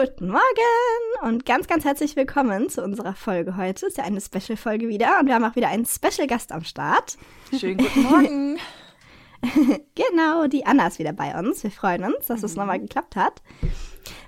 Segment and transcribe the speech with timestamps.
[0.00, 0.42] Guten Morgen
[1.22, 3.86] und ganz, ganz herzlich willkommen zu unserer Folge heute.
[3.86, 7.18] Ist ja eine Special-Folge wieder und wir haben auch wieder einen Special-Gast am Start.
[7.58, 8.58] Schönen guten Morgen.
[9.96, 11.64] genau, die Anna ist wieder bei uns.
[11.64, 12.58] Wir freuen uns, dass es mhm.
[12.58, 13.42] nochmal geklappt hat.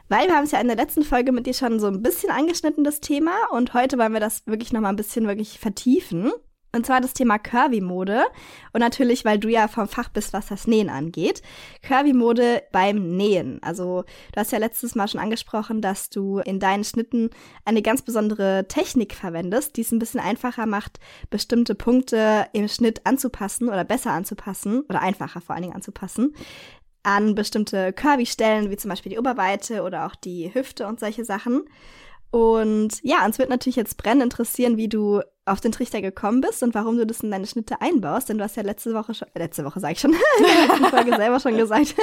[0.08, 2.32] Weil wir haben es ja in der letzten Folge mit dir schon so ein bisschen
[2.32, 3.36] angeschnitten, das Thema.
[3.52, 6.32] Und heute wollen wir das wirklich nochmal ein bisschen wirklich vertiefen.
[6.72, 8.22] Und zwar das Thema Curvy-Mode.
[8.72, 11.42] Und natürlich, weil du ja vom Fach bist, was das Nähen angeht.
[11.82, 13.60] Curvy-Mode beim Nähen.
[13.62, 17.30] Also, du hast ja letztes Mal schon angesprochen, dass du in deinen Schnitten
[17.64, 23.06] eine ganz besondere Technik verwendest, die es ein bisschen einfacher macht, bestimmte Punkte im Schnitt
[23.06, 26.34] anzupassen oder besser anzupassen oder einfacher vor allen Dingen anzupassen
[27.02, 31.64] an bestimmte Curvy-Stellen, wie zum Beispiel die Oberweite oder auch die Hüfte und solche Sachen.
[32.30, 36.62] Und ja, uns wird natürlich jetzt brennend interessieren, wie du auf den Trichter gekommen bist
[36.62, 38.28] und warum du das in deine Schnitte einbaust.
[38.28, 40.66] Denn du hast ja letzte Woche schon, äh, letzte Woche sag ich schon, in der
[40.66, 41.96] letzten Folge selber schon gesagt,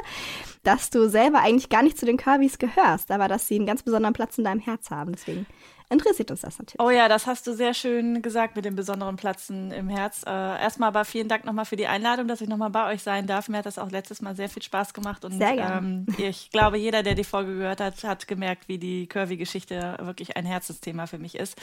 [0.64, 3.84] dass du selber eigentlich gar nicht zu den Curvys gehörst, aber dass sie einen ganz
[3.84, 5.12] besonderen Platz in deinem Herz haben.
[5.12, 5.46] Deswegen
[5.90, 6.80] interessiert uns das natürlich.
[6.80, 10.22] Oh ja, das hast du sehr schön gesagt mit den besonderen Platzen im Herz.
[10.26, 13.26] Äh, erstmal aber vielen Dank nochmal für die Einladung, dass ich nochmal bei euch sein
[13.26, 13.48] darf.
[13.48, 16.78] Mir hat das auch letztes Mal sehr viel Spaß gemacht und sehr ähm, ich glaube,
[16.78, 21.18] jeder, der die Folge gehört hat, hat gemerkt, wie die Curvy-Geschichte wirklich ein Herzensthema für
[21.18, 21.56] mich ist.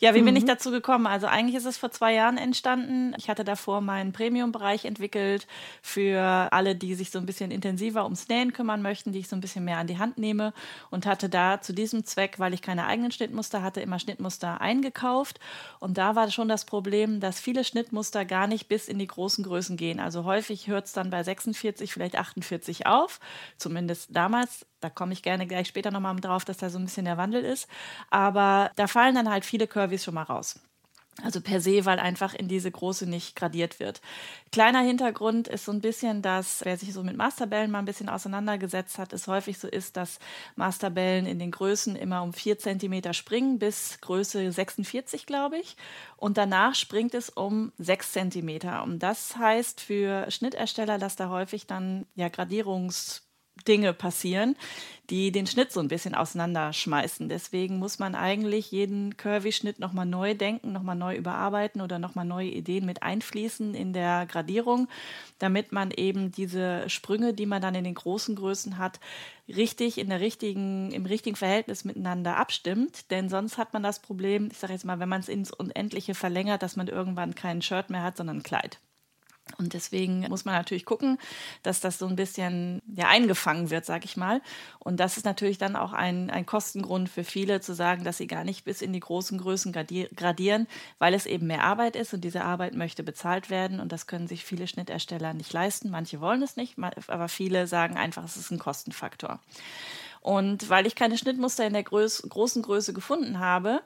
[0.00, 0.26] Ja, wie mhm.
[0.26, 0.48] bin ich mhm.
[0.48, 1.06] dazu gekommen?
[1.06, 3.14] Also eigentlich ist es vor zwei Jahren entstanden.
[3.16, 5.46] Ich hatte davor meinen Premium-Bereich entwickelt
[5.82, 9.36] für alle, die sich so ein bisschen intensiver ums Nähen kümmern möchten, die ich so
[9.36, 10.52] ein bisschen mehr an die Hand nehme
[10.90, 14.60] und hatte da zu diesem Zweck, weil ich keine eigenen Schnittmuster hatte, hatte immer Schnittmuster
[14.60, 15.38] eingekauft
[15.78, 19.44] und da war schon das Problem, dass viele Schnittmuster gar nicht bis in die großen
[19.44, 20.00] Größen gehen.
[20.00, 23.20] Also häufig hört es dann bei 46, vielleicht 48 auf,
[23.56, 24.66] zumindest damals.
[24.80, 27.44] Da komme ich gerne gleich später nochmal drauf, dass da so ein bisschen der Wandel
[27.44, 27.68] ist.
[28.10, 30.60] Aber da fallen dann halt viele Curvys schon mal raus.
[31.24, 34.00] Also per se, weil einfach in diese Große nicht gradiert wird.
[34.52, 38.08] Kleiner Hintergrund ist so ein bisschen, dass wer sich so mit Masterbällen mal ein bisschen
[38.08, 40.20] auseinandergesetzt hat, es häufig so ist, dass
[40.54, 45.76] Masterbällen in den Größen immer um vier Zentimeter springen bis Größe 46, glaube ich.
[46.16, 48.84] Und danach springt es um sechs Zentimeter.
[48.84, 53.27] Und das heißt für Schnittersteller, dass da häufig dann ja Gradierungs
[53.66, 54.56] Dinge passieren,
[55.10, 57.28] die den Schnitt so ein bisschen auseinanderschmeißen.
[57.28, 62.50] Deswegen muss man eigentlich jeden Curvy-Schnitt nochmal neu denken, nochmal neu überarbeiten oder nochmal neue
[62.50, 64.86] Ideen mit einfließen in der Gradierung,
[65.38, 69.00] damit man eben diese Sprünge, die man dann in den großen Größen hat,
[69.48, 73.10] richtig in der richtigen, im richtigen Verhältnis miteinander abstimmt.
[73.10, 76.14] Denn sonst hat man das Problem, ich sage jetzt mal, wenn man es ins Unendliche
[76.14, 78.78] verlängert, dass man irgendwann kein Shirt mehr hat, sondern ein Kleid.
[79.56, 81.18] Und deswegen muss man natürlich gucken,
[81.62, 84.40] dass das so ein bisschen ja, eingefangen wird, sag ich mal.
[84.78, 88.26] Und das ist natürlich dann auch ein, ein Kostengrund für viele zu sagen, dass sie
[88.26, 90.66] gar nicht bis in die großen Größen gradieren,
[90.98, 93.80] weil es eben mehr Arbeit ist und diese Arbeit möchte bezahlt werden.
[93.80, 95.90] Und das können sich viele Schnittersteller nicht leisten.
[95.90, 96.76] Manche wollen es nicht,
[97.08, 99.40] aber viele sagen einfach, es ist ein Kostenfaktor.
[100.20, 103.82] Und weil ich keine Schnittmuster in der Größ großen Größe gefunden habe,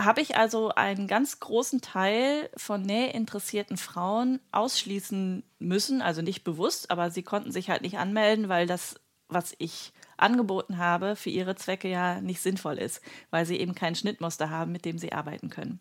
[0.00, 6.02] habe ich also einen ganz großen Teil von nähinteressierten Frauen ausschließen müssen.
[6.02, 8.96] Also nicht bewusst, aber sie konnten sich halt nicht anmelden, weil das,
[9.28, 13.00] was ich angeboten habe, für ihre Zwecke ja nicht sinnvoll ist,
[13.30, 15.80] weil sie eben kein Schnittmuster haben, mit dem sie arbeiten können.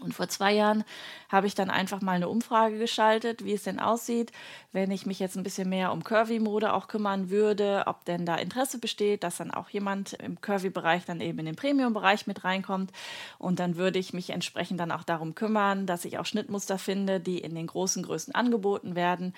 [0.00, 0.84] Und vor zwei Jahren
[1.28, 4.32] habe ich dann einfach mal eine Umfrage geschaltet, wie es denn aussieht,
[4.72, 8.36] wenn ich mich jetzt ein bisschen mehr um Curvy-Mode auch kümmern würde, ob denn da
[8.36, 12.90] Interesse besteht, dass dann auch jemand im Curvy-Bereich dann eben in den Premium-Bereich mit reinkommt.
[13.38, 17.20] Und dann würde ich mich entsprechend dann auch darum kümmern, dass ich auch Schnittmuster finde,
[17.20, 19.32] die in den großen Größen angeboten werden.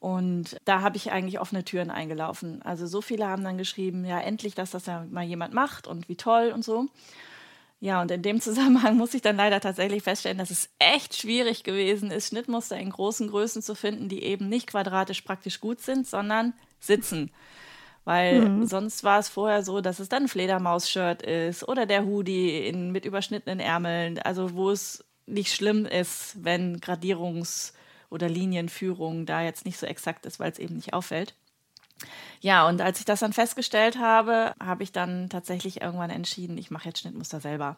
[0.00, 2.62] Und da habe ich eigentlich offene Türen eingelaufen.
[2.62, 6.08] Also so viele haben dann geschrieben, ja, endlich, dass das ja mal jemand macht und
[6.08, 6.86] wie toll und so.
[7.80, 11.64] Ja, und in dem Zusammenhang muss ich dann leider tatsächlich feststellen, dass es echt schwierig
[11.64, 16.06] gewesen ist, Schnittmuster in großen Größen zu finden, die eben nicht quadratisch praktisch gut sind,
[16.06, 17.30] sondern sitzen.
[18.04, 18.66] Weil mhm.
[18.66, 22.92] sonst war es vorher so, dass es dann ein Fledermaus-Shirt ist oder der Hoodie in,
[22.92, 27.72] mit überschnittenen Ärmeln, also wo es nicht schlimm ist, wenn Gradierungs-
[28.10, 31.34] oder Linienführung da jetzt nicht so exakt ist, weil es eben nicht auffällt.
[32.40, 36.70] Ja, und als ich das dann festgestellt habe, habe ich dann tatsächlich irgendwann entschieden, ich
[36.70, 37.76] mache jetzt Schnittmuster selber,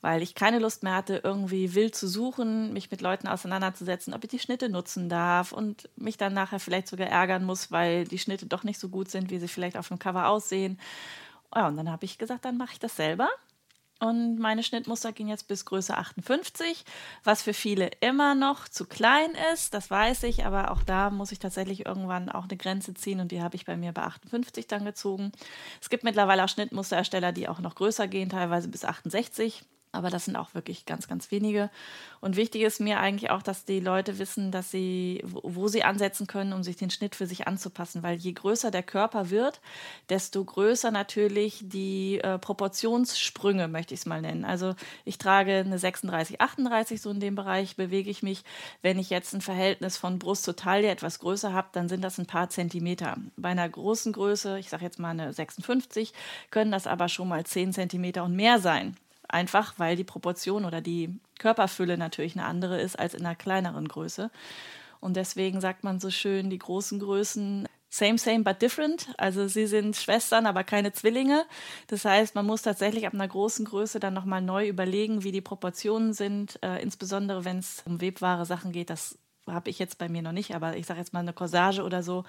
[0.00, 4.24] weil ich keine Lust mehr hatte, irgendwie wild zu suchen, mich mit Leuten auseinanderzusetzen, ob
[4.24, 8.18] ich die Schnitte nutzen darf und mich dann nachher vielleicht sogar ärgern muss, weil die
[8.18, 10.80] Schnitte doch nicht so gut sind, wie sie vielleicht auf dem Cover aussehen.
[11.54, 13.28] Ja, und dann habe ich gesagt, dann mache ich das selber
[14.00, 16.84] und meine Schnittmuster gehen jetzt bis Größe 58,
[17.24, 21.32] was für viele immer noch zu klein ist, das weiß ich, aber auch da muss
[21.32, 24.66] ich tatsächlich irgendwann auch eine Grenze ziehen und die habe ich bei mir bei 58
[24.68, 25.32] dann gezogen.
[25.80, 29.64] Es gibt mittlerweile auch Schnittmusterersteller, die auch noch größer gehen, teilweise bis 68.
[29.98, 31.70] Aber das sind auch wirklich ganz, ganz wenige.
[32.20, 36.28] Und wichtig ist mir eigentlich auch, dass die Leute wissen, dass sie, wo, sie ansetzen
[36.28, 38.04] können, um sich den Schnitt für sich anzupassen.
[38.04, 39.60] Weil je größer der Körper wird,
[40.08, 44.44] desto größer natürlich die äh, Proportionssprünge, möchte ich es mal nennen.
[44.44, 48.44] Also ich trage eine 36, 38, so in dem Bereich bewege ich mich.
[48.82, 52.18] Wenn ich jetzt ein Verhältnis von Brust zu Taille etwas größer habe, dann sind das
[52.18, 53.16] ein paar Zentimeter.
[53.36, 56.12] Bei einer großen Größe, ich sage jetzt mal eine 56,
[56.52, 58.96] können das aber schon mal 10 Zentimeter und mehr sein.
[59.28, 63.86] Einfach weil die Proportion oder die Körperfülle natürlich eine andere ist als in einer kleineren
[63.86, 64.30] Größe.
[65.00, 69.08] Und deswegen sagt man so schön, die großen Größen same, same, but different.
[69.16, 71.46] Also sie sind Schwestern, aber keine Zwillinge.
[71.86, 75.40] Das heißt, man muss tatsächlich ab einer großen Größe dann nochmal neu überlegen, wie die
[75.40, 78.90] Proportionen sind, äh, insbesondere wenn es um webware Sachen geht.
[78.90, 79.18] Das
[79.52, 82.02] habe ich jetzt bei mir noch nicht, aber ich sage jetzt mal eine Corsage oder
[82.02, 82.24] so,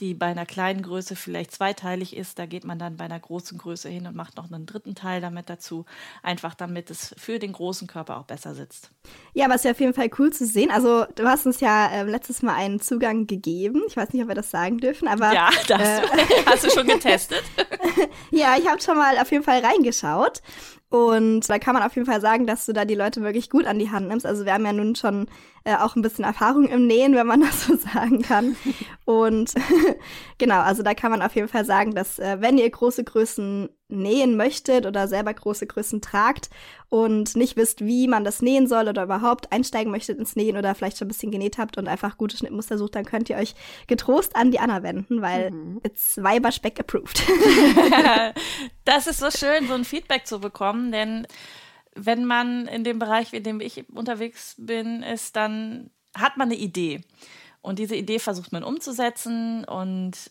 [0.00, 2.38] die bei einer kleinen Größe vielleicht zweiteilig ist.
[2.38, 5.20] Da geht man dann bei einer großen Größe hin und macht noch einen dritten Teil
[5.20, 5.84] damit dazu,
[6.22, 8.90] einfach damit es für den großen Körper auch besser sitzt.
[9.34, 10.70] Ja, aber es ist ja auf jeden Fall cool zu sehen.
[10.70, 13.82] Also du hast uns ja äh, letztes Mal einen Zugang gegeben.
[13.86, 16.02] Ich weiß nicht, ob wir das sagen dürfen, aber ja, das äh,
[16.46, 17.42] hast du schon getestet.
[18.30, 20.42] ja, ich habe schon mal auf jeden Fall reingeschaut
[20.90, 23.64] und da kann man auf jeden Fall sagen, dass du da die Leute wirklich gut
[23.64, 24.26] an die Hand nimmst.
[24.26, 25.28] Also wir haben ja nun schon
[25.62, 28.56] äh, auch ein bisschen Erfahrung im Nähen, wenn man das so sagen kann.
[29.04, 29.54] Und
[30.38, 33.68] genau, also da kann man auf jeden Fall sagen, dass äh, wenn ihr große Größen
[33.92, 36.50] nähen möchtet oder selber große Größen tragt
[36.88, 40.74] und nicht wisst, wie man das nähen soll oder überhaupt einsteigen möchtet ins Nähen oder
[40.74, 43.54] vielleicht schon ein bisschen genäht habt und einfach gute Schnittmuster sucht, dann könnt ihr euch
[43.86, 45.80] getrost an die Anna wenden, weil mhm.
[45.84, 47.22] it's Weiberspeck approved.
[48.84, 51.26] das ist so schön, so ein Feedback zu bekommen, denn
[51.94, 56.58] wenn man in dem Bereich, in dem ich unterwegs bin, ist, dann hat man eine
[56.58, 57.02] Idee.
[57.62, 60.30] Und diese Idee versucht man umzusetzen und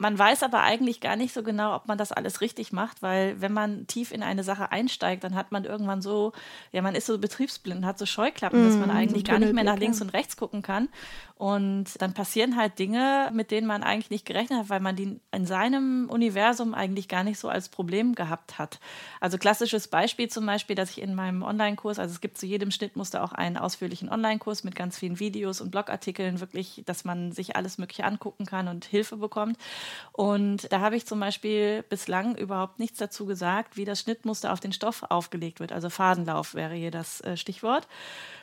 [0.00, 3.38] man weiß aber eigentlich gar nicht so genau, ob man das alles richtig macht, weil
[3.42, 6.32] wenn man tief in eine Sache einsteigt, dann hat man irgendwann so,
[6.72, 9.52] ja, man ist so betriebsblind, hat so Scheuklappen, mm, dass man mm, eigentlich gar nicht
[9.52, 10.88] mehr nach links und rechts gucken kann.
[11.34, 15.20] Und dann passieren halt Dinge, mit denen man eigentlich nicht gerechnet hat, weil man die
[15.32, 18.78] in seinem Universum eigentlich gar nicht so als Problem gehabt hat.
[19.20, 22.70] Also klassisches Beispiel zum Beispiel, dass ich in meinem Online-Kurs, also es gibt zu jedem
[22.70, 27.56] Schnittmuster auch einen ausführlichen Online-Kurs mit ganz vielen Videos und Blogartikeln, wirklich, dass man sich
[27.56, 29.56] alles Mögliche angucken kann und Hilfe bekommt.
[30.12, 34.60] Und da habe ich zum Beispiel bislang überhaupt nichts dazu gesagt, wie das Schnittmuster auf
[34.60, 35.72] den Stoff aufgelegt wird.
[35.72, 37.86] Also Fadenlauf wäre hier das äh, Stichwort.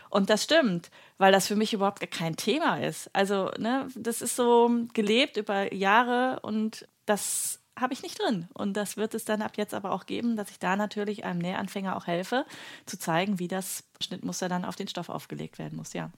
[0.10, 3.10] Und das stimmt, weil das für mich überhaupt kein Thema ist.
[3.14, 8.48] Also, ne, das ist so gelebt über Jahre und das habe ich nicht drin.
[8.54, 11.40] Und das wird es dann ab jetzt aber auch geben, dass ich da natürlich einem
[11.40, 12.46] Nähanfänger auch helfe,
[12.86, 16.10] zu zeigen, wie das Schnittmuster dann auf den Stoff aufgelegt werden muss, ja.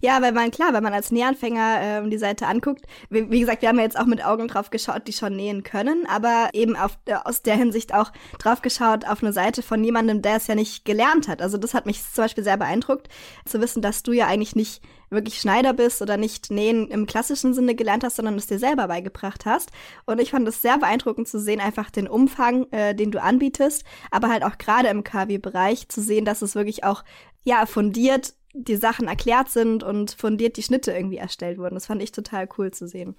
[0.00, 3.62] Ja, weil man, klar, wenn man als Nähanfänger ähm, die Seite anguckt, wie, wie, gesagt,
[3.62, 6.76] wir haben ja jetzt auch mit Augen drauf geschaut, die schon nähen können, aber eben
[6.76, 10.46] auf, äh, aus der Hinsicht auch drauf geschaut auf eine Seite von jemandem, der es
[10.46, 11.42] ja nicht gelernt hat.
[11.42, 13.08] Also das hat mich zum Beispiel sehr beeindruckt,
[13.44, 17.54] zu wissen, dass du ja eigentlich nicht wirklich Schneider bist oder nicht Nähen im klassischen
[17.54, 19.70] Sinne gelernt hast, sondern es dir selber beigebracht hast.
[20.04, 23.84] Und ich fand es sehr beeindruckend zu sehen, einfach den Umfang, äh, den du anbietest,
[24.10, 27.04] aber halt auch gerade im KW-Bereich zu sehen, dass es wirklich auch
[27.44, 31.74] ja fundiert die Sachen erklärt sind und fundiert die Schnitte irgendwie erstellt wurden.
[31.74, 33.14] Das fand ich total cool zu sehen.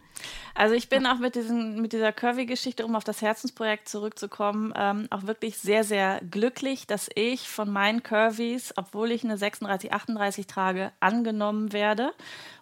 [0.56, 5.08] Also ich bin auch mit, diesen, mit dieser Curvy-Geschichte, um auf das Herzensprojekt zurückzukommen, ähm,
[5.12, 10.48] auch wirklich sehr, sehr glücklich, dass ich von meinen Curvys, obwohl ich eine 36, 38
[10.48, 12.12] trage, angenommen werde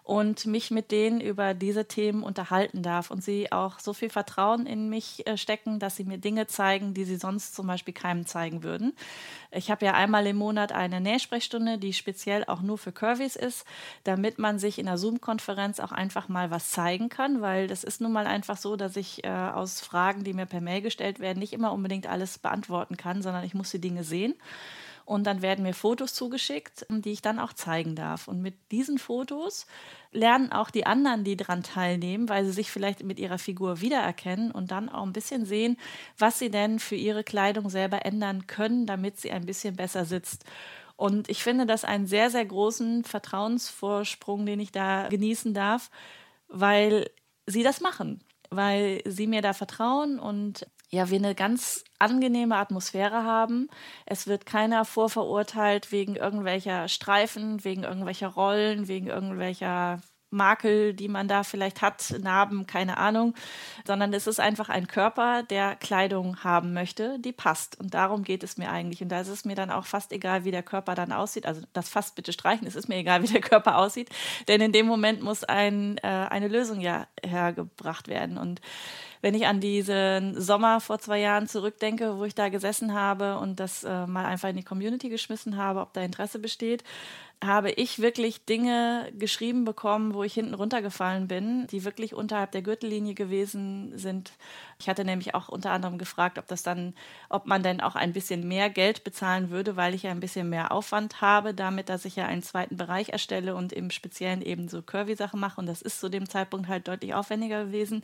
[0.05, 4.67] und mich mit denen über diese Themen unterhalten darf und sie auch so viel Vertrauen
[4.67, 8.27] in mich äh, stecken, dass sie mir Dinge zeigen, die sie sonst zum Beispiel keinem
[8.27, 8.95] zeigen würden.
[9.49, 13.65] Ich habe ja einmal im Monat eine Nähsprechstunde, die speziell auch nur für Curvys ist,
[14.03, 17.99] damit man sich in der Zoom-Konferenz auch einfach mal was zeigen kann, weil das ist
[17.99, 21.39] nun mal einfach so, dass ich äh, aus Fragen, die mir per Mail gestellt werden,
[21.39, 24.35] nicht immer unbedingt alles beantworten kann, sondern ich muss die Dinge sehen.
[25.05, 28.27] Und dann werden mir Fotos zugeschickt, die ich dann auch zeigen darf.
[28.27, 29.67] Und mit diesen Fotos
[30.11, 34.51] lernen auch die anderen, die daran teilnehmen, weil sie sich vielleicht mit ihrer Figur wiedererkennen
[34.51, 35.77] und dann auch ein bisschen sehen,
[36.17, 40.43] was sie denn für ihre Kleidung selber ändern können, damit sie ein bisschen besser sitzt.
[40.97, 45.91] Und ich finde das einen sehr, sehr großen Vertrauensvorsprung, den ich da genießen darf,
[46.47, 47.11] weil
[47.45, 53.23] sie das machen, weil sie mir da vertrauen und ja, wir eine ganz angenehme Atmosphäre
[53.23, 53.69] haben.
[54.05, 61.27] Es wird keiner vorverurteilt wegen irgendwelcher Streifen, wegen irgendwelcher Rollen, wegen irgendwelcher Makel, die man
[61.27, 63.33] da vielleicht hat, Narben, keine Ahnung,
[63.85, 67.79] sondern es ist einfach ein Körper, der Kleidung haben möchte, die passt.
[67.79, 69.01] Und darum geht es mir eigentlich.
[69.01, 71.45] Und da ist es mir dann auch fast egal, wie der Körper dann aussieht.
[71.45, 74.09] Also das fast bitte streichen, es ist mir egal, wie der Körper aussieht.
[74.47, 78.37] Denn in dem Moment muss ein, äh, eine Lösung ja hergebracht werden.
[78.37, 78.61] Und
[79.21, 83.59] wenn ich an diesen Sommer vor zwei Jahren zurückdenke, wo ich da gesessen habe und
[83.59, 86.83] das äh, mal einfach in die Community geschmissen habe, ob da Interesse besteht,
[87.43, 92.61] habe ich wirklich Dinge geschrieben bekommen, wo ich hinten runtergefallen bin, die wirklich unterhalb der
[92.61, 94.31] Gürtellinie gewesen sind.
[94.79, 96.93] Ich hatte nämlich auch unter anderem gefragt, ob das dann,
[97.29, 100.49] ob man denn auch ein bisschen mehr Geld bezahlen würde, weil ich ja ein bisschen
[100.49, 104.69] mehr Aufwand habe, damit, dass ich ja einen zweiten Bereich erstelle und im Speziellen eben
[104.69, 105.59] so Curvy-Sachen mache.
[105.59, 108.03] Und das ist zu dem Zeitpunkt halt deutlich aufwendiger gewesen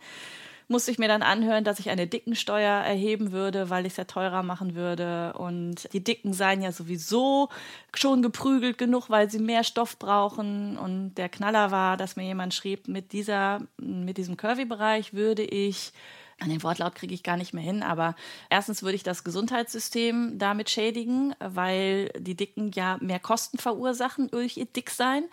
[0.72, 4.06] musste ich mir dann anhören, dass ich eine Dickensteuer erheben würde, weil ich es ja
[4.06, 5.34] teurer machen würde.
[5.34, 7.50] Und die Dicken seien ja sowieso
[7.94, 10.78] schon geprügelt genug, weil sie mehr Stoff brauchen.
[10.78, 15.94] Und der Knaller war, dass mir jemand schrieb, mit dieser, mit diesem Curvy-Bereich würde ich
[16.42, 18.16] an den Wortlaut kriege ich gar nicht mehr hin, aber
[18.50, 24.58] erstens würde ich das Gesundheitssystem damit schädigen, weil die Dicken ja mehr Kosten verursachen durch
[24.58, 25.24] ihr Dicksein.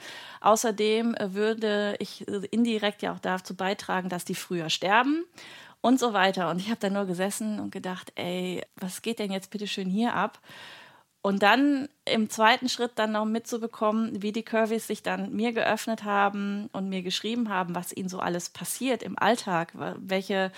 [0.42, 5.24] Außerdem würde ich indirekt ja auch dazu beitragen, dass die früher sterben
[5.80, 6.50] und so weiter.
[6.50, 9.88] Und ich habe da nur gesessen und gedacht, ey, was geht denn jetzt bitte schön
[9.88, 10.40] hier ab?
[11.28, 16.04] Und dann im zweiten Schritt dann noch mitzubekommen, wie die Curvys sich dann mir geöffnet
[16.04, 20.50] haben und mir geschrieben haben, was ihnen so alles passiert im Alltag, welche,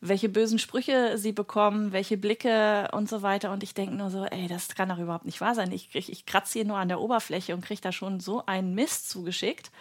[0.00, 3.50] welche bösen Sprüche sie bekommen, welche Blicke und so weiter.
[3.50, 5.72] Und ich denke nur so, ey, das kann doch überhaupt nicht wahr sein.
[5.72, 8.76] Ich, krieg, ich kratze hier nur an der Oberfläche und kriege da schon so einen
[8.76, 9.72] Mist zugeschickt.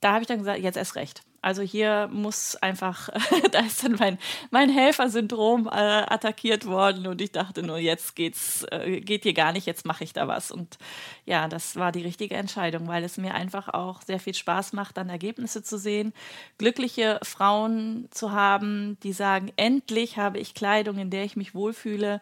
[0.00, 1.22] Da habe ich dann gesagt, jetzt erst recht.
[1.48, 3.08] Also hier muss einfach,
[3.52, 4.18] da ist dann mein,
[4.50, 9.52] mein Helfersyndrom äh, attackiert worden und ich dachte nur, jetzt geht's, äh, geht hier gar
[9.52, 10.50] nicht, jetzt mache ich da was.
[10.50, 10.76] Und
[11.24, 14.98] ja, das war die richtige Entscheidung, weil es mir einfach auch sehr viel Spaß macht,
[14.98, 16.12] dann Ergebnisse zu sehen,
[16.58, 22.20] glückliche Frauen zu haben, die sagen, endlich habe ich Kleidung, in der ich mich wohlfühle.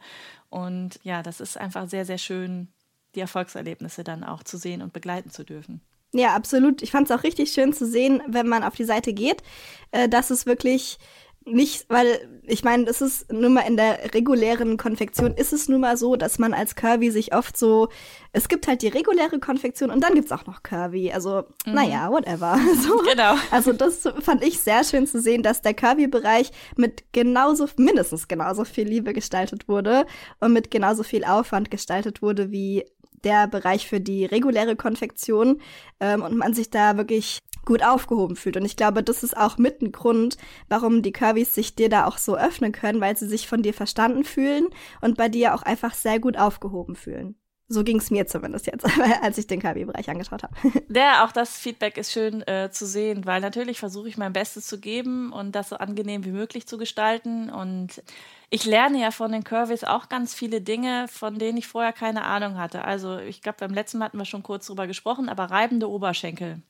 [0.50, 2.68] Und ja, das ist einfach sehr, sehr schön,
[3.16, 5.80] die Erfolgserlebnisse dann auch zu sehen und begleiten zu dürfen.
[6.16, 6.82] Ja, absolut.
[6.82, 9.42] Ich fand es auch richtig schön zu sehen, wenn man auf die Seite geht,
[9.90, 10.98] äh, dass es wirklich
[11.46, 15.80] nicht, weil ich meine, es ist nun mal in der regulären Konfektion ist es nun
[15.80, 17.88] mal so, dass man als Curvy sich oft so,
[18.32, 21.12] es gibt halt die reguläre Konfektion und dann gibt's auch noch Curvy.
[21.12, 21.74] Also, mhm.
[21.74, 22.58] naja, whatever.
[22.76, 22.98] So.
[22.98, 23.36] Genau.
[23.50, 28.64] Also das fand ich sehr schön zu sehen, dass der Curvy-Bereich mit genauso, mindestens genauso
[28.64, 30.04] viel Liebe gestaltet wurde
[30.40, 32.84] und mit genauso viel Aufwand gestaltet wurde wie
[33.26, 35.60] der Bereich für die reguläre Konfektion
[36.00, 38.56] ähm, und man sich da wirklich gut aufgehoben fühlt.
[38.56, 42.06] Und ich glaube, das ist auch mit ein Grund, warum die Curvys sich dir da
[42.06, 44.68] auch so öffnen können, weil sie sich von dir verstanden fühlen
[45.02, 47.36] und bei dir auch einfach sehr gut aufgehoben fühlen.
[47.68, 48.86] So ging es mir zumindest jetzt,
[49.22, 50.54] als ich den KW-Bereich angeschaut habe.
[50.88, 54.66] Ja, auch das Feedback ist schön äh, zu sehen, weil natürlich versuche ich mein Bestes
[54.66, 57.50] zu geben und das so angenehm wie möglich zu gestalten.
[57.50, 58.02] Und
[58.48, 62.24] ich lerne ja von den Curvys auch ganz viele Dinge, von denen ich vorher keine
[62.24, 62.84] Ahnung hatte.
[62.84, 66.62] Also ich glaube, beim letzten Mal hatten wir schon kurz drüber gesprochen, aber reibende Oberschenkel.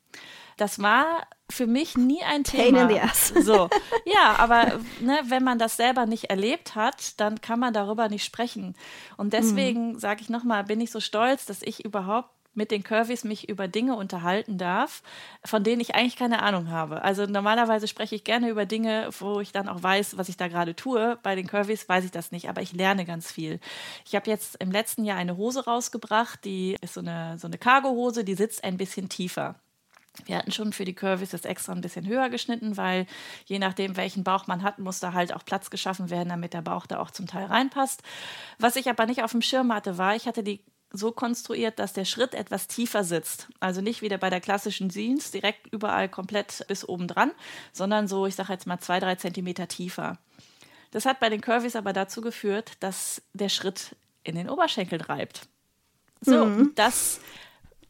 [0.57, 2.65] Das war für mich nie ein Thema.
[2.65, 3.33] Pain in the ass.
[3.43, 3.69] So,
[4.05, 8.25] ja, aber ne, wenn man das selber nicht erlebt hat, dann kann man darüber nicht
[8.25, 8.75] sprechen.
[9.17, 9.99] Und deswegen mhm.
[9.99, 13.69] sage ich nochmal, bin ich so stolz, dass ich überhaupt mit den Curvys mich über
[13.69, 15.03] Dinge unterhalten darf,
[15.45, 17.03] von denen ich eigentlich keine Ahnung habe.
[17.03, 20.49] Also normalerweise spreche ich gerne über Dinge, wo ich dann auch weiß, was ich da
[20.49, 21.19] gerade tue.
[21.23, 23.61] Bei den Curvys weiß ich das nicht, aber ich lerne ganz viel.
[24.07, 27.59] Ich habe jetzt im letzten Jahr eine Hose rausgebracht, die ist so eine, so eine
[27.59, 29.57] Cargo-Hose, die sitzt ein bisschen tiefer.
[30.25, 33.07] Wir hatten schon für die Curvys das extra ein bisschen höher geschnitten, weil
[33.45, 36.63] je nachdem, welchen Bauch man hat, muss da halt auch Platz geschaffen werden, damit der
[36.63, 38.03] Bauch da auch zum Teil reinpasst.
[38.59, 41.93] Was ich aber nicht auf dem Schirm hatte, war, ich hatte die so konstruiert, dass
[41.93, 43.49] der Schritt etwas tiefer sitzt.
[43.61, 47.33] Also nicht wieder bei der klassischen Jeans direkt überall komplett bis oben dran,
[47.73, 50.19] sondern so, ich sage jetzt mal zwei, drei Zentimeter tiefer.
[50.93, 55.49] Das hat bei den Curvys aber dazu geführt, dass der Schritt in den Oberschenkel reibt.
[56.21, 56.73] So, mhm.
[56.75, 57.21] das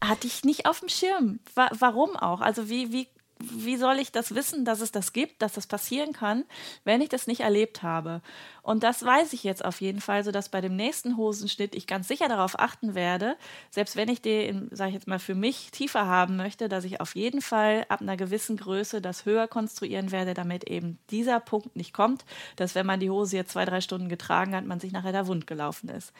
[0.03, 1.41] hatte ich nicht auf dem Schirm.
[1.55, 2.41] Wa warum auch?
[2.41, 6.13] Also wie, wie, wie soll ich das wissen, dass es das gibt, dass das passieren
[6.13, 6.45] kann,
[6.85, 8.23] wenn ich das nicht erlebt habe?
[8.63, 12.09] Und das weiß ich jetzt auf jeden Fall, sodass bei dem nächsten Hosenschnitt ich ganz
[12.09, 13.37] sicher darauf achten werde,
[13.71, 17.01] selbst wenn ich den, sage ich jetzt mal, für mich tiefer haben möchte, dass ich
[17.01, 21.77] auf jeden Fall ab einer gewissen Größe das höher konstruieren werde, damit eben dieser Punkt
[21.77, 22.25] nicht kommt,
[22.57, 25.27] dass wenn man die Hose jetzt zwei, drei Stunden getragen hat, man sich nachher da
[25.27, 26.13] wund gelaufen ist.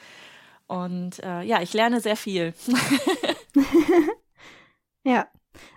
[0.67, 2.53] Und äh, ja, ich lerne sehr viel.
[5.03, 5.27] ja.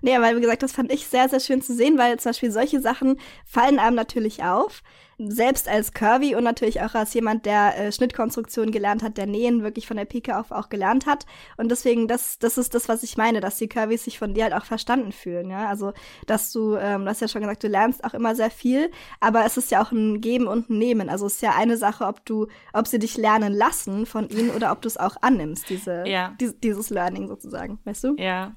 [0.03, 2.51] Nee, weil wie gesagt, das fand ich sehr, sehr schön zu sehen, weil zum Beispiel
[2.51, 4.83] solche Sachen fallen einem natürlich auf.
[5.29, 9.63] Selbst als Curvy und natürlich auch als jemand, der äh, Schnittkonstruktion gelernt hat, der Nähen
[9.63, 11.27] wirklich von der Pike auf auch gelernt hat.
[11.57, 14.45] Und deswegen, das, das ist das, was ich meine, dass die Curvys sich von dir
[14.45, 15.51] halt auch verstanden fühlen.
[15.51, 15.69] Ja?
[15.69, 15.93] Also,
[16.27, 19.45] dass du, ähm, du hast ja schon gesagt, du lernst auch immer sehr viel, aber
[19.45, 21.09] es ist ja auch ein Geben und ein Nehmen.
[21.09, 24.51] Also es ist ja eine Sache, ob du, ob sie dich lernen lassen von ihnen
[24.51, 26.35] oder ob du es auch annimmst, diese, ja.
[26.41, 27.79] die, dieses Learning sozusagen.
[27.85, 28.15] Weißt du?
[28.17, 28.55] Ja,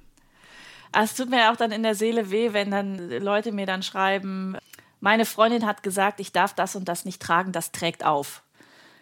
[0.96, 3.82] Ah, es tut mir auch dann in der Seele weh, wenn dann Leute mir dann
[3.82, 4.56] schreiben,
[5.04, 8.42] meine Freundin hat gesagt, ich darf das und das nicht tragen, das trägt auf.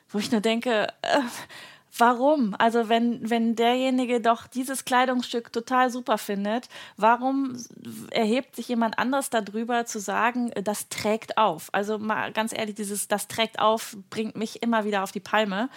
[0.10, 1.20] Wo ich nur denke, äh,
[1.98, 2.56] Warum?
[2.58, 7.58] Also wenn, wenn derjenige doch dieses Kleidungsstück total super findet, warum
[8.12, 11.70] erhebt sich jemand anderes darüber zu sagen, äh, das trägt auf?
[11.74, 15.70] Also mal ganz ehrlich, dieses das trägt auf bringt mich immer wieder auf die Palme.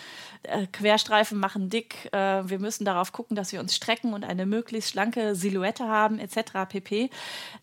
[0.45, 2.13] Äh, Querstreifen machen dick.
[2.13, 6.21] Äh, wir müssen darauf gucken, dass wir uns strecken und eine möglichst schlanke Silhouette haben,
[6.21, 6.69] etc.
[6.69, 7.11] pp.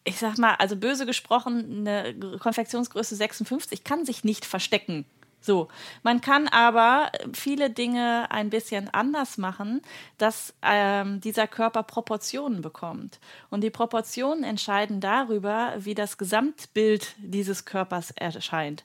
[0.03, 5.05] Ich sag mal, also böse gesprochen, eine Konfektionsgröße 56 kann sich nicht verstecken
[5.41, 5.69] so,
[6.03, 9.81] man kann aber viele Dinge ein bisschen anders machen,
[10.19, 13.19] dass ähm, dieser Körper Proportionen bekommt.
[13.49, 18.83] Und die Proportionen entscheiden darüber, wie das Gesamtbild dieses Körpers erscheint.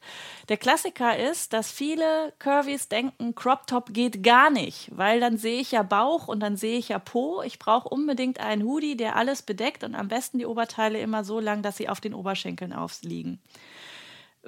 [0.48, 5.60] Der Klassiker ist, dass viele Curvys denken, Crop Top geht gar nicht, weil dann sehe
[5.60, 7.42] ich ja Bauch und dann sehe ich ja Po.
[7.42, 11.38] Ich brauche unbedingt einen Hoodie, der alles bedeckt und am besten die Oberteile immer so
[11.38, 13.40] lang, dass sie auf den Oberschenkeln aufliegen.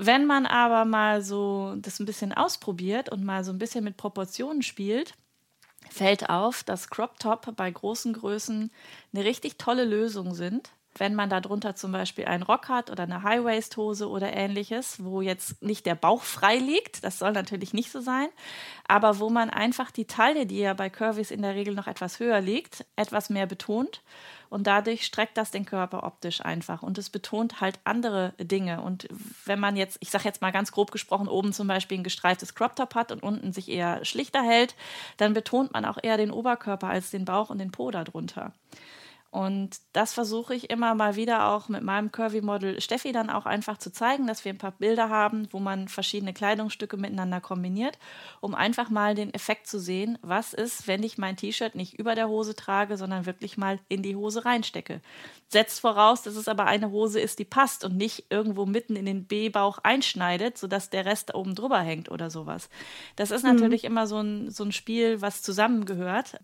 [0.00, 3.96] Wenn man aber mal so das ein bisschen ausprobiert und mal so ein bisschen mit
[3.96, 5.14] Proportionen spielt,
[5.90, 8.70] fällt auf, dass Crop Top bei großen Größen
[9.12, 10.70] eine richtig tolle Lösung sind.
[10.98, 15.62] Wenn man darunter zum Beispiel einen Rock hat oder eine High-Waist-Hose oder ähnliches, wo jetzt
[15.62, 18.28] nicht der Bauch frei liegt, das soll natürlich nicht so sein,
[18.86, 22.20] aber wo man einfach die Taille, die ja bei Curvys in der Regel noch etwas
[22.20, 24.02] höher liegt, etwas mehr betont
[24.50, 28.80] und dadurch streckt das den Körper optisch einfach und es betont halt andere Dinge.
[28.80, 29.08] Und
[29.44, 32.54] wenn man jetzt, ich sage jetzt mal ganz grob gesprochen, oben zum Beispiel ein gestreiftes
[32.54, 34.74] Crop Top hat und unten sich eher schlichter hält,
[35.18, 38.52] dann betont man auch eher den Oberkörper als den Bauch und den Po darunter.
[39.30, 43.76] Und das versuche ich immer mal wieder auch mit meinem Curvy-Model Steffi dann auch einfach
[43.76, 47.98] zu zeigen, dass wir ein paar Bilder haben, wo man verschiedene Kleidungsstücke miteinander kombiniert,
[48.40, 52.14] um einfach mal den Effekt zu sehen, was ist, wenn ich mein T-Shirt nicht über
[52.14, 55.02] der Hose trage, sondern wirklich mal in die Hose reinstecke.
[55.48, 59.04] Setzt voraus, dass es aber eine Hose ist, die passt und nicht irgendwo mitten in
[59.04, 62.70] den B-Bauch einschneidet, sodass der Rest oben drüber hängt oder sowas.
[63.16, 63.52] Das ist mhm.
[63.52, 66.38] natürlich immer so ein, so ein Spiel, was zusammengehört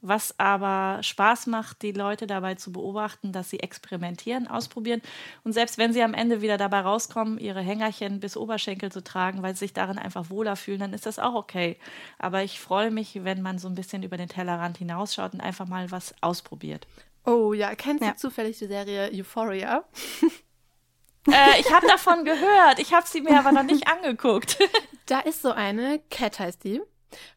[0.00, 5.02] was aber Spaß macht, die Leute dabei zu beobachten, dass sie experimentieren, ausprobieren
[5.44, 9.42] und selbst wenn sie am Ende wieder dabei rauskommen, ihre Hängerchen bis Oberschenkel zu tragen,
[9.42, 11.78] weil sie sich darin einfach wohler fühlen, dann ist das auch okay.
[12.18, 15.66] Aber ich freue mich, wenn man so ein bisschen über den Tellerrand hinausschaut und einfach
[15.66, 16.86] mal was ausprobiert.
[17.24, 18.12] Oh ja, kennst ja.
[18.12, 19.84] du zufällig die Serie Euphoria?
[21.28, 24.58] äh, ich habe davon gehört, ich habe sie mir aber noch nicht angeguckt.
[25.06, 26.80] da ist so eine, Cat heißt die.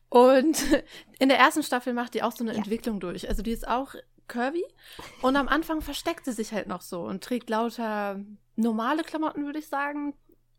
[0.10, 0.58] Und
[1.20, 2.58] in der ersten Staffel macht die auch so eine ja.
[2.58, 3.28] Entwicklung durch.
[3.28, 3.96] Also die ist auch
[4.28, 4.64] curvy
[5.22, 8.20] und am Anfang versteckt sie sich halt noch so und trägt lauter
[8.56, 10.14] normale Klamotten, würde ich sagen.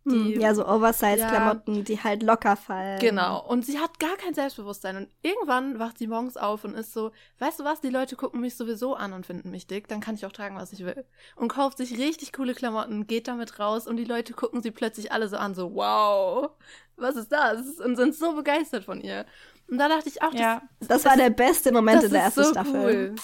[0.04, 2.98] Die, hm, ja, so Oversize-Klamotten, ja, die halt locker fallen.
[3.00, 3.46] Genau.
[3.46, 4.96] Und sie hat gar kein Selbstbewusstsein.
[4.96, 8.40] Und irgendwann wacht sie morgens auf und ist so, weißt du was, die Leute gucken
[8.40, 11.04] mich sowieso an und finden mich dick, dann kann ich auch tragen, was ich will.
[11.36, 15.12] Und kauft sich richtig coole Klamotten, geht damit raus und die Leute gucken sie plötzlich
[15.12, 16.50] alle so an, so, wow,
[16.96, 17.78] was ist das?
[17.80, 19.26] Und sind so begeistert von ihr.
[19.68, 22.44] Und da dachte ich auch, ja, das, das, war der beste Moment in der ersten
[22.44, 23.14] so Staffel.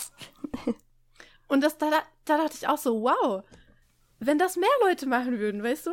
[0.66, 0.74] Cool.
[1.48, 1.90] und das, da,
[2.26, 3.42] da dachte ich auch so, wow,
[4.18, 5.92] wenn das mehr Leute machen würden, weißt du?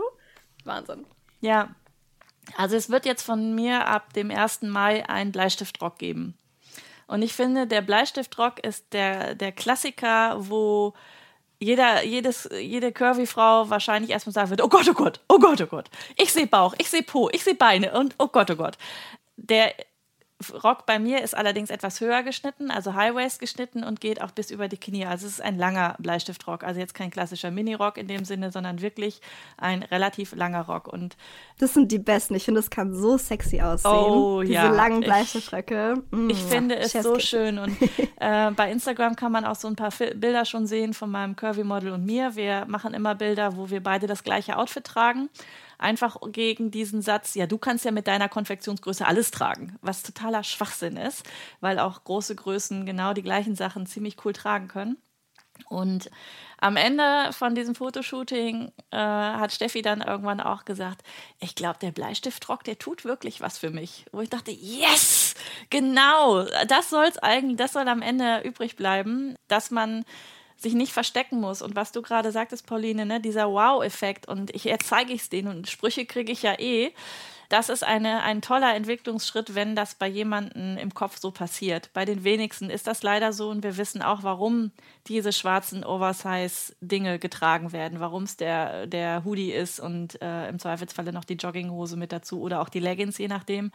[0.66, 1.06] Wahnsinn.
[1.42, 1.76] Ja.
[2.58, 4.64] Also es wird jetzt von mir ab dem 1.
[4.64, 6.38] Mai ein Bleistiftrock geben.
[7.08, 10.94] Und ich finde, der Bleistiftrock ist der, der Klassiker, wo
[11.60, 15.68] jeder, jedes, jede Curvy-Frau wahrscheinlich erstmal sagen wird, oh Gott, oh Gott, oh Gott, oh
[15.68, 15.90] Gott.
[16.18, 18.78] Ich sehe Bauch, ich sehe Po, ich sehe Beine und oh Gott, oh Gott.
[19.38, 19.74] Der
[20.52, 24.52] Rock bei mir ist allerdings etwas höher geschnitten, also High-Waist geschnitten und geht auch bis
[24.52, 25.06] über die Knie.
[25.06, 26.64] Also es ist ein langer Bleistiftrock.
[26.64, 29.22] Also jetzt kein klassischer Mini-Rock in dem Sinne, sondern wirklich
[29.58, 30.88] ein relativ langer Rock.
[30.88, 31.16] Und
[31.60, 32.36] das sind die besten.
[32.36, 33.92] Ich finde, es kann so sexy aussehen.
[33.92, 34.70] Oh, Diese ja.
[34.70, 36.02] langen Bleistiftröcke.
[36.12, 37.60] Mm, ich finde es so schön.
[37.60, 37.78] Und
[38.20, 41.92] äh, bei Instagram kann man auch so ein paar Bilder schon sehen von meinem Curvy-Model
[41.92, 42.36] und mir.
[42.36, 45.30] Wir machen immer Bilder, wo wir beide das gleiche Outfit tragen
[45.84, 50.44] einfach gegen diesen Satz, ja, du kannst ja mit deiner Konfektionsgröße alles tragen, was totaler
[50.44, 51.24] Schwachsinn ist,
[51.60, 54.98] weil auch große Größen genau die gleichen Sachen ziemlich cool tragen können.
[55.70, 56.10] Und
[56.60, 61.04] am Ende von diesem Fotoshooting äh, hat Steffi dann irgendwann auch gesagt,
[61.40, 64.06] ich glaube, der Bleistiftrock, der tut wirklich was für mich.
[64.12, 65.36] Wo ich dachte, yes,
[65.70, 70.06] genau, das soll eigentlich, das soll am Ende übrig bleiben, dass man
[70.64, 71.62] sich nicht verstecken muss.
[71.62, 75.30] Und was du gerade sagtest, Pauline, ne, dieser Wow-Effekt und ich, jetzt zeige ich es
[75.30, 76.92] denen und Sprüche kriege ich ja eh.
[77.50, 81.92] Das ist eine, ein toller Entwicklungsschritt, wenn das bei jemandem im Kopf so passiert.
[81.94, 84.72] Bei den wenigsten ist das leider so und wir wissen auch, warum
[85.08, 91.14] diese schwarzen Oversize-Dinge getragen werden, warum es der, der Hoodie ist und äh, im Zweifelsfalle
[91.14, 93.72] noch die Jogginghose mit dazu oder auch die Leggings, je nachdem.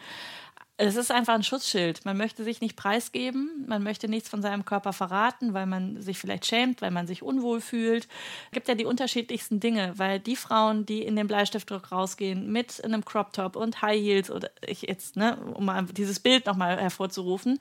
[0.80, 2.04] Es ist einfach ein Schutzschild.
[2.04, 6.18] Man möchte sich nicht preisgeben, man möchte nichts von seinem Körper verraten, weil man sich
[6.18, 8.04] vielleicht schämt, weil man sich unwohl fühlt.
[8.46, 12.84] Es gibt ja die unterschiedlichsten Dinge, weil die Frauen, die in den Bleistiftdruck rausgehen mit
[12.84, 16.78] einem Crop Top und High Heels oder ich jetzt, ne, um mal dieses Bild nochmal
[16.78, 17.58] hervorzurufen,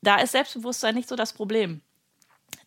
[0.00, 1.82] da ist Selbstbewusstsein nicht so das Problem.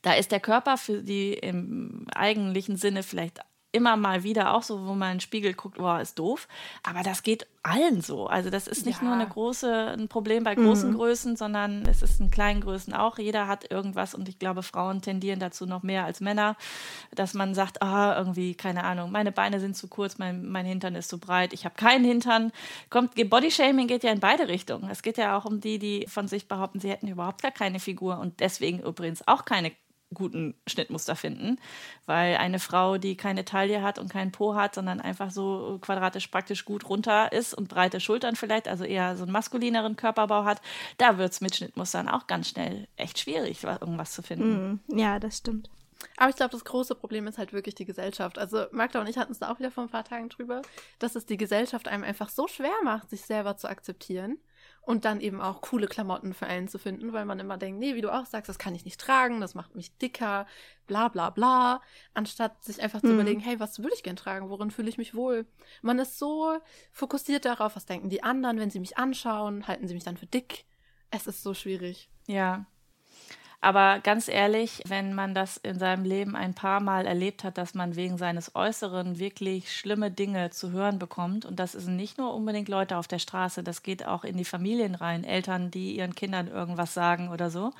[0.03, 3.39] Da ist der Körper für die im eigentlichen Sinne vielleicht
[3.77, 6.47] immer mal wieder auch so, wo man in den Spiegel guckt, boah, ist doof.
[6.83, 8.27] Aber das geht allen so.
[8.27, 9.05] Also das ist nicht ja.
[9.05, 10.95] nur eine große, ein Problem bei großen mhm.
[10.95, 13.17] Größen, sondern es ist in kleinen Größen auch.
[13.17, 16.55] Jeder hat irgendwas und ich glaube, Frauen tendieren dazu noch mehr als Männer,
[17.13, 20.95] dass man sagt, ah, irgendwie, keine Ahnung, meine Beine sind zu kurz, mein, mein Hintern
[20.95, 22.51] ist zu breit, ich habe keinen Hintern.
[22.89, 24.89] Kommt, Bodyshaming geht ja in beide Richtungen.
[24.89, 27.79] Es geht ja auch um die, die von sich behaupten, sie hätten überhaupt gar keine
[27.79, 29.71] Figur und deswegen übrigens auch keine
[30.13, 31.59] guten Schnittmuster finden,
[32.05, 36.27] weil eine Frau, die keine Taille hat und keinen Po hat, sondern einfach so quadratisch
[36.27, 40.61] praktisch gut runter ist und breite Schultern vielleicht, also eher so einen maskulineren Körperbau hat,
[40.97, 44.81] da wird es mit Schnittmustern auch ganz schnell echt schwierig, irgendwas zu finden.
[44.87, 45.69] Mm, ja, das stimmt.
[46.15, 48.37] Aber ich glaube, das große Problem ist halt wirklich die Gesellschaft.
[48.37, 50.61] Also Magda und ich hatten es da auch wieder vor ein paar Tagen drüber,
[50.99, 54.37] dass es die Gesellschaft einem einfach so schwer macht, sich selber zu akzeptieren
[54.87, 57.95] und dann eben auch coole Klamotten für einen zu finden, weil man immer denkt, nee,
[57.95, 60.47] wie du auch sagst, das kann ich nicht tragen, das macht mich dicker,
[60.87, 61.81] bla bla bla,
[62.13, 63.15] anstatt sich einfach zu mhm.
[63.15, 65.45] überlegen, hey, was will ich gern tragen, worin fühle ich mich wohl?
[65.81, 66.57] Man ist so
[66.93, 70.25] fokussiert darauf, was denken die anderen, wenn sie mich anschauen, halten sie mich dann für
[70.25, 70.63] dick.
[71.11, 72.09] Es ist so schwierig.
[72.25, 72.65] Ja,
[73.59, 77.73] aber ganz ehrlich, wenn man das in seinem Leben ein paar Mal erlebt hat, dass
[77.73, 82.35] man wegen seines Äußeren wirklich schlimme Dinge zu hören bekommt, und das sind nicht nur
[82.35, 86.13] unbedingt Leute auf der Straße, das geht auch in die Familien rein, Eltern, die ihren
[86.13, 87.71] Kindern irgendwas sagen oder so,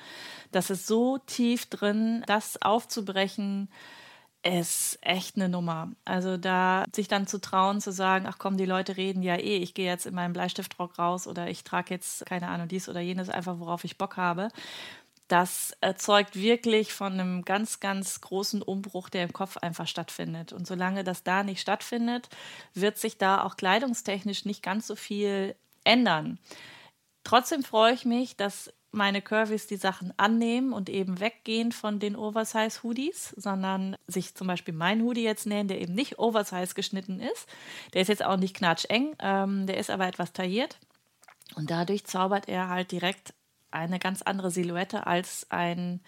[0.50, 3.68] das ist so tief drin, das aufzubrechen,
[4.42, 5.90] ist echt eine Nummer.
[6.04, 9.56] Also da sich dann zu trauen, zu sagen, ach komm, die Leute reden ja eh,
[9.56, 13.00] ich gehe jetzt in meinem Bleistiftrock raus oder ich trage jetzt, keine Ahnung, dies oder
[13.00, 14.48] jenes einfach, worauf ich Bock habe
[15.28, 20.52] das erzeugt wirklich von einem ganz, ganz großen Umbruch, der im Kopf einfach stattfindet.
[20.52, 22.28] Und solange das da nicht stattfindet,
[22.74, 26.38] wird sich da auch kleidungstechnisch nicht ganz so viel ändern.
[27.24, 32.16] Trotzdem freue ich mich, dass meine Curvys die Sachen annehmen und eben weggehen von den
[32.16, 37.46] Oversize-Hoodies, sondern sich zum Beispiel meinen Hoodie jetzt nähen, der eben nicht Oversize geschnitten ist.
[37.92, 40.78] Der ist jetzt auch nicht knatscheng, ähm, der ist aber etwas tailliert.
[41.54, 43.34] Und dadurch zaubert er halt direkt
[43.70, 46.00] eine ganz andere Silhouette als ein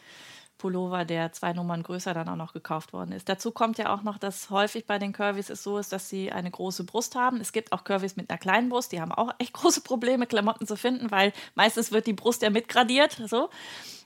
[0.61, 3.31] Pullover, der zwei Nummern größer dann auch noch gekauft worden ist.
[3.31, 6.31] Dazu kommt ja auch noch, dass häufig bei den Curvys es so ist, dass sie
[6.31, 7.41] eine große Brust haben.
[7.41, 10.67] Es gibt auch Curvys mit einer kleinen Brust, die haben auch echt große Probleme, Klamotten
[10.67, 13.21] zu finden, weil meistens wird die Brust ja mitgradiert.
[13.27, 13.49] So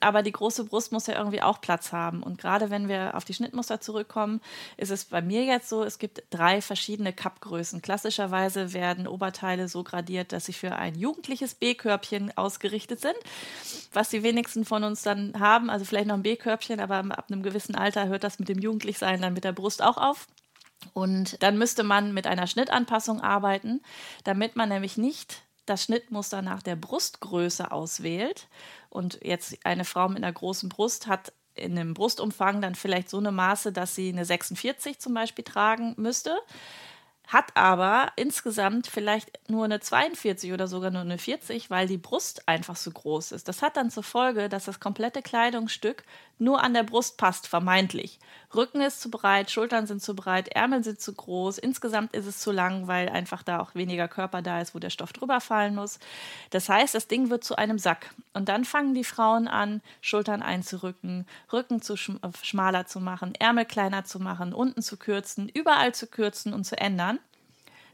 [0.05, 2.23] aber die große Brust muss ja irgendwie auch Platz haben.
[2.23, 4.41] Und gerade wenn wir auf die Schnittmuster zurückkommen,
[4.77, 7.81] ist es bei mir jetzt so, es gibt drei verschiedene Cup-Größen.
[7.81, 13.17] Klassischerweise werden Oberteile so gradiert, dass sie für ein jugendliches B-Körbchen ausgerichtet sind,
[13.93, 15.71] was die wenigsten von uns dann haben.
[15.71, 19.21] Also vielleicht noch ein B-Körbchen, aber ab einem gewissen Alter hört das mit dem Jugendlichsein
[19.21, 20.27] dann mit der Brust auch auf.
[20.93, 23.83] Und dann müsste man mit einer Schnittanpassung arbeiten,
[24.25, 28.49] damit man nämlich nicht das Schnittmuster nach der Brustgröße auswählt.
[28.91, 33.19] Und jetzt eine Frau mit einer großen Brust hat in einem Brustumfang dann vielleicht so
[33.19, 36.37] eine Maße, dass sie eine 46 zum Beispiel tragen müsste
[37.27, 42.47] hat aber insgesamt vielleicht nur eine 42 oder sogar nur eine 40, weil die Brust
[42.49, 43.49] einfach so groß ist.
[43.49, 46.05] Das hat dann zur Folge, dass das komplette Kleidungsstück
[46.39, 48.19] nur an der Brust passt, vermeintlich.
[48.55, 52.41] Rücken ist zu breit, Schultern sind zu breit, Ärmel sind zu groß, insgesamt ist es
[52.41, 55.75] zu lang, weil einfach da auch weniger Körper da ist, wo der Stoff drüber fallen
[55.75, 55.99] muss.
[56.51, 58.15] Das heißt, das Ding wird zu einem Sack.
[58.33, 64.05] Und dann fangen die Frauen an, Schultern einzurücken, Rücken zu schmaler zu machen, Ärmel kleiner
[64.05, 67.19] zu machen, unten zu kürzen, überall zu kürzen und zu ändern.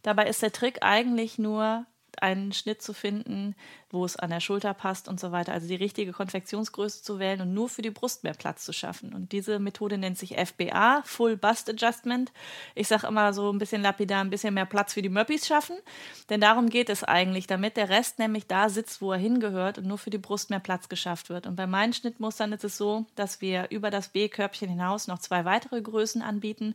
[0.03, 1.85] Dabei ist der Trick eigentlich nur,
[2.21, 3.55] einen Schnitt zu finden,
[3.91, 5.53] wo es an der Schulter passt und so weiter.
[5.53, 9.13] Also die richtige Konfektionsgröße zu wählen und nur für die Brust mehr Platz zu schaffen.
[9.13, 12.33] Und diese Methode nennt sich FBA, Full Bust Adjustment.
[12.75, 15.77] Ich sage immer so ein bisschen lapidar, ein bisschen mehr Platz für die Möppis schaffen.
[16.29, 19.87] Denn darum geht es eigentlich, damit der Rest nämlich da sitzt, wo er hingehört und
[19.87, 21.47] nur für die Brust mehr Platz geschafft wird.
[21.47, 25.45] Und bei meinen Schnittmustern ist es so, dass wir über das B-Körbchen hinaus noch zwei
[25.45, 26.75] weitere Größen anbieten,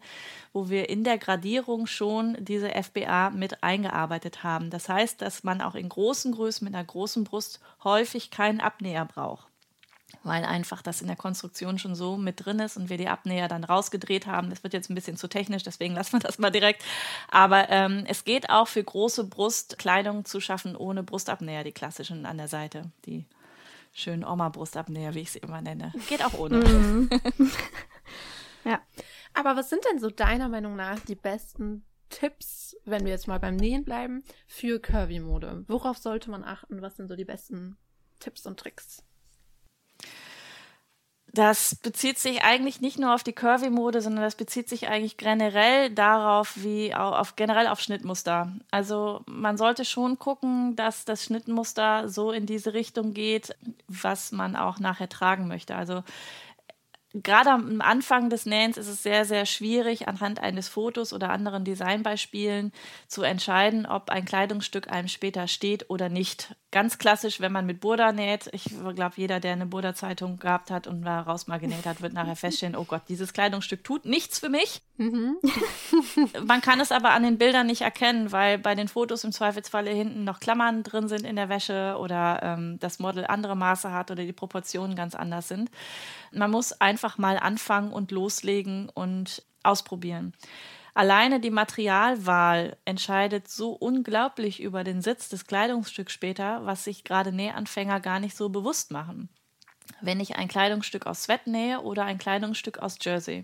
[0.51, 4.69] wo wir in der Gradierung schon diese FBA mit eingearbeitet haben.
[4.69, 8.59] Das heißt, dass man auch in großen Größen mit einer großen großen Brust häufig keinen
[8.59, 9.47] Abnäher braucht.
[10.23, 13.47] weil einfach das in der Konstruktion schon so mit drin ist und wir die Abnäher
[13.47, 14.49] dann rausgedreht haben.
[14.49, 16.83] Das wird jetzt ein bisschen zu technisch, deswegen lassen wir das mal direkt.
[17.29, 22.37] Aber ähm, es geht auch für große Brustkleidung zu schaffen ohne Brustabnäher, die klassischen an
[22.37, 23.25] der Seite, die
[23.93, 25.93] schönen Oma-Brustabnäher, wie ich sie immer nenne.
[26.09, 26.57] Geht auch ohne.
[26.57, 27.09] Mhm.
[28.63, 28.79] ja.
[29.33, 31.83] Aber was sind denn so deiner Meinung nach die besten
[32.15, 35.65] Tipps, wenn wir jetzt mal beim Nähen bleiben, für Curvy-Mode?
[35.67, 36.81] Worauf sollte man achten?
[36.81, 37.75] Was sind so die besten
[38.21, 39.03] Tipps und Tricks?
[41.33, 45.89] Das bezieht sich eigentlich nicht nur auf die Curvy-Mode, sondern das bezieht sich eigentlich generell
[45.89, 48.53] darauf, wie auf generell auf Schnittmuster.
[48.71, 53.53] Also man sollte schon gucken, dass das Schnittmuster so in diese Richtung geht,
[53.89, 55.75] was man auch nachher tragen möchte.
[55.75, 56.05] Also
[57.23, 61.63] gerade am Anfang des Nähens ist es sehr, sehr schwierig, anhand eines Fotos oder anderen
[61.63, 62.71] Designbeispielen
[63.07, 66.55] zu entscheiden, ob ein Kleidungsstück einem später steht oder nicht.
[66.71, 68.49] Ganz klassisch, wenn man mit Burda näht.
[68.51, 72.35] Ich glaube, jeder, der eine Burda-Zeitung gehabt hat und daraus mal genäht hat, wird nachher
[72.35, 74.81] feststellen, oh Gott, dieses Kleidungsstück tut nichts für mich.
[74.97, 75.37] Mhm.
[76.45, 79.91] man kann es aber an den Bildern nicht erkennen, weil bei den Fotos im Zweifelsfalle
[79.91, 84.11] hinten noch Klammern drin sind in der Wäsche oder ähm, das Model andere Maße hat
[84.11, 85.69] oder die Proportionen ganz anders sind.
[86.35, 90.33] Man muss einfach mal anfangen und loslegen und ausprobieren.
[90.93, 97.33] Alleine die Materialwahl entscheidet so unglaublich über den Sitz des Kleidungsstücks später, was sich gerade
[97.33, 99.27] Nähanfänger gar nicht so bewusst machen.
[99.99, 103.43] Wenn ich ein Kleidungsstück aus Sweat nähe oder ein Kleidungsstück aus Jersey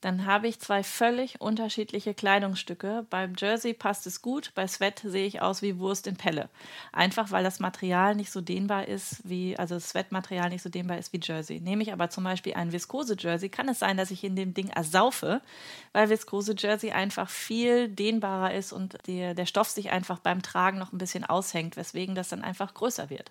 [0.00, 3.06] dann habe ich zwei völlig unterschiedliche Kleidungsstücke.
[3.10, 6.48] Beim Jersey passt es gut, bei Sweat sehe ich aus wie Wurst in Pelle.
[6.90, 10.96] Einfach weil das Material nicht so dehnbar ist wie, also das Sweat-Material nicht so dehnbar
[10.96, 11.60] ist wie Jersey.
[11.60, 14.68] Nehme ich aber zum Beispiel ein Viskose-Jersey, kann es sein, dass ich in dem Ding
[14.68, 15.42] ersaufe,
[15.92, 20.92] weil Viskose-Jersey einfach viel dehnbarer ist und die, der Stoff sich einfach beim Tragen noch
[20.92, 23.30] ein bisschen aushängt, weswegen das dann einfach größer wird.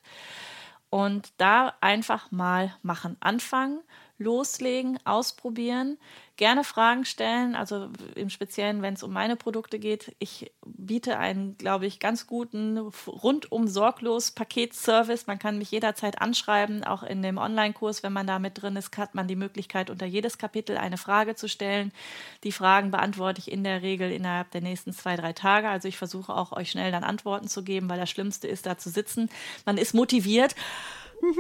[0.91, 3.79] Und da einfach mal machen, anfangen,
[4.19, 5.97] loslegen, ausprobieren
[6.39, 10.15] gerne Fragen stellen, also im Speziellen, wenn es um meine Produkte geht.
[10.19, 12.77] Ich biete einen, glaube ich, ganz guten
[13.07, 15.27] rundum sorglos Paketservice.
[15.27, 18.97] Man kann mich jederzeit anschreiben, auch in dem Online-Kurs, wenn man da mit drin ist,
[18.97, 21.91] hat man die Möglichkeit, unter jedes Kapitel eine Frage zu stellen.
[22.45, 25.67] Die Fragen beantworte ich in der Regel innerhalb der nächsten zwei, drei Tage.
[25.67, 28.77] Also ich versuche auch euch schnell dann Antworten zu geben, weil das Schlimmste ist, da
[28.77, 29.29] zu sitzen.
[29.65, 30.55] Man ist motiviert.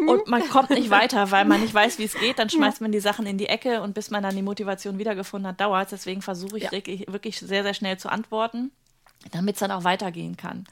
[0.07, 2.39] Und man kommt nicht weiter, weil man nicht weiß, wie es geht.
[2.39, 5.47] Dann schmeißt man die Sachen in die Ecke und bis man dann die Motivation wiedergefunden
[5.47, 6.01] hat, dauert es.
[6.01, 6.71] Deswegen versuche ich ja.
[6.71, 8.71] wirklich sehr, sehr schnell zu antworten,
[9.31, 10.65] damit es dann auch weitergehen kann.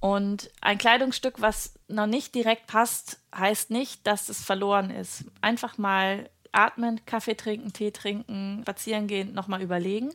[0.00, 5.24] Und ein Kleidungsstück, was noch nicht direkt passt, heißt nicht, dass es verloren ist.
[5.40, 10.10] Einfach mal atmen, Kaffee trinken, Tee trinken, spazieren gehen, nochmal überlegen,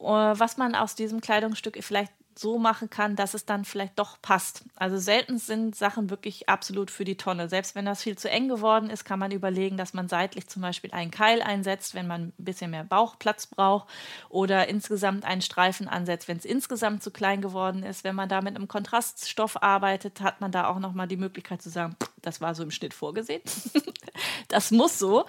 [0.00, 4.20] äh, was man aus diesem Kleidungsstück vielleicht so machen kann, dass es dann vielleicht doch
[4.22, 4.64] passt.
[4.76, 7.48] Also selten sind Sachen wirklich absolut für die Tonne.
[7.48, 10.62] Selbst wenn das viel zu eng geworden ist, kann man überlegen, dass man seitlich zum
[10.62, 13.88] Beispiel einen Keil einsetzt, wenn man ein bisschen mehr Bauchplatz braucht
[14.28, 18.04] oder insgesamt einen Streifen ansetzt, wenn es insgesamt zu klein geworden ist.
[18.04, 21.70] Wenn man da mit einem Kontraststoff arbeitet, hat man da auch nochmal die Möglichkeit zu
[21.70, 23.42] sagen, das war so im Schnitt vorgesehen.
[24.48, 25.26] das muss so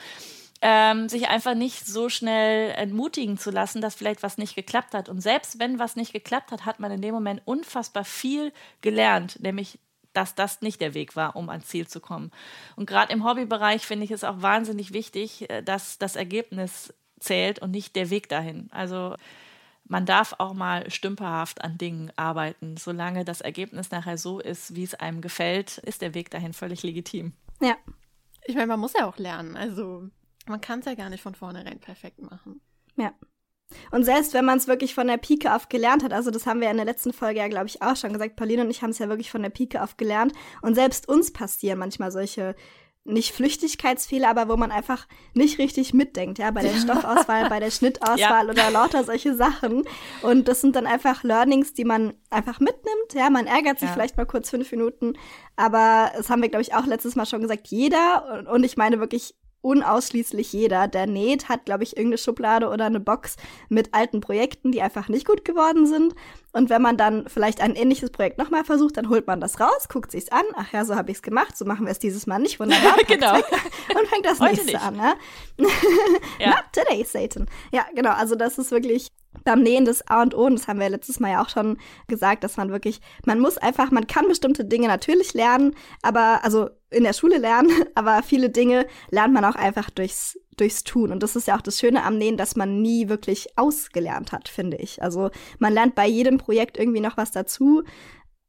[0.62, 5.08] ähm, sich einfach nicht so schnell entmutigen zu lassen, dass vielleicht was nicht geklappt hat.
[5.10, 9.40] Und selbst wenn was nicht geklappt hat, hat man in dem Moment unfassbar viel gelernt,
[9.42, 9.80] nämlich
[10.14, 12.32] dass das nicht der Weg war, um ans Ziel zu kommen.
[12.76, 17.60] Und gerade im Hobbybereich finde ich es auch wahnsinnig wichtig, äh, dass das Ergebnis zählt
[17.60, 18.70] und nicht der Weg dahin.
[18.72, 19.16] Also
[19.86, 22.78] man darf auch mal stümperhaft an Dingen arbeiten.
[22.78, 26.84] Solange das Ergebnis nachher so ist, wie es einem gefällt, ist der Weg dahin völlig
[26.84, 27.34] legitim.
[27.62, 27.76] Ja.
[28.46, 29.58] Ich meine, man muss ja auch lernen.
[29.58, 30.10] Also
[30.50, 32.62] man kann es ja gar nicht von vornherein perfekt machen.
[32.98, 33.14] Ja.
[33.92, 36.60] Und selbst wenn man es wirklich von der Pike auf gelernt hat, also das haben
[36.60, 38.90] wir in der letzten Folge ja, glaube ich, auch schon gesagt, Pauline und ich haben
[38.90, 40.34] es ja wirklich von der Pike auf gelernt.
[40.62, 42.56] Und selbst uns passieren manchmal solche
[43.06, 47.72] nicht Flüchtigkeitsfehler, aber wo man einfach nicht richtig mitdenkt, ja, bei der Stoffauswahl, bei der
[47.72, 48.50] Schnittauswahl ja.
[48.50, 49.84] oder lauter solche Sachen.
[50.22, 53.94] Und das sind dann einfach Learnings, die man einfach mitnimmt, ja, man ärgert sich ja.
[53.94, 55.14] vielleicht mal kurz fünf Minuten,
[55.56, 59.00] aber das haben wir, glaube ich, auch letztes Mal schon gesagt, jeder, und ich meine
[59.00, 63.36] wirklich unausschließlich jeder, der näht, hat, glaube ich, irgendeine Schublade oder eine Box
[63.68, 66.16] mit alten Projekten, die einfach nicht gut geworden sind.
[66.52, 69.88] Und wenn man dann vielleicht ein ähnliches Projekt nochmal versucht, dann holt man das raus,
[69.90, 70.46] guckt sich's an.
[70.56, 72.60] Ach ja, so habe ich's gemacht, so machen wir es dieses Mal nicht.
[72.60, 72.98] Wunderbar.
[73.08, 73.36] genau.
[74.00, 74.82] Und fängt das nächste nicht.
[74.82, 74.96] an.
[74.96, 75.16] Ne?
[76.40, 76.50] ja.
[76.50, 77.48] Not today, Satan.
[77.72, 78.12] Ja, genau.
[78.12, 79.10] Also das ist wirklich
[79.44, 81.78] beim Nähen das A und O, und das haben wir letztes Mal ja auch schon
[82.08, 86.70] gesagt, dass man wirklich, man muss einfach, man kann bestimmte Dinge natürlich lernen, aber, also
[86.90, 91.12] in der Schule lernen, aber viele Dinge lernt man auch einfach durchs, durchs Tun.
[91.12, 94.50] Und das ist ja auch das Schöne am Nähen, dass man nie wirklich ausgelernt hat,
[94.50, 95.02] finde ich.
[95.02, 97.84] Also man lernt bei jedem Projekt irgendwie noch was dazu.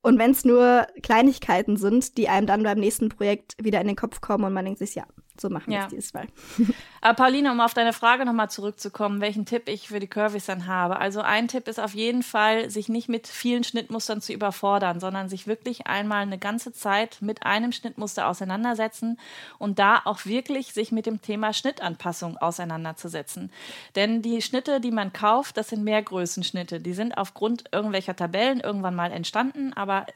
[0.02, 3.96] Und wenn es nur Kleinigkeiten sind, die einem dann beim nächsten Projekt wieder in den
[3.96, 5.04] Kopf kommen und man denkt sich, ja,
[5.40, 5.84] so machen wir Ja.
[5.84, 6.26] es dieses Mal.
[7.02, 10.66] Aber Pauline, um auf deine Frage nochmal zurückzukommen, welchen Tipp ich für die Curvys dann
[10.66, 10.98] habe.
[10.98, 15.28] Also ein Tipp ist auf jeden Fall, sich nicht mit vielen Schnittmustern zu überfordern, sondern
[15.30, 19.18] sich wirklich einmal eine ganze Zeit mit einem Schnittmuster auseinandersetzen
[19.58, 23.50] und da auch wirklich sich mit dem Thema Schnittanpassung auseinanderzusetzen.
[23.96, 26.80] Denn die Schnitte, die man kauft, das sind Mehrgrößenschnitte.
[26.80, 30.06] Die sind aufgrund irgendwelcher Tabellen irgendwann mal entstanden, aber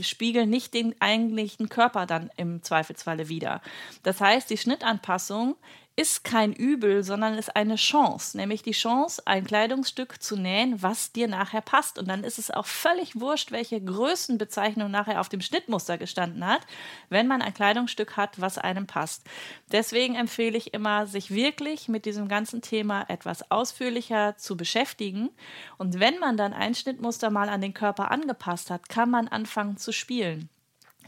[0.00, 3.60] spiegeln nicht den eigentlichen Körper dann im Zweifelsfalle wider.
[4.02, 5.56] Das heißt, die Schnittanpassung
[5.96, 11.12] ist kein Übel, sondern ist eine Chance, nämlich die Chance, ein Kleidungsstück zu nähen, was
[11.12, 11.98] dir nachher passt.
[11.98, 16.62] Und dann ist es auch völlig wurscht, welche Größenbezeichnung nachher auf dem Schnittmuster gestanden hat,
[17.10, 19.22] wenn man ein Kleidungsstück hat, was einem passt.
[19.70, 25.30] Deswegen empfehle ich immer, sich wirklich mit diesem ganzen Thema etwas ausführlicher zu beschäftigen.
[25.78, 29.76] Und wenn man dann ein Schnittmuster mal an den Körper angepasst hat, kann man anfangen
[29.76, 30.48] zu spielen.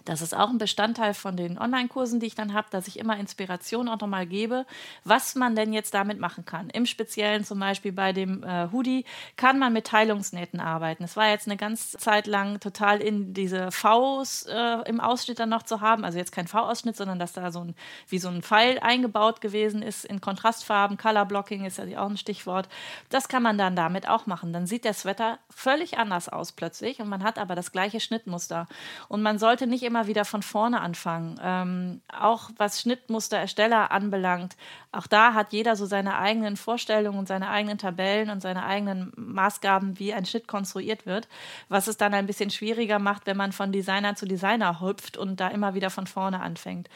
[0.06, 3.18] Das ist auch ein Bestandteil von den Online-Kursen, die ich dann habe, dass ich immer
[3.18, 4.64] Inspiration auch nochmal gebe,
[5.04, 6.70] was man denn jetzt damit machen kann.
[6.70, 9.04] Im Speziellen zum Beispiel bei dem äh, Hoodie
[9.36, 11.02] kann man mit Teilungsnähten arbeiten.
[11.02, 15.48] Es war jetzt eine ganze Zeit lang total in diese Vs äh, im Ausschnitt dann
[15.48, 16.04] noch zu haben.
[16.04, 17.74] Also jetzt kein V-Ausschnitt, sondern dass da so ein,
[18.08, 20.98] wie so ein Pfeil eingebaut gewesen ist in Kontrastfarben.
[20.98, 22.68] Color Blocking ist ja auch ein Stichwort.
[23.10, 24.52] Das kann man dann damit auch machen.
[24.52, 28.68] Dann sieht der Sweater völlig anders aus plötzlich und man hat aber das gleiche Schnittmuster.
[29.08, 31.40] Und man sollte nicht immer wieder von vorne anfangen.
[31.42, 34.56] Ähm, auch was Schnittmusterersteller anbelangt,
[34.92, 39.12] auch da hat jeder so seine eigenen Vorstellungen und seine eigenen Tabellen und seine eigenen
[39.16, 41.28] Maßgaben, wie ein Schnitt konstruiert wird,
[41.68, 45.40] was es dann ein bisschen schwieriger macht, wenn man von Designer zu Designer hüpft und
[45.40, 46.88] da immer wieder von vorne anfängt.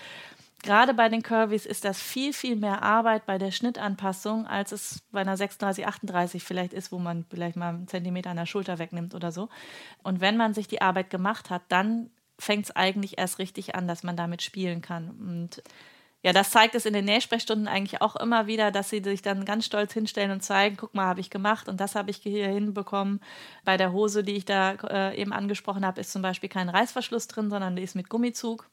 [0.62, 5.00] Gerade bei den Curvys ist das viel, viel mehr Arbeit bei der Schnittanpassung, als es
[5.10, 8.78] bei einer 36, 38 vielleicht ist, wo man vielleicht mal einen Zentimeter an der Schulter
[8.78, 9.48] wegnimmt oder so.
[10.02, 12.10] Und wenn man sich die Arbeit gemacht hat, dann
[12.40, 15.10] fängt es eigentlich erst richtig an, dass man damit spielen kann.
[15.10, 15.62] Und
[16.22, 19.44] ja, das zeigt es in den Nähsprechstunden eigentlich auch immer wieder, dass sie sich dann
[19.44, 22.48] ganz stolz hinstellen und zeigen, guck mal, habe ich gemacht und das habe ich hier
[22.48, 23.20] hinbekommen.
[23.64, 27.28] Bei der Hose, die ich da äh, eben angesprochen habe, ist zum Beispiel kein Reißverschluss
[27.28, 28.68] drin, sondern die ist mit Gummizug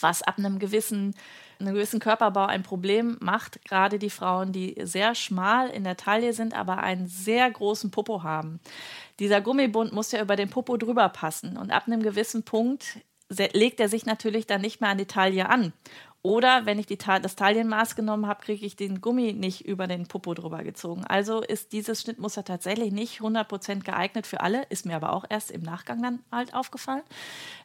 [0.00, 1.14] was ab einem gewissen,
[1.60, 6.32] einem gewissen Körperbau ein Problem macht, gerade die Frauen, die sehr schmal in der Taille
[6.32, 8.60] sind, aber einen sehr großen Popo haben.
[9.18, 12.98] Dieser Gummibund muss ja über den Popo drüber passen und ab einem gewissen Punkt
[13.30, 15.72] legt er sich natürlich dann nicht mehr an die Taille an.
[16.22, 20.08] Oder wenn ich die das Taillenmaß genommen habe, kriege ich den Gummi nicht über den
[20.08, 21.04] Popo drüber gezogen.
[21.04, 25.52] Also ist dieses Schnittmuster tatsächlich nicht 100% geeignet für alle, ist mir aber auch erst
[25.52, 27.04] im Nachgang dann halt aufgefallen.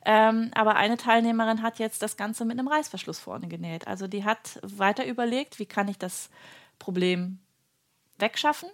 [0.05, 3.87] Ähm, aber eine Teilnehmerin hat jetzt das Ganze mit einem Reißverschluss vorne genäht.
[3.87, 6.29] Also die hat weiter überlegt, wie kann ich das
[6.77, 7.39] Problem
[8.19, 8.69] wegschaffen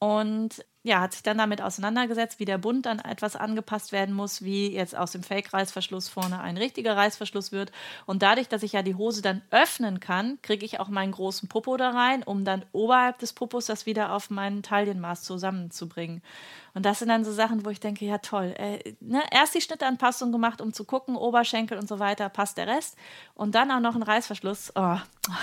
[0.00, 4.42] und ja, hat sich dann damit auseinandergesetzt, wie der Bund dann etwas angepasst werden muss,
[4.42, 7.70] wie jetzt aus dem Fake-Reißverschluss vorne ein richtiger Reißverschluss wird.
[8.04, 11.48] Und dadurch, dass ich ja die Hose dann öffnen kann, kriege ich auch meinen großen
[11.48, 16.20] Popo da rein, um dann oberhalb des Popos das wieder auf mein Taillenmaß zusammenzubringen.
[16.74, 18.54] Und das sind dann so Sachen, wo ich denke, ja toll.
[18.56, 19.22] Äh, ne?
[19.30, 22.96] Erst die Schnittanpassung gemacht, um zu gucken, Oberschenkel und so weiter, passt der Rest.
[23.34, 24.72] Und dann auch noch ein Reißverschluss.
[24.74, 24.96] Oh.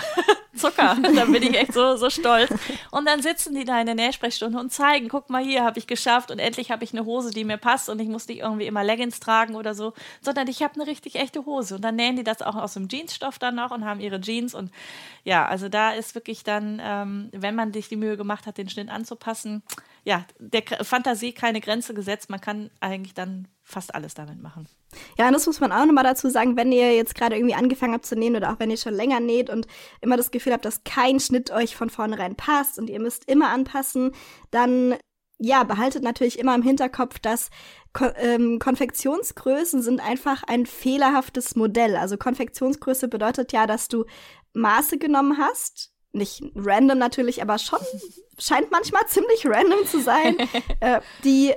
[0.54, 0.96] Zucker.
[1.14, 2.52] Da bin ich echt so, so stolz.
[2.90, 5.86] Und dann sitzen die da in der Nähsprechstunde und zeigen, guck mal hier, habe ich
[5.86, 8.66] geschafft und endlich habe ich eine Hose, die mir passt und ich muss nicht irgendwie
[8.66, 11.76] immer Leggings tragen oder so, sondern ich habe eine richtig echte Hose.
[11.76, 14.54] Und dann nähen die das auch aus dem Jeansstoff dann noch und haben ihre Jeans.
[14.54, 14.70] Und
[15.24, 18.68] ja, also da ist wirklich dann, ähm, wenn man sich die Mühe gemacht hat, den
[18.68, 19.62] Schnitt anzupassen,
[20.04, 22.30] ja, der Fantasie keine Grenze gesetzt.
[22.30, 24.66] Man kann eigentlich dann fast alles damit machen.
[25.16, 27.94] Ja, und das muss man auch nochmal dazu sagen, wenn ihr jetzt gerade irgendwie angefangen
[27.94, 29.66] habt zu nähen oder auch wenn ihr schon länger näht und
[30.00, 33.48] immer das Gefühl habt, dass kein Schnitt euch von vornherein passt und ihr müsst immer
[33.48, 34.12] anpassen,
[34.50, 34.96] dann
[35.40, 37.48] ja, behaltet natürlich immer im Hinterkopf, dass
[37.94, 41.96] Ko ähm, Konfektionsgrößen sind einfach ein fehlerhaftes Modell.
[41.96, 44.04] Also Konfektionsgröße bedeutet ja, dass du
[44.52, 45.92] Maße genommen hast.
[46.12, 47.78] Nicht random natürlich, aber schon
[48.38, 50.36] scheint manchmal ziemlich random zu sein,
[50.80, 51.54] äh, die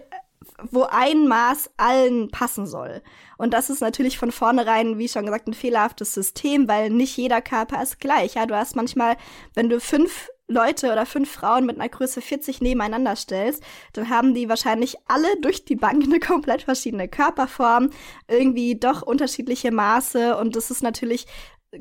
[0.71, 3.01] wo ein Maß allen passen soll.
[3.37, 7.41] Und das ist natürlich von vornherein, wie schon gesagt, ein fehlerhaftes System, weil nicht jeder
[7.41, 8.35] Körper ist gleich.
[8.35, 9.17] Ja, du hast manchmal,
[9.53, 13.63] wenn du fünf Leute oder fünf Frauen mit einer Größe 40 nebeneinander stellst,
[13.93, 17.89] dann haben die wahrscheinlich alle durch die Bank eine komplett verschiedene Körperform,
[18.27, 20.37] irgendwie doch unterschiedliche Maße.
[20.37, 21.25] Und das ist natürlich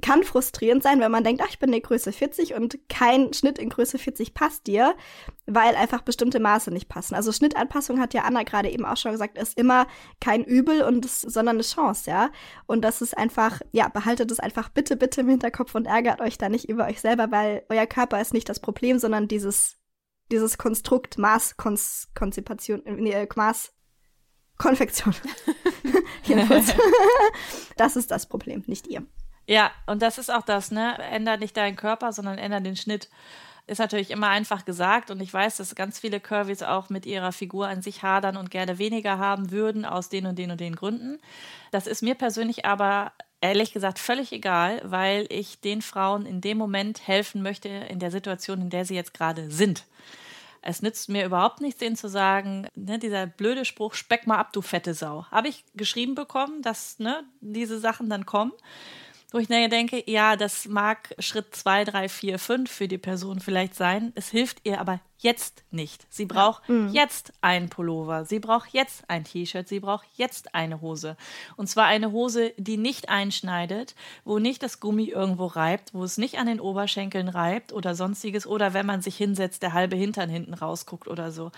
[0.00, 3.58] kann frustrierend sein, wenn man denkt, ach, ich bin in Größe 40 und kein Schnitt
[3.58, 4.94] in Größe 40 passt dir,
[5.46, 7.14] weil einfach bestimmte Maße nicht passen.
[7.14, 9.86] Also Schnittanpassung hat ja Anna gerade eben auch schon gesagt, ist immer
[10.20, 12.30] kein Übel und sondern eine Chance, ja.
[12.66, 16.38] Und das ist einfach, ja, behaltet es einfach bitte, bitte im Hinterkopf und ärgert euch
[16.38, 19.76] da nicht über euch selber, weil euer Körper ist nicht das Problem, sondern dieses,
[20.30, 23.72] dieses Konstrukt Maßkonzipation, nee, Maß
[24.56, 25.14] Konfektion.
[27.76, 29.04] das ist das Problem, nicht ihr.
[29.46, 30.98] Ja, und das ist auch das, ne?
[30.98, 33.08] Änder nicht deinen Körper, sondern änder den Schnitt.
[33.66, 37.30] Ist natürlich immer einfach gesagt und ich weiß, dass ganz viele Curvys auch mit ihrer
[37.30, 40.74] Figur an sich hadern und gerne weniger haben würden aus den und den und den
[40.74, 41.20] Gründen.
[41.70, 46.58] Das ist mir persönlich aber ehrlich gesagt völlig egal, weil ich den Frauen in dem
[46.58, 49.84] Moment helfen möchte in der Situation, in der sie jetzt gerade sind.
[50.60, 54.52] Es nützt mir überhaupt nichts, denen zu sagen, ne, dieser blöde Spruch, speck mal ab,
[54.52, 55.26] du fette Sau.
[55.30, 58.52] Habe ich geschrieben bekommen, dass ne, diese Sachen dann kommen
[59.32, 63.40] wo ich nachher denke, ja, das mag Schritt zwei, drei, vier, fünf für die Person
[63.40, 64.12] vielleicht sein.
[64.14, 66.06] Es hilft ihr aber jetzt nicht.
[66.10, 66.74] Sie braucht ja.
[66.74, 66.88] mhm.
[66.92, 71.16] jetzt einen Pullover, sie braucht jetzt ein T-Shirt, sie braucht jetzt eine Hose.
[71.56, 73.94] Und zwar eine Hose, die nicht einschneidet,
[74.24, 78.46] wo nicht das Gummi irgendwo reibt, wo es nicht an den Oberschenkeln reibt oder sonstiges
[78.46, 81.52] oder wenn man sich hinsetzt, der halbe Hintern hinten rausguckt oder so.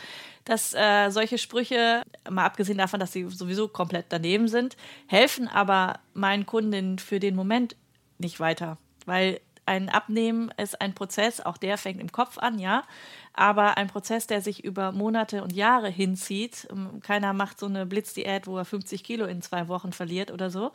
[0.44, 6.00] Dass äh, solche Sprüche, mal abgesehen davon, dass sie sowieso komplett daneben sind, helfen aber
[6.12, 7.76] meinen Kundinnen für den Moment
[8.18, 12.84] nicht weiter, weil ein Abnehmen ist ein Prozess, auch der fängt im Kopf an, ja,
[13.32, 16.68] aber ein Prozess, der sich über Monate und Jahre hinzieht.
[16.70, 20.50] Ähm, keiner macht so eine Blitzdiät, wo er 50 Kilo in zwei Wochen verliert oder
[20.50, 20.70] so.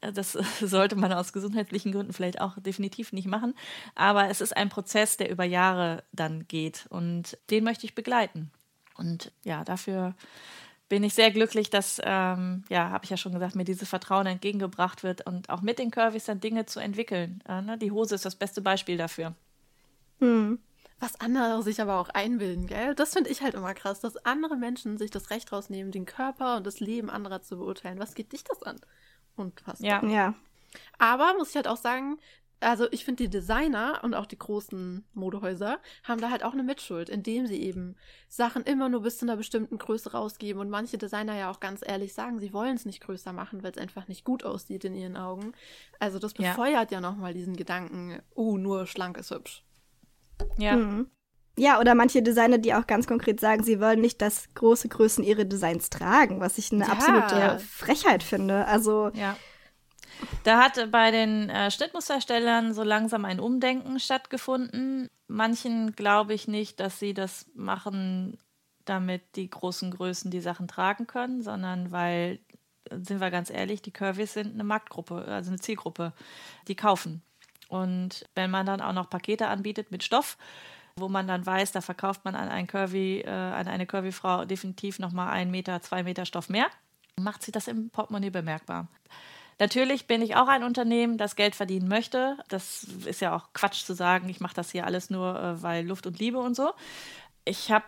[0.00, 3.54] Äh, das sollte man aus gesundheitlichen Gründen vielleicht auch definitiv nicht machen.
[3.94, 8.50] Aber es ist ein Prozess, der über Jahre dann geht und den möchte ich begleiten.
[8.96, 10.14] Und ja, dafür
[10.94, 14.26] bin ich sehr glücklich, dass, ähm, ja, habe ich ja schon gesagt, mir dieses Vertrauen
[14.26, 17.42] entgegengebracht wird und auch mit den Curvys dann Dinge zu entwickeln.
[17.48, 17.76] Äh, ne?
[17.76, 19.34] Die Hose ist das beste Beispiel dafür.
[20.20, 20.60] Hm.
[21.00, 22.94] Was andere sich aber auch einbilden, gell?
[22.94, 26.58] Das finde ich halt immer krass, dass andere Menschen sich das Recht rausnehmen, den Körper
[26.58, 27.98] und das Leben anderer zu beurteilen.
[27.98, 28.76] Was geht dich das an?
[29.34, 29.80] Und was?
[29.80, 30.00] Ja.
[30.04, 30.34] ja.
[30.98, 32.20] Aber muss ich halt auch sagen,
[32.60, 36.62] also ich finde, die Designer und auch die großen Modehäuser haben da halt auch eine
[36.62, 37.96] Mitschuld, indem sie eben
[38.28, 41.82] Sachen immer nur bis zu einer bestimmten Größe rausgeben und manche Designer ja auch ganz
[41.86, 44.94] ehrlich sagen, sie wollen es nicht größer machen, weil es einfach nicht gut aussieht in
[44.94, 45.52] ihren Augen.
[45.98, 49.64] Also das befeuert ja, ja nochmal diesen Gedanken, uh, nur schlank ist hübsch.
[50.58, 50.76] Ja.
[50.76, 51.10] Mhm.
[51.56, 55.22] Ja, oder manche Designer, die auch ganz konkret sagen, sie wollen nicht, dass große Größen
[55.22, 56.90] ihre Designs tragen, was ich eine ja.
[56.90, 58.66] absolute Frechheit finde.
[58.66, 59.36] Also ja.
[60.42, 65.08] Da hat bei den äh, Schnittmusterstellern so langsam ein Umdenken stattgefunden.
[65.26, 68.38] Manchen glaube ich nicht, dass sie das machen,
[68.84, 72.40] damit die großen Größen die Sachen tragen können, sondern weil,
[72.90, 76.12] sind wir ganz ehrlich, die Curvys sind eine Marktgruppe, also eine Zielgruppe,
[76.68, 77.22] die kaufen.
[77.68, 80.36] Und wenn man dann auch noch Pakete anbietet mit Stoff,
[80.96, 84.98] wo man dann weiß, da verkauft man an, ein Curvy, äh, an eine Curvy-Frau definitiv
[84.98, 86.66] nochmal einen Meter, zwei Meter Stoff mehr,
[87.16, 88.88] macht sie das im Portemonnaie bemerkbar.
[89.58, 92.36] Natürlich bin ich auch ein Unternehmen, das Geld verdienen möchte.
[92.48, 95.86] Das ist ja auch Quatsch zu sagen, ich mache das hier alles nur, äh, weil
[95.86, 96.72] Luft und Liebe und so.
[97.44, 97.84] Ich habe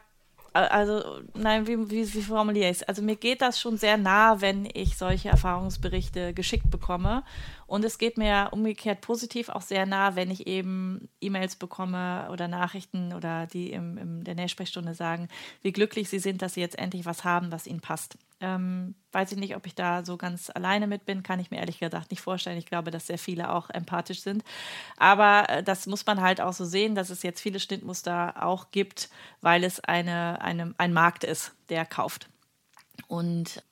[0.57, 2.83] also, nein, wie, wie, wie formuliere ich es?
[2.83, 7.25] Also mir geht das schon sehr nah, wenn ich solche Erfahrungsberichte geschickt bekomme.
[7.67, 12.47] Und es geht mir umgekehrt positiv auch sehr nah, wenn ich eben E-Mails bekomme oder
[12.47, 15.29] Nachrichten oder die im, in der Nähsprechstunde sagen,
[15.63, 18.17] wie glücklich sie sind, dass sie jetzt endlich was haben, was ihnen passt.
[18.41, 21.57] Ähm, weiß ich nicht, ob ich da so ganz alleine mit bin, kann ich mir
[21.57, 22.59] ehrlich gesagt nicht vorstellen.
[22.59, 24.45] Ich glaube, dass sehr viele auch empathisch sind.
[24.97, 28.71] Aber äh, das muss man halt auch so sehen, dass es jetzt viele Schnittmuster auch
[28.71, 29.09] gibt,
[29.41, 32.29] weil es eine, eine, ein Markt ist, der kauft.
[33.09, 33.63] Und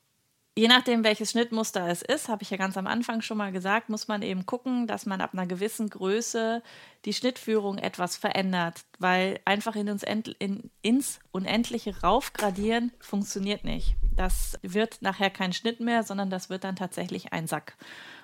[0.57, 3.89] Je nachdem, welches Schnittmuster es ist, habe ich ja ganz am Anfang schon mal gesagt,
[3.89, 6.63] muss man eben gucken, dass man ab einer gewissen Größe
[7.05, 13.97] die Schnittführung etwas verändert, weil einfach in uns in, ins Unendliche raufgradieren funktioniert nicht.
[14.15, 17.77] Das wird nachher kein Schnitt mehr, sondern das wird dann tatsächlich ein Sack.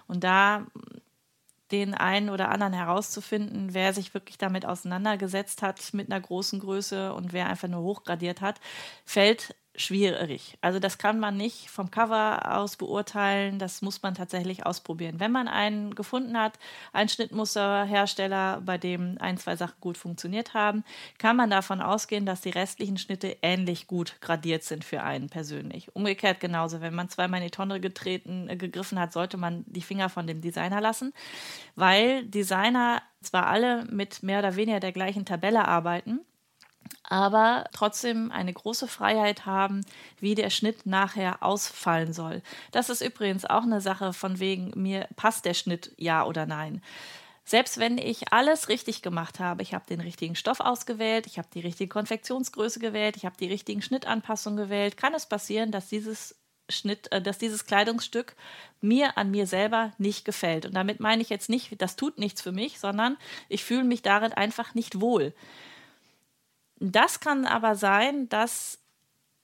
[0.07, 0.66] Und da
[1.72, 7.12] den einen oder anderen herauszufinden, wer sich wirklich damit auseinandergesetzt hat mit einer großen Größe
[7.12, 8.61] und wer einfach nur hochgradiert hat,
[9.05, 10.57] fällt schwierig.
[10.61, 15.20] Also das kann man nicht vom Cover aus beurteilen, das muss man tatsächlich ausprobieren.
[15.20, 16.59] Wenn man einen gefunden hat,
[16.93, 20.85] einen Schnittmusterhersteller, bei dem ein, zwei Sachen gut funktioniert haben,
[21.18, 25.95] kann man davon ausgehen, dass die restlichen Schnitte ähnlich gut gradiert sind für einen persönlich.
[25.95, 29.83] Umgekehrt genauso, wenn man zweimal in die Tonne getreten, äh, gegriffen hat, sollte man die
[29.83, 31.12] Finger von dem Designer lassen,
[31.74, 36.20] weil Designer zwar alle mit mehr oder weniger der gleichen Tabelle arbeiten,
[37.03, 39.84] aber trotzdem eine große Freiheit haben,
[40.18, 42.43] wie der Schnitt nachher ausfallen soll.
[42.72, 46.82] Das ist übrigens auch eine Sache von wegen, mir passt der Schnitt ja oder nein.
[47.45, 51.49] Selbst wenn ich alles richtig gemacht habe, ich habe den richtigen Stoff ausgewählt, ich habe
[51.53, 56.36] die richtige Konfektionsgröße gewählt, ich habe die richtigen Schnittanpassungen gewählt, kann es passieren, dass dieses
[56.68, 58.36] Schnitt, äh, dass dieses Kleidungsstück
[58.80, 60.66] mir an mir selber nicht gefällt.
[60.66, 63.16] Und damit meine ich jetzt nicht, das tut nichts für mich, sondern
[63.49, 65.34] ich fühle mich darin einfach nicht wohl.
[66.81, 68.81] Das kann aber sein, dass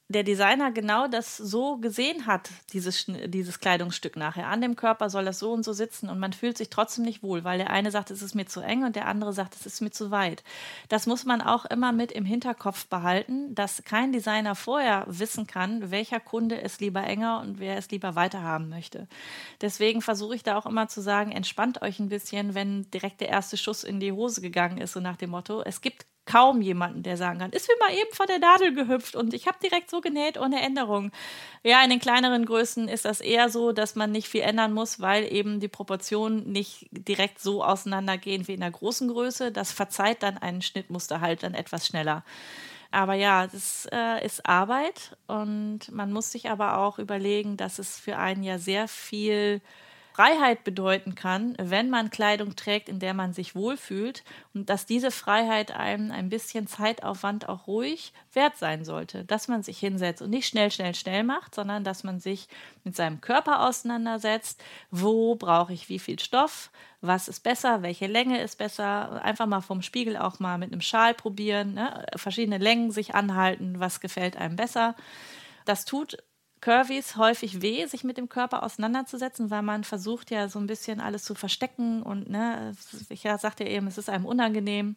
[0.09, 4.47] der Designer genau das so gesehen hat, dieses, dieses Kleidungsstück nachher.
[4.47, 7.24] An dem Körper soll das so und so sitzen und man fühlt sich trotzdem nicht
[7.24, 9.66] wohl, weil der eine sagt, es ist mir zu eng und der andere sagt, es
[9.66, 10.45] ist mir zu weit.
[10.89, 15.91] Das muss man auch immer mit im Hinterkopf behalten, dass kein Designer vorher wissen kann,
[15.91, 19.09] welcher Kunde es lieber enger und wer es lieber weiter haben möchte.
[19.61, 23.28] Deswegen versuche ich da auch immer zu sagen, entspannt euch ein bisschen, wenn direkt der
[23.28, 27.03] erste Schuss in die Hose gegangen ist, so nach dem Motto, es gibt kaum jemanden,
[27.03, 29.91] der sagen kann, ist mir mal eben vor der Nadel gehüpft und ich habe direkt
[29.91, 31.12] so genäht ohne Änderung.
[31.62, 35.01] Ja, in den kleineren Größen ist das eher so, dass man nicht viel ändern muss,
[35.01, 39.53] weil eben die Proportionen nicht direkt so auseinandergehen wie in der großen Größe.
[39.53, 42.24] Das verzeiht dann ein Schnittmuster halt dann etwas schneller.
[42.91, 47.99] Aber ja, das äh, ist Arbeit und man muss sich aber auch überlegen, dass es
[47.99, 49.61] für einen ja sehr viel
[50.16, 55.10] Freiheit bedeuten kann, wenn man Kleidung trägt, in der man sich wohlfühlt und dass diese
[55.10, 60.30] Freiheit einem ein bisschen Zeitaufwand auch ruhig wert sein sollte, dass man sich hinsetzt und
[60.30, 62.48] nicht schnell, schnell, schnell macht, sondern dass man sich
[62.82, 66.70] mit seinem Körper auseinandersetzt, wo brauche ich wie viel Stoff,
[67.02, 70.80] was ist besser, welche Länge ist besser, einfach mal vom Spiegel auch mal mit einem
[70.80, 72.06] Schal probieren, ne?
[72.16, 74.94] verschiedene Längen sich anhalten, was gefällt einem besser.
[75.66, 76.16] Das tut
[76.61, 81.00] Curvys häufig weh, sich mit dem Körper auseinanderzusetzen, weil man versucht ja so ein bisschen
[81.00, 82.72] alles zu verstecken und ne,
[83.09, 84.96] ich ja, sagte eben, es ist einem unangenehm.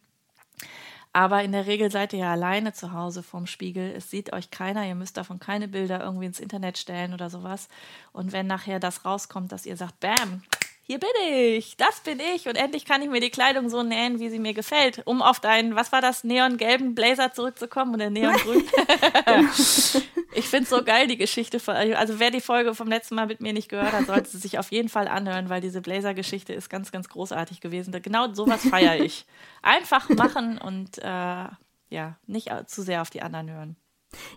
[1.12, 3.92] Aber in der Regel seid ihr ja alleine zu Hause vorm Spiegel.
[3.96, 4.86] Es sieht euch keiner.
[4.86, 7.68] Ihr müsst davon keine Bilder irgendwie ins Internet stellen oder sowas.
[8.12, 10.42] Und wenn nachher das rauskommt, dass ihr sagt, Bam,
[10.90, 14.18] hier bin ich, das bin ich und endlich kann ich mir die Kleidung so nähen,
[14.18, 18.64] wie sie mir gefällt, um auf deinen, was war das, neongelben Blazer zurückzukommen oder neongrün.
[20.34, 21.60] ich finde es so geil, die Geschichte.
[21.60, 24.38] Von, also wer die Folge vom letzten Mal mit mir nicht gehört hat, sollte sie
[24.38, 27.92] sich auf jeden Fall anhören, weil diese Blazer-Geschichte ist ganz, ganz großartig gewesen.
[28.02, 29.26] Genau sowas feiere ich.
[29.62, 33.76] Einfach machen und äh, ja, nicht zu sehr auf die anderen hören.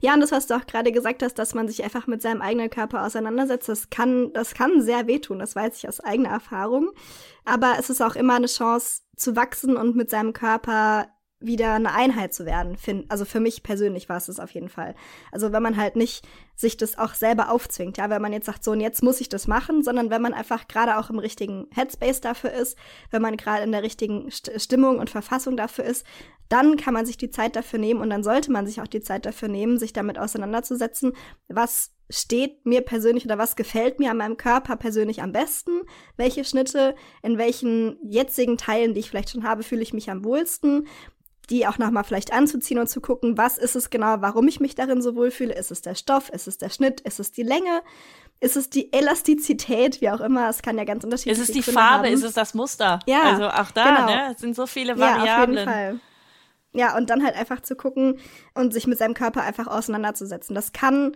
[0.01, 2.41] Ja, und das, was du auch gerade gesagt hast, dass man sich einfach mit seinem
[2.41, 6.91] eigenen Körper auseinandersetzt, das kann, das kann sehr wehtun, das weiß ich aus eigener Erfahrung.
[7.45, 11.07] Aber es ist auch immer eine Chance zu wachsen und mit seinem Körper
[11.45, 12.77] wieder eine Einheit zu werden.
[13.09, 14.95] Also für mich persönlich war es das auf jeden Fall.
[15.31, 18.63] Also wenn man halt nicht sich das auch selber aufzwingt, ja, wenn man jetzt sagt,
[18.63, 21.67] so und jetzt muss ich das machen, sondern wenn man einfach gerade auch im richtigen
[21.71, 22.77] Headspace dafür ist,
[23.11, 26.05] wenn man gerade in der richtigen Stimmung und Verfassung dafür ist,
[26.53, 29.01] dann kann man sich die Zeit dafür nehmen und dann sollte man sich auch die
[29.01, 31.13] Zeit dafür nehmen, sich damit auseinanderzusetzen,
[31.47, 35.81] was steht mir persönlich oder was gefällt mir an meinem Körper persönlich am besten,
[36.15, 36.93] welche Schnitte,
[37.23, 40.87] in welchen jetzigen Teilen, die ich vielleicht schon habe, fühle ich mich am wohlsten
[41.49, 44.75] die auch nochmal vielleicht anzuziehen und zu gucken, was ist es genau, warum ich mich
[44.75, 45.53] darin so wohlfühle.
[45.53, 46.29] Ist es der Stoff?
[46.29, 47.01] Ist es der Schnitt?
[47.01, 47.81] Ist es die Länge?
[48.39, 49.99] Ist es die Elastizität?
[49.99, 50.47] Wie auch immer.
[50.49, 51.43] Es kann ja ganz unterschiedlich sein.
[51.43, 52.07] Ist es die Farbe?
[52.07, 52.13] Haben.
[52.13, 52.99] Ist es das Muster?
[53.07, 53.23] Ja.
[53.23, 54.05] Also auch da, genau.
[54.05, 54.33] ne?
[54.33, 55.25] Es sind so viele Variablen.
[55.27, 55.99] Ja, auf jeden Fall.
[56.73, 58.19] Ja, und dann halt einfach zu gucken
[58.55, 60.55] und sich mit seinem Körper einfach auseinanderzusetzen.
[60.55, 61.13] Das kann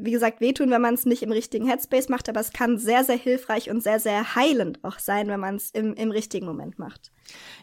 [0.00, 3.04] wie gesagt, wehtun, wenn man es nicht im richtigen Headspace macht, aber es kann sehr,
[3.04, 6.78] sehr hilfreich und sehr, sehr heilend auch sein, wenn man es im, im richtigen Moment
[6.78, 7.10] macht.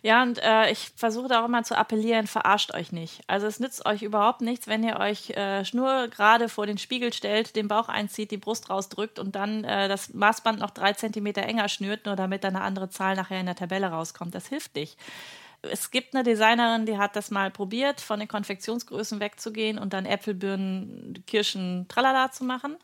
[0.03, 3.21] Ja, und äh, ich versuche da auch immer zu appellieren, verarscht euch nicht.
[3.27, 7.55] Also es nützt euch überhaupt nichts, wenn ihr euch äh, gerade vor den Spiegel stellt,
[7.55, 11.69] den Bauch einzieht, die Brust rausdrückt und dann äh, das Maßband noch drei Zentimeter enger
[11.69, 14.35] schnürt, nur damit da eine andere Zahl nachher in der Tabelle rauskommt.
[14.35, 14.97] Das hilft nicht
[15.71, 20.05] es gibt eine Designerin, die hat das mal probiert, von den Konfektionsgrößen wegzugehen und dann
[20.05, 22.77] Äpfel, Birnen, Kirschen, tralala zu machen,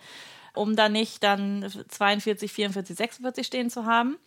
[0.54, 4.18] um dann nicht dann 42, 44, 46 stehen zu haben.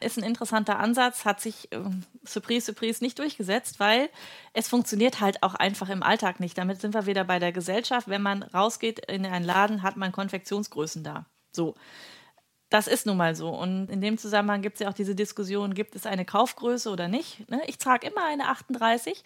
[0.00, 1.78] Ist ein interessanter Ansatz, hat sich äh,
[2.26, 4.10] Surprise, Surprise nicht durchgesetzt, weil
[4.52, 6.58] es funktioniert halt auch einfach im Alltag nicht.
[6.58, 8.08] Damit sind wir wieder bei der Gesellschaft.
[8.08, 11.26] Wenn man rausgeht in einen Laden, hat man Konfektionsgrößen da.
[11.52, 11.76] So.
[12.72, 13.50] Das ist nun mal so.
[13.50, 17.06] Und in dem Zusammenhang gibt es ja auch diese Diskussion, gibt es eine Kaufgröße oder
[17.06, 17.46] nicht?
[17.50, 17.60] Ne?
[17.66, 19.22] Ich trage immer eine 38.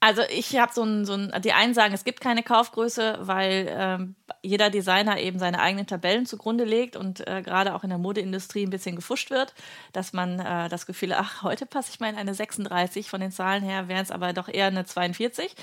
[0.00, 3.66] Also ich habe so ein, so ein, die einen sagen, es gibt keine Kaufgröße, weil
[3.68, 7.98] ähm, jeder Designer eben seine eigenen Tabellen zugrunde legt und äh, gerade auch in der
[7.98, 9.52] Modeindustrie ein bisschen gefuscht wird,
[9.92, 13.32] dass man äh, das Gefühl, ach, heute passe ich mal in eine 36, von den
[13.32, 15.54] Zahlen her wären es aber doch eher eine 42.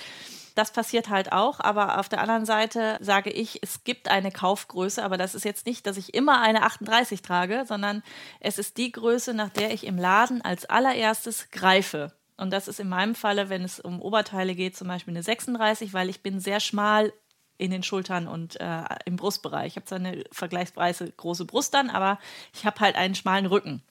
[0.55, 5.03] Das passiert halt auch, aber auf der anderen Seite sage ich, es gibt eine Kaufgröße,
[5.03, 8.03] aber das ist jetzt nicht, dass ich immer eine 38 trage, sondern
[8.39, 12.13] es ist die Größe, nach der ich im Laden als allererstes greife.
[12.37, 15.93] Und das ist in meinem Falle, wenn es um Oberteile geht, zum Beispiel eine 36,
[15.93, 17.13] weil ich bin sehr schmal
[17.57, 19.67] in den Schultern und äh, im Brustbereich.
[19.67, 22.19] Ich habe zwar eine vergleichsweise große Brust dann, aber
[22.53, 23.83] ich habe halt einen schmalen Rücken.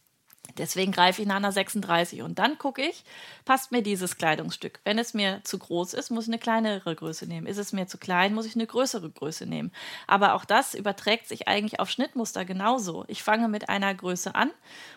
[0.58, 3.04] Deswegen greife ich nach einer 36 und dann gucke ich,
[3.44, 4.80] passt mir dieses Kleidungsstück.
[4.84, 7.46] Wenn es mir zu groß ist, muss ich eine kleinere Größe nehmen.
[7.46, 9.72] Ist es mir zu klein, muss ich eine größere Größe nehmen.
[10.06, 13.04] Aber auch das überträgt sich eigentlich auf Schnittmuster genauso.
[13.08, 14.50] Ich fange mit einer Größe an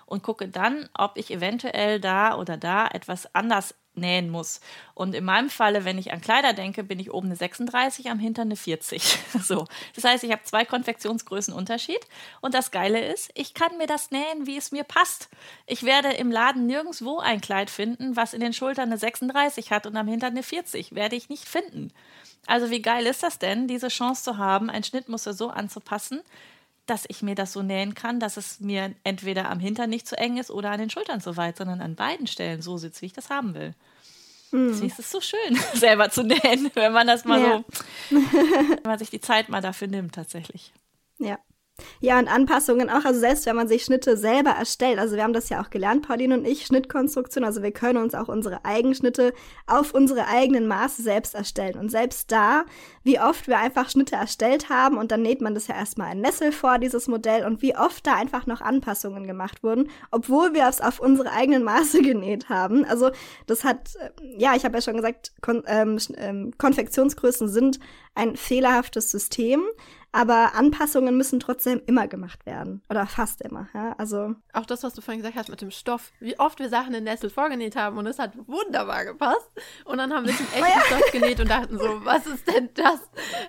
[0.06, 4.62] und gucke dann, ob ich eventuell da oder da etwas anders nähen muss.
[4.94, 8.20] Und in meinem Falle, wenn ich an Kleider denke, bin ich oben eine 36, am
[8.20, 9.18] Hintern eine 40.
[9.44, 9.66] So.
[9.96, 12.00] Das heißt, ich habe zwei Konfektionsgrößen Unterschied.
[12.42, 15.30] Und das Geile ist, ich kann mir das nähen, wie es mir passt.
[15.66, 19.86] Ich werde im Laden nirgendwo ein Kleid finden, was in den Schultern eine 36 hat
[19.86, 20.96] und am Hintern eine 40.
[20.96, 21.92] Werde ich nicht finden.
[22.46, 26.22] Also wie geil ist das denn, diese Chance zu haben, ein Schnittmuster so anzupassen,
[26.90, 30.18] dass ich mir das so nähen kann, dass es mir entweder am Hintern nicht zu
[30.18, 33.08] eng ist oder an den Schultern zu weit, sondern an beiden Stellen so sitzt, wie
[33.08, 33.74] ich das haben will.
[34.52, 34.70] Mhm.
[34.70, 37.64] Deswegen ist es so schön, selber zu nähen, wenn man das mal ja.
[38.10, 40.72] so, wenn man sich die Zeit mal dafür nimmt, tatsächlich.
[41.20, 41.40] Ja.
[42.00, 45.34] Ja, und Anpassungen auch, also selbst wenn man sich Schnitte selber erstellt, also wir haben
[45.34, 49.34] das ja auch gelernt, Pauline und ich, Schnittkonstruktion, also wir können uns auch unsere Eigenschnitte
[49.68, 51.78] auf unsere eigenen Maße selbst erstellen.
[51.78, 52.66] Und selbst da,
[53.04, 56.22] wie oft wir einfach Schnitte erstellt haben und dann näht man das ja erstmal in
[56.22, 60.68] Nessel vor, dieses Modell, und wie oft da einfach noch Anpassungen gemacht wurden, obwohl wir
[60.68, 62.86] es auf unsere eigenen Maße genäht haben.
[62.86, 63.12] Also
[63.46, 67.80] das hat, äh, ja, ich habe ja schon gesagt, Kon ähm, ähm, Konfektionsgrößen sind
[68.18, 69.64] ein fehlerhaftes System.
[70.14, 72.82] Aber Anpassungen müssen trotzdem immer gemacht werden.
[72.90, 73.68] Oder fast immer.
[73.74, 73.94] Ja?
[73.98, 76.12] Also Auch das, was du vorhin gesagt hast mit dem Stoff.
[76.20, 79.52] Wie oft wir Sachen in Nessel vorgenäht haben und es hat wunderbar gepasst.
[79.86, 83.00] Und dann haben wir den echten Stoff genäht und dachten so, was ist denn das?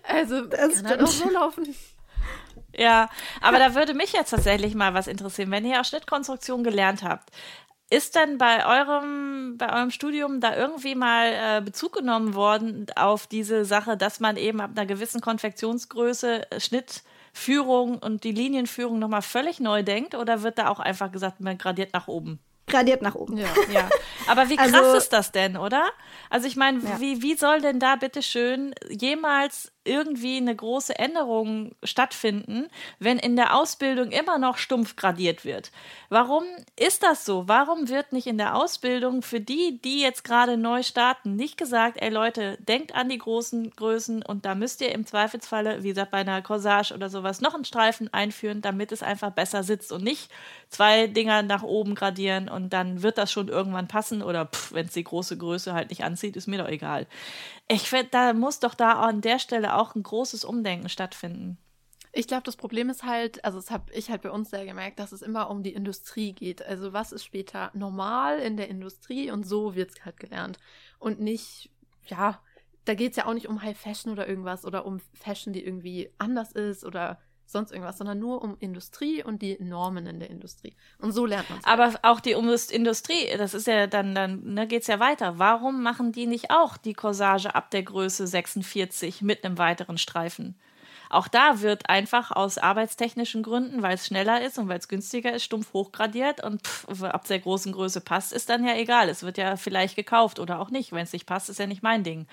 [0.03, 1.75] Also, das kann halt auch so laufen.
[2.75, 3.09] Ja,
[3.41, 7.31] aber da würde mich jetzt tatsächlich mal was interessieren, wenn ihr auch Schnittkonstruktion gelernt habt.
[7.91, 13.27] Ist denn bei eurem, bei eurem Studium da irgendwie mal äh, Bezug genommen worden auf
[13.27, 19.23] diese Sache, dass man eben ab einer gewissen Konfektionsgröße äh, Schnittführung und die Linienführung nochmal
[19.23, 20.15] völlig neu denkt?
[20.15, 22.41] Oder wird da auch einfach gesagt, man gradiert nach oben?
[22.69, 23.37] gradiert nach oben.
[23.37, 23.89] Ja, ja.
[24.29, 25.85] Aber wie krass also, ist das denn, oder?
[26.31, 27.01] Also ich meine, ja.
[27.01, 32.69] wie, wie soll denn da bitte schön jemals irgendwie eine große Änderung stattfinden,
[32.99, 35.73] wenn in der Ausbildung immer noch stumpf gradiert wird.
[36.11, 36.45] Warum
[36.79, 37.49] ist das so?
[37.49, 41.97] Warum wird nicht in der Ausbildung für die, die jetzt gerade neu starten, nicht gesagt,
[42.01, 46.11] ey Leute, denkt an die großen Größen und da müsst ihr im Zweifelsfalle, wie gesagt,
[46.11, 50.05] bei einer Corsage oder sowas noch einen Streifen einführen, damit es einfach besser sitzt und
[50.05, 50.31] nicht
[50.69, 54.93] zwei Dinger nach oben gradieren und dann wird das schon irgendwann passen oder wenn es
[54.93, 57.07] die große Größe halt nicht anzieht, ist mir doch egal.
[57.69, 61.59] Ich finde, da muss doch da an der Stelle auch ein großes Umdenken stattfinden.
[62.13, 64.99] Ich glaube, das Problem ist halt, also das habe ich halt bei uns sehr gemerkt,
[64.99, 66.65] dass es immer um die Industrie geht.
[66.65, 70.59] Also was ist später normal in der Industrie und so wird es halt gelernt.
[70.99, 71.71] Und nicht,
[72.07, 72.41] ja,
[72.87, 75.63] da geht es ja auch nicht um High Fashion oder irgendwas oder um Fashion, die
[75.63, 80.31] irgendwie anders ist oder sonst irgendwas, sondern nur um Industrie und die Normen in der
[80.31, 80.75] Industrie.
[80.99, 81.61] Und so lernt man.
[81.65, 82.05] Aber halt.
[82.05, 85.39] auch die Industrie, das ist ja dann, dann ne, geht es ja weiter.
[85.39, 90.57] Warum machen die nicht auch die Corsage ab der Größe 46 mit einem weiteren Streifen?
[91.11, 95.33] Auch da wird einfach aus arbeitstechnischen Gründen, weil es schneller ist und weil es günstiger
[95.33, 99.09] ist, stumpf hochgradiert und pff, ab der großen Größe passt, ist dann ja egal.
[99.09, 100.93] Es wird ja vielleicht gekauft oder auch nicht.
[100.93, 102.27] Wenn es nicht passt, ist ja nicht mein Ding.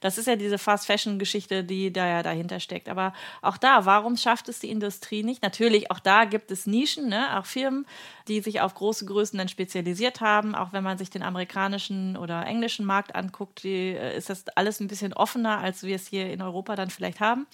[0.00, 2.88] Das ist ja diese Fast-Fashion-Geschichte, die da ja dahinter steckt.
[2.88, 3.12] Aber
[3.42, 5.42] auch da, warum schafft es die Industrie nicht?
[5.42, 7.38] Natürlich, auch da gibt es Nischen, ne?
[7.38, 7.86] auch Firmen,
[8.28, 10.54] die sich auf große Größen dann spezialisiert haben.
[10.54, 14.80] Auch wenn man sich den amerikanischen oder englischen Markt anguckt, die, äh, ist das alles
[14.80, 17.46] ein bisschen offener, als wir es hier in Europa dann vielleicht haben.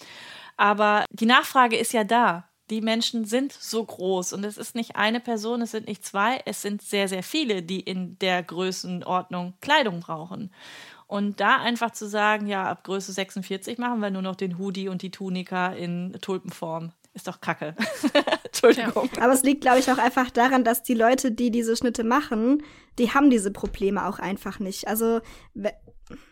[0.57, 2.49] Aber die Nachfrage ist ja da.
[2.69, 6.41] Die Menschen sind so groß und es ist nicht eine Person, es sind nicht zwei,
[6.45, 10.51] es sind sehr, sehr viele, die in der Größenordnung Kleidung brauchen.
[11.05, 14.89] Und da einfach zu sagen, ja, ab Größe 46 machen wir nur noch den Hoodie
[14.89, 16.91] und die Tunika in Tulpenform.
[17.13, 17.73] Ist doch kacke.
[18.45, 19.09] Entschuldigung.
[19.21, 22.61] Aber es liegt, glaube ich, auch einfach daran, dass die Leute, die diese Schnitte machen,
[22.99, 24.87] die haben diese Probleme auch einfach nicht.
[24.87, 25.21] Also,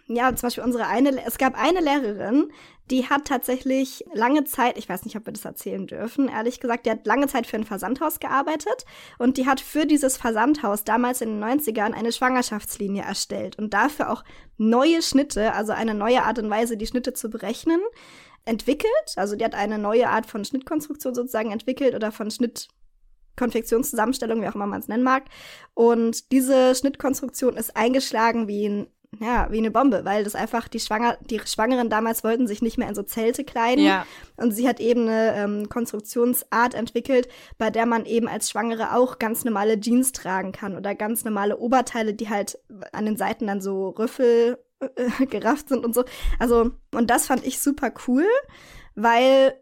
[0.08, 2.52] ja, zum Beispiel unsere eine, es gab eine Lehrerin,
[2.92, 6.86] die hat tatsächlich lange Zeit, ich weiß nicht, ob wir das erzählen dürfen, ehrlich gesagt,
[6.86, 8.86] die hat lange Zeit für ein Versandhaus gearbeitet
[9.18, 14.12] und die hat für dieses Versandhaus damals in den 90ern eine Schwangerschaftslinie erstellt und dafür
[14.12, 14.24] auch
[14.58, 17.82] neue Schnitte, also eine neue Art und Weise, die Schnitte zu berechnen,
[18.46, 18.92] entwickelt.
[19.16, 22.68] Also die hat eine neue Art von Schnittkonstruktion sozusagen entwickelt oder von Schnitt
[23.36, 25.26] Konfektionszusammenstellung, wie auch immer man es nennen mag.
[25.74, 28.88] Und diese Schnittkonstruktion ist eingeschlagen wie ein
[29.20, 32.78] ja, wie eine Bombe, weil das einfach die Schwanger, die Schwangeren damals wollten sich nicht
[32.78, 33.84] mehr in so Zelte kleiden.
[33.84, 34.06] Ja.
[34.38, 39.20] Und sie hat eben eine ähm, Konstruktionsart entwickelt, bei der man eben als Schwangere auch
[39.20, 42.60] ganz normale Jeans tragen kann oder ganz normale Oberteile, die halt
[42.92, 46.04] an den Seiten dann so Rüffel äh, gerafft sind und so.
[46.40, 48.26] Also, und das fand ich super cool,
[48.96, 49.54] weil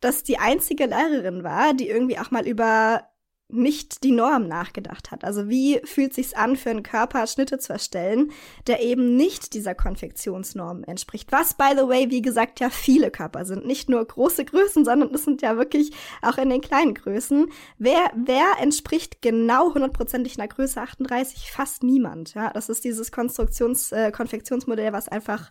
[0.00, 3.09] das die einzige Lehrerin war, die irgendwie auch mal über
[3.52, 5.24] nicht die Norm nachgedacht hat.
[5.24, 8.32] Also wie fühlt sich's an, für einen Körper Schnitte zu erstellen,
[8.66, 11.32] der eben nicht dieser Konfektionsnorm entspricht.
[11.32, 13.66] Was, by the way, wie gesagt, ja viele Körper sind.
[13.66, 15.92] Nicht nur große Größen, sondern es sind ja wirklich
[16.22, 17.50] auch in den kleinen Größen.
[17.78, 21.50] Wer, wer entspricht genau hundertprozentig einer Größe 38?
[21.50, 22.34] Fast niemand.
[22.34, 25.50] Ja, das ist dieses Konstruktions-, äh, Konfektionsmodell, was einfach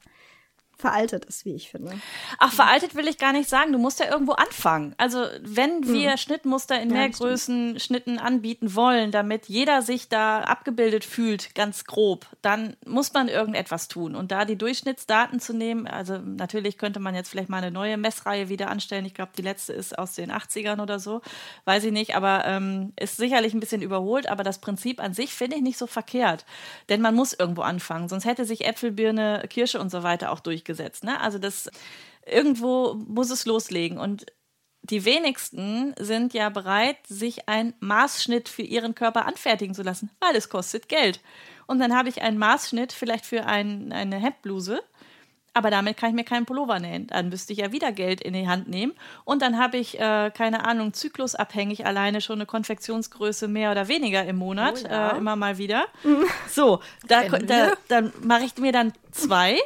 [0.80, 2.00] veraltet ist, wie ich finde.
[2.38, 3.74] Ach, veraltet will ich gar nicht sagen.
[3.74, 4.96] Du musst ja irgendwo anfangen.
[4.98, 6.18] Also, wenn wir hm.
[6.18, 11.84] Schnittmuster in ja, mehr Größen Schnitten anbieten wollen, damit jeder sich da abgebildet fühlt, ganz
[11.84, 14.16] grob, dann muss man irgendetwas tun.
[14.16, 17.98] Und da die Durchschnittsdaten zu nehmen, also natürlich könnte man jetzt vielleicht mal eine neue
[17.98, 19.06] Messreihe wieder anstellen.
[19.06, 21.22] Ich glaube, die letzte ist aus den 80ern oder so.
[21.66, 24.30] Weiß ich nicht, aber ähm, ist sicherlich ein bisschen überholt.
[24.30, 26.46] Aber das Prinzip an sich finde ich nicht so verkehrt.
[26.88, 28.08] Denn man muss irgendwo anfangen.
[28.08, 31.04] Sonst hätte sich Äpfel, Birne, Kirsche und so weiter auch durchgesetzt durchgesetzt.
[31.04, 31.20] Ne?
[31.20, 31.70] Also das
[32.26, 33.98] irgendwo muss es loslegen.
[33.98, 34.26] Und
[34.82, 40.36] die wenigsten sind ja bereit, sich einen Maßschnitt für ihren Körper anfertigen zu lassen, weil
[40.36, 41.20] es kostet Geld.
[41.68, 44.82] Und dann habe ich einen Maßschnitt vielleicht für ein, eine Hemdbluse,
[45.54, 47.08] aber damit kann ich mir keinen Pullover nähen.
[47.08, 48.94] Dann müsste ich ja wieder Geld in die Hand nehmen.
[49.26, 54.24] Und dann habe ich, äh, keine Ahnung, zyklusabhängig alleine schon eine Konfektionsgröße mehr oder weniger
[54.26, 55.12] im Monat, oh ja.
[55.12, 55.86] äh, immer mal wieder.
[56.50, 59.60] So, da, da, dann mache ich mir dann zwei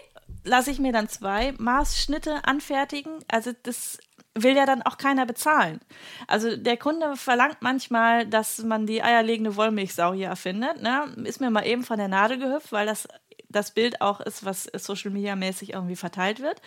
[0.44, 3.20] lasse ich mir dann zwei Maßschnitte anfertigen.
[3.28, 3.98] Also das
[4.36, 5.80] will ja dann auch keiner bezahlen.
[6.28, 10.82] Also der Kunde verlangt manchmal, dass man die eierlegende Wollmilchsau hier erfindet.
[10.82, 11.14] Ne?
[11.26, 13.08] Ist mir mal eben von der Nadel gehüpft, weil das
[13.54, 16.62] das Bild auch ist, was Social Media mäßig irgendwie verteilt wird.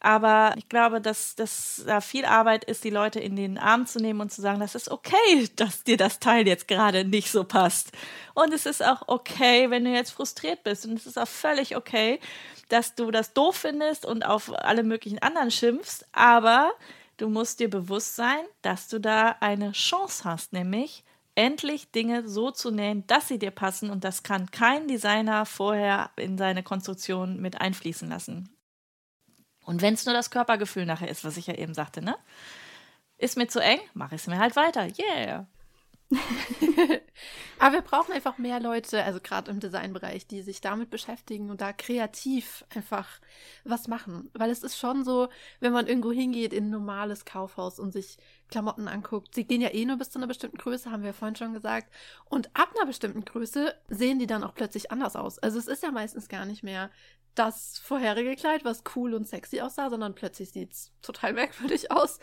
[0.00, 4.00] Aber ich glaube, dass, dass da viel Arbeit ist, die Leute in den Arm zu
[4.00, 7.44] nehmen und zu sagen, das ist okay, dass dir das Teil jetzt gerade nicht so
[7.44, 7.92] passt.
[8.34, 10.86] Und es ist auch okay, wenn du jetzt frustriert bist.
[10.86, 12.18] Und es ist auch völlig okay,
[12.68, 16.72] dass du das doof findest und auf alle möglichen anderen schimpfst, aber
[17.18, 21.04] du musst dir bewusst sein, dass du da eine Chance hast, nämlich
[21.34, 26.10] endlich Dinge so zu nähen, dass sie dir passen und das kann kein Designer vorher
[26.16, 28.50] in seine Konstruktion mit einfließen lassen.
[29.64, 32.16] Und wenn es nur das Körpergefühl nachher ist, was ich ja eben sagte, ne?
[33.16, 34.88] Ist mir zu eng, mache ich es mir halt weiter.
[34.98, 35.46] Yeah.
[37.58, 41.60] Aber wir brauchen einfach mehr Leute, also gerade im Designbereich, die sich damit beschäftigen und
[41.60, 43.20] da kreativ einfach
[43.64, 44.30] was machen.
[44.34, 45.28] Weil es ist schon so,
[45.60, 49.72] wenn man irgendwo hingeht in ein normales Kaufhaus und sich Klamotten anguckt, sie gehen ja
[49.72, 51.92] eh nur bis zu einer bestimmten Größe, haben wir vorhin schon gesagt.
[52.24, 55.38] Und ab einer bestimmten Größe sehen die dann auch plötzlich anders aus.
[55.38, 56.90] Also es ist ja meistens gar nicht mehr
[57.34, 62.18] das vorherige Kleid, was cool und sexy aussah, sondern plötzlich sieht es total merkwürdig aus.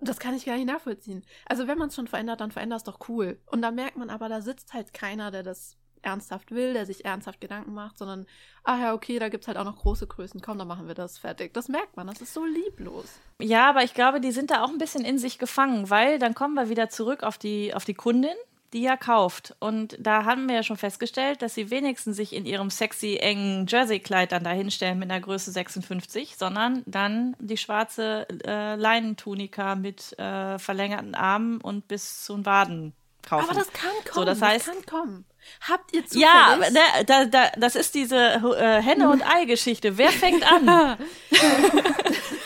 [0.00, 1.24] Das kann ich gar nicht nachvollziehen.
[1.46, 3.40] Also wenn man es schon verändert, dann verändert es doch cool.
[3.46, 7.04] Und da merkt man aber, da sitzt halt keiner, der das ernsthaft will, der sich
[7.04, 8.26] ernsthaft Gedanken macht, sondern,
[8.64, 10.94] ah ja, okay, da gibt es halt auch noch große Größen, komm, dann machen wir
[10.94, 11.54] das fertig.
[11.54, 13.18] Das merkt man, das ist so lieblos.
[13.40, 16.34] Ja, aber ich glaube, die sind da auch ein bisschen in sich gefangen, weil dann
[16.34, 18.36] kommen wir wieder zurück auf die, auf die Kundin,
[18.72, 19.54] die ja kauft.
[19.60, 23.66] Und da haben wir ja schon festgestellt, dass sie wenigstens sich in ihrem sexy, engen
[23.66, 30.58] Jersey-Kleid dann dahinstellen mit einer Größe 56, sondern dann die schwarze äh, Leinentunika mit äh,
[30.58, 32.92] verlängerten Armen und bis zu den Waden
[33.22, 33.48] kaufen.
[33.48, 34.14] Aber das kann kommen.
[34.14, 35.24] So, das, heißt, das kann kommen.
[35.66, 36.26] Habt ihr zufällig?
[36.26, 39.96] Ja, da, da, da, das ist diese äh, Henne- und Ei-Geschichte.
[39.96, 40.98] Wer fängt an?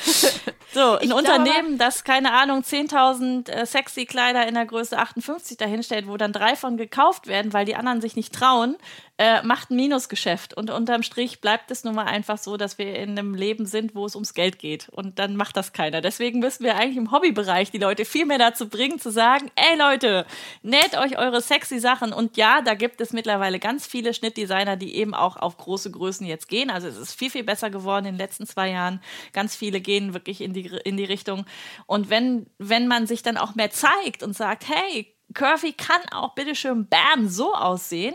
[0.74, 4.96] So, ein ich Unternehmen, glaube, das, keine Ahnung, 10.000 äh, sexy Kleider in der Größe
[4.96, 8.78] 58 dahinstellt, wo dann drei von gekauft werden, weil die anderen sich nicht trauen,
[9.18, 10.54] äh, macht ein Minusgeschäft.
[10.54, 13.94] Und unterm Strich bleibt es nun mal einfach so, dass wir in einem Leben sind,
[13.94, 14.88] wo es ums Geld geht.
[14.88, 16.00] Und dann macht das keiner.
[16.00, 19.78] Deswegen müssen wir eigentlich im Hobbybereich die Leute viel mehr dazu bringen, zu sagen, ey
[19.78, 20.26] Leute,
[20.62, 22.12] näht euch eure sexy Sachen.
[22.12, 26.26] Und ja, da gibt es mittlerweile ganz viele Schnittdesigner, die eben auch auf große Größen
[26.26, 26.70] jetzt gehen.
[26.70, 29.00] Also es ist viel, viel besser geworden in den letzten zwei Jahren.
[29.34, 31.46] Ganz viele gehen wirklich in die, in die Richtung.
[31.86, 36.34] Und wenn, wenn man sich dann auch mehr zeigt und sagt, hey, Curvy kann auch
[36.34, 38.14] bitteschön bam so aussehen,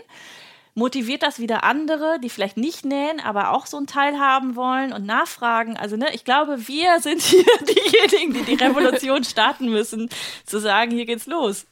[0.77, 4.93] motiviert das wieder andere, die vielleicht nicht nähen, aber auch so ein Teil haben wollen
[4.93, 5.75] und nachfragen.
[5.75, 10.09] Also, ne, ich glaube, wir sind hier diejenigen, die die Revolution starten müssen,
[10.45, 11.65] zu sagen, hier geht's los.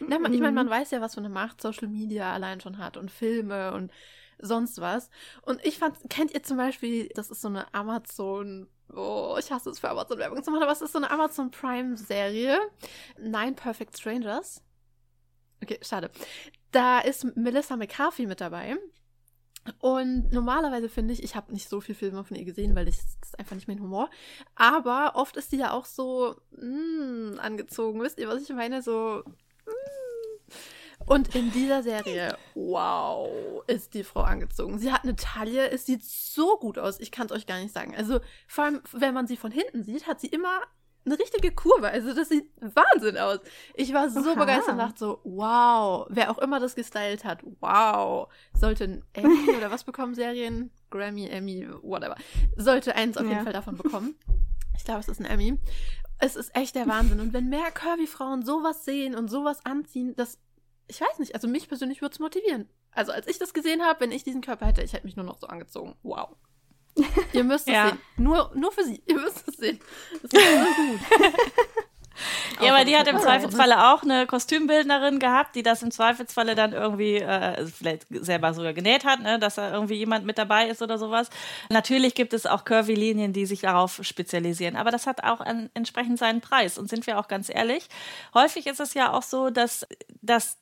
[0.00, 2.98] Na, ich meine, man weiß ja, was für eine Macht Social Media allein schon hat
[2.98, 3.90] und Filme und
[4.38, 5.08] sonst was.
[5.42, 9.70] Und ich fand, kennt ihr zum Beispiel, das ist so eine Amazon Oh, ich hasse
[9.70, 12.58] es für Amazon Werbung zu machen, aber es ist so eine Amazon Prime Serie.
[13.18, 14.62] Nine Perfect Strangers.
[15.62, 16.10] Okay, schade.
[16.72, 18.76] Da ist Melissa McCarthy mit dabei.
[19.78, 22.96] Und normalerweise finde ich, ich habe nicht so viel Filme von ihr gesehen, weil ich,
[22.96, 24.08] das ist einfach nicht mein Humor.
[24.54, 28.00] Aber oft ist sie ja auch so mm, angezogen.
[28.00, 28.82] Wisst ihr, was ich meine?
[28.82, 29.22] So.
[29.66, 30.52] Mm.
[31.10, 33.28] Und in dieser Serie, wow,
[33.66, 34.78] ist die Frau angezogen.
[34.78, 37.00] Sie hat eine Taille, es sieht so gut aus.
[37.00, 37.96] Ich kann es euch gar nicht sagen.
[37.96, 40.60] Also, vor allem, wenn man sie von hinten sieht, hat sie immer
[41.04, 41.90] eine richtige Kurve.
[41.90, 43.40] Also das sieht Wahnsinn aus.
[43.74, 44.38] Ich war so Aha.
[44.38, 48.28] begeistert und dachte so, wow, wer auch immer das gestylt hat, wow.
[48.54, 50.70] Sollte ein Emmy oder was bekommen Serien?
[50.90, 52.14] Grammy, Emmy, whatever.
[52.56, 53.42] Sollte eins auf jeden ja.
[53.42, 54.14] Fall davon bekommen.
[54.76, 55.58] Ich glaube, es ist ein Emmy.
[56.18, 57.18] Es ist echt der Wahnsinn.
[57.18, 60.38] Und wenn mehr Curvy-Frauen sowas sehen und sowas anziehen, das,
[60.90, 62.68] ich weiß nicht, also mich persönlich würde es motivieren.
[62.92, 65.24] Also als ich das gesehen habe, wenn ich diesen Körper hätte, ich hätte mich nur
[65.24, 65.94] noch so angezogen.
[66.02, 66.30] Wow.
[67.32, 67.88] Ihr müsst es ja.
[67.88, 67.98] sehen.
[68.16, 69.02] Nur, nur für sie.
[69.06, 69.78] Ihr müsst es sehen.
[70.22, 71.00] Das ist so gut.
[72.60, 76.72] ja, aber die hat im Zweifelsfalle auch eine Kostümbildnerin gehabt, die das im Zweifelsfalle dann
[76.72, 80.82] irgendwie äh, vielleicht selber sogar genäht hat, ne, dass da irgendwie jemand mit dabei ist
[80.82, 81.30] oder sowas.
[81.70, 86.18] Natürlich gibt es auch Curvy-Linien, die sich darauf spezialisieren, aber das hat auch an, entsprechend
[86.18, 86.76] seinen Preis.
[86.76, 87.88] Und sind wir auch ganz ehrlich,
[88.34, 89.86] häufig ist es ja auch so, dass,
[90.20, 90.58] dass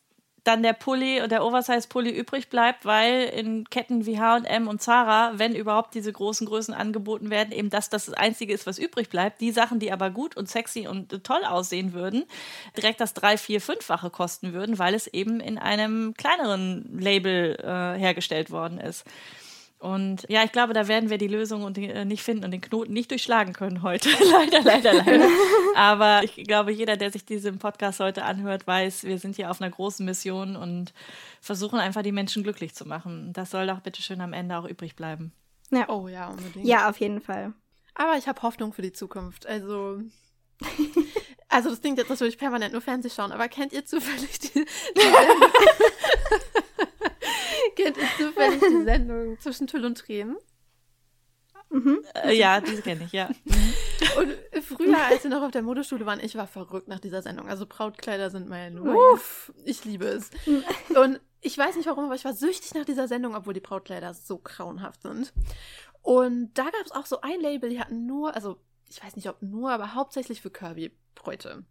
[0.49, 5.33] dann der Pulli und der Oversize-Pulli übrig bleibt, weil in Ketten wie H&M und Zara,
[5.35, 9.43] wenn überhaupt diese großen Größen angeboten werden, eben das das Einzige ist, was übrig bleibt.
[9.43, 12.25] Die Sachen, die aber gut und sexy und toll aussehen würden,
[12.79, 17.99] direkt das drei, vier, fünffache kosten würden, weil es eben in einem kleineren Label äh,
[17.99, 19.05] hergestellt worden ist.
[19.79, 22.51] Und ja, ich glaube, da werden wir die Lösung und die, äh, nicht finden und
[22.51, 24.09] den Knoten nicht durchschlagen können heute.
[24.33, 25.29] leider, leider, leider.
[25.77, 29.61] Aber ich glaube, jeder, der sich diesen Podcast heute anhört, weiß, wir sind hier auf
[29.61, 30.93] einer großen Mission und
[31.41, 33.33] versuchen einfach die Menschen glücklich zu machen.
[33.33, 35.33] Das soll doch bitte schön am Ende auch übrig bleiben.
[35.71, 35.89] Ja.
[35.89, 36.67] Oh ja, unbedingt.
[36.67, 37.53] Ja, auf jeden Fall.
[37.95, 39.47] Aber ich habe Hoffnung für die Zukunft.
[39.47, 40.01] Also.
[41.49, 44.41] also das klingt jetzt, als würde ich permanent nur Fernseh schauen, aber kennt ihr zufällig
[44.41, 44.65] die,
[44.97, 45.01] die
[47.77, 50.37] Kennt ihr zufällig die Sendung zwischen Tüll und Tränen?
[51.71, 52.03] Mhm.
[52.15, 53.29] Äh, ja, diese kenne ich, ja.
[54.17, 57.49] Und früher, als wir noch auf der Modeschule waren, ich war verrückt nach dieser Sendung.
[57.49, 58.95] Also Brautkleider sind meine Nummer.
[59.13, 60.31] Uff, ich liebe es.
[60.97, 64.15] Und ich weiß nicht warum, aber ich war süchtig nach dieser Sendung, obwohl die Brautkleider
[64.15, 65.33] so grauenhaft sind.
[66.03, 68.59] Und da gab es auch so ein Label, die hatten nur, also
[68.89, 71.65] ich weiß nicht ob nur, aber hauptsächlich für Kirby-Bräute.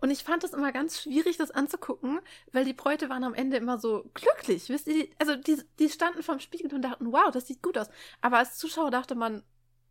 [0.00, 2.20] Und ich fand es immer ganz schwierig, das anzugucken,
[2.52, 4.68] weil die Bräute waren am Ende immer so glücklich.
[4.68, 7.88] Wisst ihr, also die, die standen vorm Spiegel und dachten, wow, das sieht gut aus.
[8.20, 9.42] Aber als Zuschauer dachte man,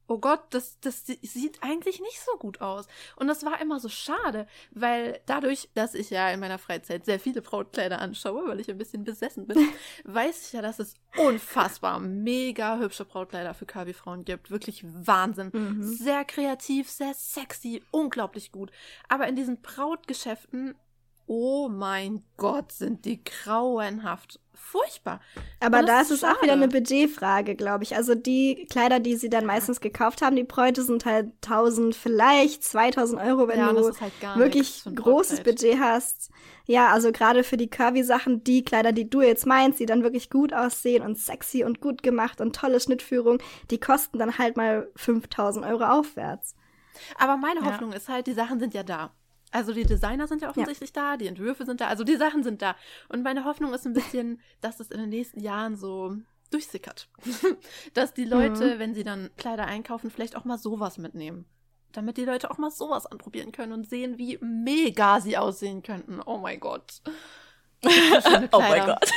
[0.08, 2.88] oh Gott, das, das sieht eigentlich nicht so gut aus.
[3.16, 7.20] Und das war immer so schade, weil dadurch, dass ich ja in meiner Freizeit sehr
[7.20, 9.58] viele Brautkleider anschaue, weil ich ein bisschen besessen bin,
[10.04, 14.52] weiß ich ja, dass es unfassbar mega hübsche Brautkleider für Kirby-Frauen gibt.
[14.52, 15.52] Wirklich Wahnsinn.
[15.54, 15.84] Mhm.
[15.84, 18.72] Sehr kreativ, sehr sexy, unglaublich gut.
[19.08, 20.76] Aber in diesen Brautgeschäften
[21.28, 24.40] oh mein Gott, sind die grauenhaft
[24.74, 25.20] furchtbar.
[25.60, 27.96] Aber da ist es auch wieder eine Budgetfrage, glaube ich.
[27.96, 32.64] Also die Kleider, die sie dann meistens gekauft haben, die Bräute sind halt 1000, vielleicht
[32.64, 36.32] 2000 Euro, wenn ja, du halt wirklich großes Budget hast.
[36.66, 40.30] Ja, also gerade für die Curvy-Sachen, die Kleider, die du jetzt meinst, die dann wirklich
[40.30, 44.90] gut aussehen und sexy und gut gemacht und tolle Schnittführung, die kosten dann halt mal
[44.96, 46.56] 5000 Euro aufwärts.
[47.20, 47.66] Aber meine ja.
[47.66, 49.12] Hoffnung ist halt, die Sachen sind ja da.
[49.54, 51.12] Also die Designer sind ja offensichtlich ja.
[51.12, 52.76] da, die Entwürfe sind da, also die Sachen sind da.
[53.08, 56.18] Und meine Hoffnung ist ein bisschen, dass es in den nächsten Jahren so
[56.50, 57.08] durchsickert.
[57.94, 58.80] dass die Leute, mhm.
[58.80, 61.46] wenn sie dann Kleider einkaufen, vielleicht auch mal sowas mitnehmen.
[61.92, 66.20] Damit die Leute auch mal sowas anprobieren können und sehen, wie mega sie aussehen könnten.
[66.26, 67.02] Oh mein Gott.
[68.52, 69.12] oh mein Gott.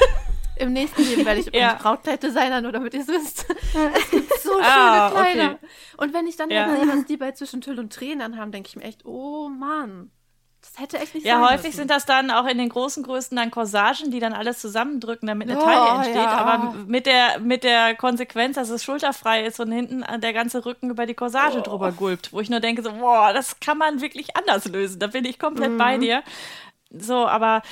[0.56, 1.74] Im nächsten Leben werde ich ja.
[1.74, 3.46] Brautkleiddesigner, nur damit ihr es wisst.
[3.50, 5.54] Es gibt so ah, schöne Kleider.
[5.54, 5.66] Okay.
[5.96, 6.74] Und wenn ich dann ja.
[6.76, 10.10] sehe, was die bei zwischen Tüll und Tränen haben, denke ich mir echt, oh Mann.
[10.72, 11.76] Das hätte echt nicht Ja, häufig müssen.
[11.76, 15.48] sind das dann auch in den großen Größen dann Corsagen, die dann alles zusammendrücken, damit
[15.48, 16.16] eine oh, Taille entsteht.
[16.16, 16.36] Ja.
[16.36, 20.90] Aber mit der, mit der Konsequenz, dass es schulterfrei ist und hinten der ganze Rücken
[20.90, 21.62] über die Corsage oh.
[21.62, 22.32] drüber gulpt.
[22.32, 24.98] Wo ich nur denke, so, boah, das kann man wirklich anders lösen.
[24.98, 25.78] Da bin ich komplett mhm.
[25.78, 26.22] bei dir.
[26.90, 27.62] So, aber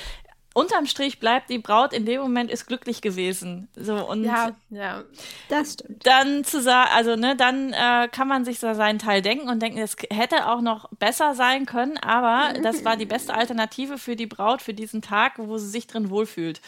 [0.55, 3.67] unterm Strich bleibt die Braut in dem Moment ist glücklich gewesen.
[3.75, 5.03] So und ja, ja,
[5.49, 6.07] das stimmt.
[6.07, 9.61] Dann zu sagen, also ne, dann äh, kann man sich so seinen Teil denken und
[9.61, 14.15] denken, es hätte auch noch besser sein können, aber das war die beste Alternative für
[14.15, 16.61] die Braut für diesen Tag, wo sie sich drin wohlfühlt.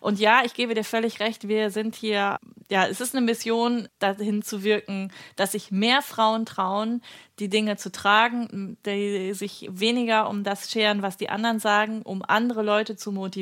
[0.00, 2.38] Und ja, ich gebe dir völlig recht, wir sind hier,
[2.70, 7.02] ja, es ist eine Mission, dahin zu wirken, dass sich mehr Frauen trauen,
[7.38, 12.22] die Dinge zu tragen, die sich weniger um das scheren, was die anderen sagen, um
[12.26, 13.33] andere Leute zu motivieren,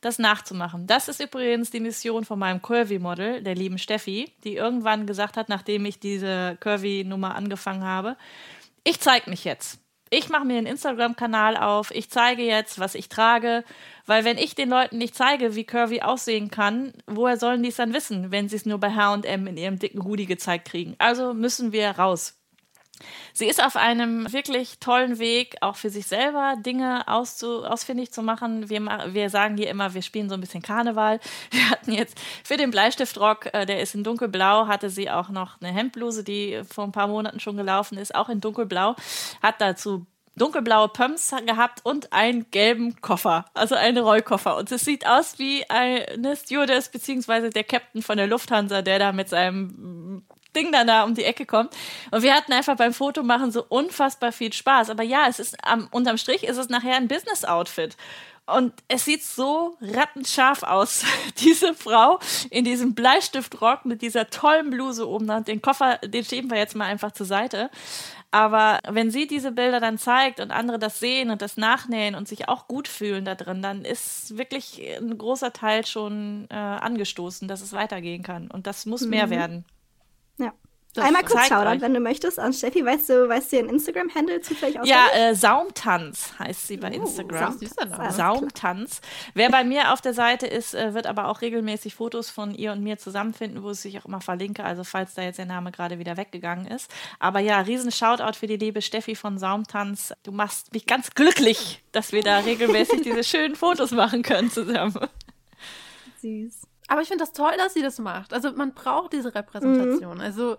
[0.00, 0.86] das nachzumachen.
[0.86, 5.48] Das ist übrigens die Mission von meinem Curvy-Model, der lieben Steffi, die irgendwann gesagt hat,
[5.48, 8.16] nachdem ich diese Curvy-Nummer angefangen habe,
[8.84, 9.80] ich zeige mich jetzt.
[10.08, 13.64] Ich mache mir einen Instagram-Kanal auf, ich zeige jetzt, was ich trage,
[14.06, 17.76] weil wenn ich den Leuten nicht zeige, wie Curvy aussehen kann, woher sollen die es
[17.76, 20.94] dann wissen, wenn sie es nur bei H&M in ihrem dicken Hoodie gezeigt kriegen?
[20.98, 22.35] Also müssen wir raus.
[23.32, 28.22] Sie ist auf einem wirklich tollen Weg, auch für sich selber Dinge auszu, ausfindig zu
[28.22, 28.68] machen.
[28.70, 31.20] Wir, wir sagen hier immer, wir spielen so ein bisschen Karneval.
[31.50, 35.60] Wir hatten jetzt für den Bleistiftrock, äh, der ist in dunkelblau, hatte sie auch noch
[35.60, 38.96] eine Hemdbluse, die vor ein paar Monaten schon gelaufen ist, auch in dunkelblau.
[39.42, 44.56] Hat dazu dunkelblaue Pumps gehabt und einen gelben Koffer, also einen Rollkoffer.
[44.56, 49.12] Und es sieht aus wie eine Stewardess beziehungsweise der Captain von der Lufthansa, der da
[49.12, 50.24] mit seinem
[50.56, 51.74] Ding dann da um die Ecke kommt.
[52.10, 54.90] Und wir hatten einfach beim Fotomachen so unfassbar viel Spaß.
[54.90, 57.96] Aber ja, es ist am, unterm Strich ist es nachher ein Business-Outfit.
[58.46, 61.04] Und es sieht so rattenscharf aus,
[61.38, 65.28] diese Frau in diesem Bleistiftrock mit dieser tollen Bluse oben.
[65.30, 67.70] Und den Koffer, den schieben wir jetzt mal einfach zur Seite.
[68.30, 72.28] Aber wenn sie diese Bilder dann zeigt und andere das sehen und das nachnähen und
[72.28, 77.48] sich auch gut fühlen da drin, dann ist wirklich ein großer Teil schon äh, angestoßen,
[77.48, 78.48] dass es weitergehen kann.
[78.50, 79.10] Und das muss mhm.
[79.10, 79.64] mehr werden.
[80.96, 82.82] Das Einmal kurz Shoutout, wenn du möchtest, an Steffi.
[82.82, 84.88] Weißt du, weißt du ihren Instagram-Handle zufällig aus?
[84.88, 87.54] Ja, äh, Saumtanz heißt sie bei uh, Instagram.
[87.54, 89.02] Uh, Saumtanz.
[89.34, 92.72] Wer bei mir auf der Seite ist, äh, wird aber auch regelmäßig Fotos von ihr
[92.72, 94.64] und mir zusammenfinden, wo ich auch immer verlinke.
[94.64, 96.90] Also falls da jetzt der Name gerade wieder weggegangen ist.
[97.18, 100.14] Aber ja, riesen Shoutout für die liebe Steffi von Saumtanz.
[100.22, 104.96] Du machst mich ganz glücklich, dass wir da regelmäßig diese schönen Fotos machen können zusammen.
[106.22, 106.66] Süß.
[106.88, 108.32] Aber ich finde das toll, dass sie das macht.
[108.32, 110.16] Also man braucht diese Repräsentation.
[110.16, 110.20] Mhm.
[110.20, 110.56] Also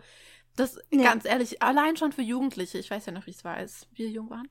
[0.57, 1.03] das, ja.
[1.03, 2.79] ganz ehrlich, allein schon für Jugendliche.
[2.79, 4.49] Ich weiß ja noch, wie es war, als wir jung waren.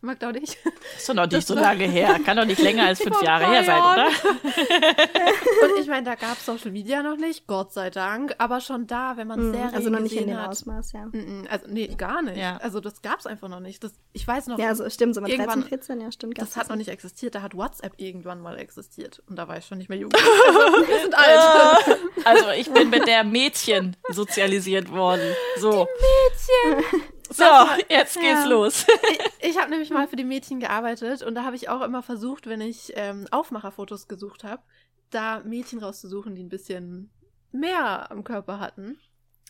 [0.00, 0.56] Magda und ich.
[0.96, 2.20] Ist doch noch nicht das so lange her.
[2.24, 4.06] Kann doch nicht länger als fünf Jahre her sein, oder?
[5.74, 8.36] und ich meine, da gab es Social Media noch nicht, Gott sei Dank.
[8.38, 11.10] Aber schon da, wenn man mhm, Serien Also noch nicht in dem hat, Ausmaß, ja.
[11.50, 12.36] Also, nee, gar nicht.
[12.36, 12.58] Ja.
[12.58, 13.82] Also das gab es einfach noch nicht.
[13.82, 14.60] Das, ich weiß noch.
[14.60, 16.40] Ja, also stimmt, so mit 13, 14, ja, stimmt.
[16.40, 17.34] Das hat noch nicht existiert.
[17.34, 19.20] Da hat WhatsApp irgendwann mal existiert.
[19.26, 20.22] Und da war ich schon nicht mehr jugendlich.
[20.48, 21.98] Also, wir sind alt.
[22.24, 25.34] also ich bin mit der Mädchen sozialisiert worden.
[25.56, 25.86] So.
[25.86, 27.02] Die Mädchen.
[27.30, 27.44] So,
[27.90, 28.46] jetzt geht's ja.
[28.46, 28.86] los.
[29.40, 32.02] ich, ich habe nämlich mal für die Mädchen gearbeitet und da habe ich auch immer
[32.02, 34.62] versucht, wenn ich ähm, Aufmacherfotos gesucht habe,
[35.10, 37.10] da Mädchen rauszusuchen, die ein bisschen
[37.52, 38.98] mehr am Körper hatten.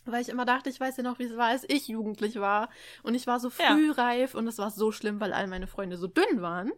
[0.05, 2.69] Weil ich immer dachte, ich weiß ja noch, wie es war, als ich jugendlich war.
[3.03, 4.39] Und ich war so frühreif ja.
[4.39, 6.71] und es war so schlimm, weil all meine Freunde so dünn waren.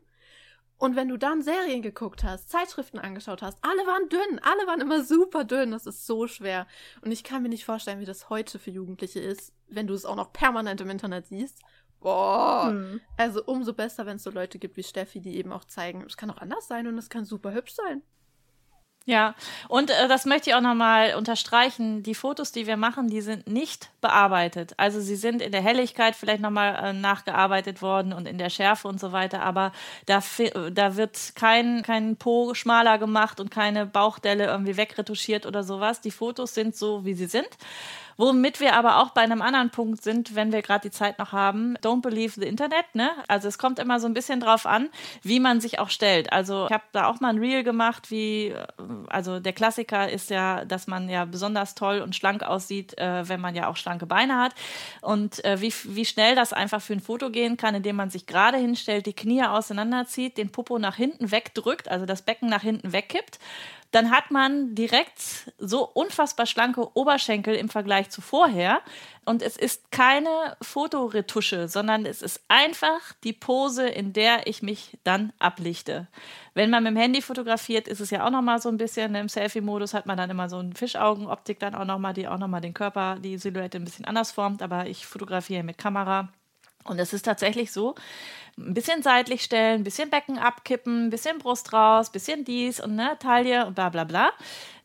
[0.82, 4.82] Und wenn du dann Serien geguckt hast, Zeitschriften angeschaut hast, alle waren dünn, alle waren
[4.82, 5.70] immer super dünn.
[5.70, 6.66] Das ist so schwer.
[7.02, 10.06] Und ich kann mir nicht vorstellen, wie das heute für Jugendliche ist, wenn du es
[10.06, 11.60] auch noch permanent im Internet siehst.
[12.00, 12.70] Boah.
[12.72, 13.00] Hm.
[13.16, 16.18] Also umso besser, wenn es so Leute gibt wie Steffi, die eben auch zeigen, es
[16.18, 18.02] kann auch anders sein und es kann super hübsch sein.
[19.06, 19.34] Ja,
[19.68, 22.04] und äh, das möchte ich auch nochmal unterstreichen.
[22.04, 24.76] Die Fotos, die wir machen, die sind nicht bearbeitet.
[24.78, 28.88] Also sie sind in der Helligkeit vielleicht nochmal äh, nachgearbeitet worden und in der Schärfe
[28.88, 29.72] und so weiter, aber
[30.06, 30.22] da,
[30.72, 36.02] da wird kein, kein Po schmaler gemacht und keine Bauchdelle irgendwie wegretuschiert oder sowas.
[36.02, 37.50] Die Fotos sind so, wie sie sind.
[38.22, 41.32] Womit wir aber auch bei einem anderen Punkt sind, wenn wir gerade die Zeit noch
[41.32, 41.76] haben.
[41.78, 43.10] Don't believe the Internet, ne?
[43.28, 44.90] Also es kommt immer so ein bisschen drauf an,
[45.24, 46.32] wie man sich auch stellt.
[46.32, 48.68] Also ich habe da auch mal ein Reel gemacht, wie, äh,
[49.08, 53.42] also der Klassiker ist ja, dass man ja besonders toll und schlank aussieht, äh, wenn
[53.42, 54.54] man ja auch schlanke Beine hat.
[55.02, 58.28] Und äh, wie, wie schnell das einfach für ein Foto gehen kann, indem man sich
[58.28, 62.94] gerade hinstellt, die Knie auseinanderzieht, den Popo nach hinten wegdrückt, also das Becken nach hinten
[62.94, 63.40] wegkippt
[63.92, 68.82] dann hat man direkt so unfassbar schlanke Oberschenkel im Vergleich zu vorher.
[69.26, 74.98] Und es ist keine Fotoretusche, sondern es ist einfach die Pose, in der ich mich
[75.04, 76.08] dann ablichte.
[76.54, 79.30] Wenn man mit dem Handy fotografiert, ist es ja auch nochmal so ein bisschen, im
[79.30, 82.74] Selfie-Modus hat man dann immer so eine Fischaugenoptik dann auch nochmal, die auch nochmal den
[82.74, 84.62] Körper, die Silhouette ein bisschen anders formt.
[84.62, 86.30] Aber ich fotografiere mit Kamera.
[86.84, 87.96] Und es ist tatsächlich so,
[88.58, 92.80] ein bisschen seitlich stellen, ein bisschen Becken abkippen, ein bisschen Brust raus, ein bisschen dies
[92.80, 94.32] und ne, Taille und bla bla bla.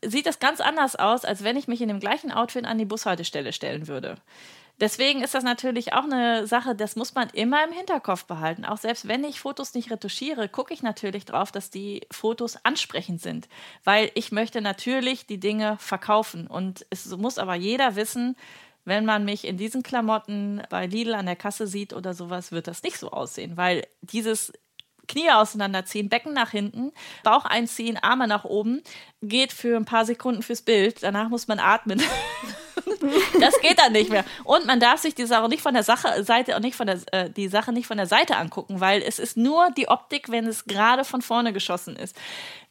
[0.03, 2.85] Sieht das ganz anders aus, als wenn ich mich in dem gleichen Outfit an die
[2.85, 4.17] Bushaltestelle stellen würde.
[4.79, 8.63] Deswegen ist das natürlich auch eine Sache, das muss man immer im Hinterkopf behalten.
[8.63, 13.19] Auch selbst wenn ich Fotos nicht retuschiere, gucke ich natürlich drauf, dass die Fotos ansprechend
[13.19, 13.47] sind.
[13.83, 16.45] Weil ich möchte natürlich die Dinge verkaufen.
[16.45, 18.35] Und es muss aber jeder wissen,
[18.87, 22.67] wenn man mich in diesen Klamotten bei Lidl an der Kasse sieht oder sowas, wird
[22.67, 24.53] das nicht so aussehen, weil dieses
[25.09, 28.81] Knie auseinanderziehen, Becken nach hinten, Bauch einziehen, Arme nach oben,
[29.21, 31.03] geht für ein paar Sekunden fürs Bild.
[31.03, 32.01] Danach muss man atmen.
[33.39, 34.25] das geht dann nicht mehr.
[34.43, 36.99] Und man darf sich die Sache nicht von der Sache, Seite auch nicht von der,
[37.11, 40.47] äh, die Sache nicht von der Seite angucken, weil es ist nur die Optik, wenn
[40.47, 42.15] es gerade von vorne geschossen ist.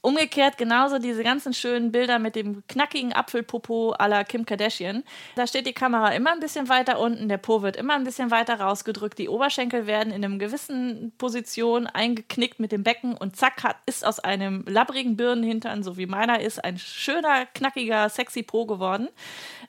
[0.02, 5.02] Umgekehrt genauso diese ganzen schönen Bilder mit dem knackigen Apfelpopo à la Kim Kardashian.
[5.34, 8.30] Da steht die Kamera immer ein bisschen weiter unten, der Po wird immer ein bisschen
[8.30, 13.64] weiter rausgedrückt, die Oberschenkel werden in einer gewissen Position eingeknickt mit dem Becken und zack
[13.64, 18.66] hat, ist aus einem labbrigen Birnenhintern, so wie meiner ist, ein schöner, knackiger, sexy Po
[18.66, 19.08] geworden.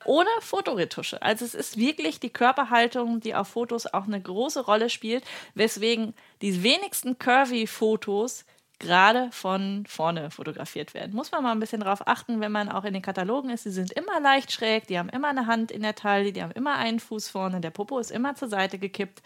[0.04, 1.20] ohne Fotoretusche.
[1.22, 6.14] Also es ist wirklich die Körperhaltung, die auf Fotos auch eine große Rolle spielt, weswegen
[6.42, 8.44] die wenigsten Curvy-Fotos
[8.78, 11.14] gerade von vorne fotografiert werden.
[11.14, 13.64] Muss man mal ein bisschen drauf achten, wenn man auch in den Katalogen ist.
[13.64, 16.52] Die sind immer leicht schräg, die haben immer eine Hand in der Taille, die haben
[16.52, 19.20] immer einen Fuß vorne, der Popo ist immer zur Seite gekippt.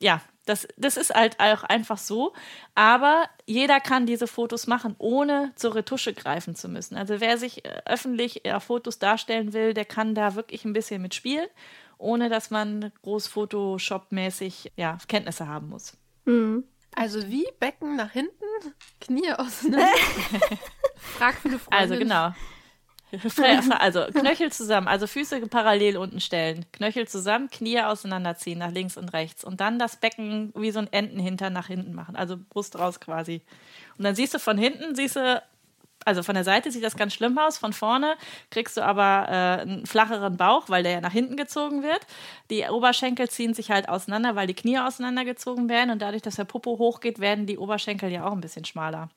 [0.00, 2.32] Ja, das, das ist halt auch einfach so.
[2.74, 6.96] Aber jeder kann diese Fotos machen, ohne zur Retusche greifen zu müssen.
[6.96, 11.02] Also wer sich äh, öffentlich auf Fotos darstellen will, der kann da wirklich ein bisschen
[11.02, 11.48] mitspielen,
[11.98, 15.96] ohne dass man groß Photoshop-mäßig ja, Kenntnisse haben muss.
[16.24, 16.64] Mhm.
[16.94, 18.34] Also wie Becken nach hinten,
[19.00, 19.86] Knie auseinander.
[20.96, 21.78] Frag für eine Freundin.
[21.78, 22.34] Also genau.
[23.78, 29.12] Also Knöchel zusammen, also Füße parallel unten stellen, Knöchel zusammen, Knie auseinanderziehen nach links und
[29.12, 33.00] rechts und dann das Becken wie so ein Entenhintern nach hinten machen, also Brust raus
[33.00, 33.42] quasi.
[33.98, 35.42] Und dann siehst du von hinten, siehst du
[36.04, 38.16] also von der Seite sieht das ganz schlimm aus, von vorne
[38.50, 42.00] kriegst du aber äh, einen flacheren Bauch, weil der ja nach hinten gezogen wird.
[42.50, 46.44] Die Oberschenkel ziehen sich halt auseinander, weil die Knie auseinandergezogen werden und dadurch, dass der
[46.44, 49.10] Popo hochgeht, werden die Oberschenkel ja auch ein bisschen schmaler.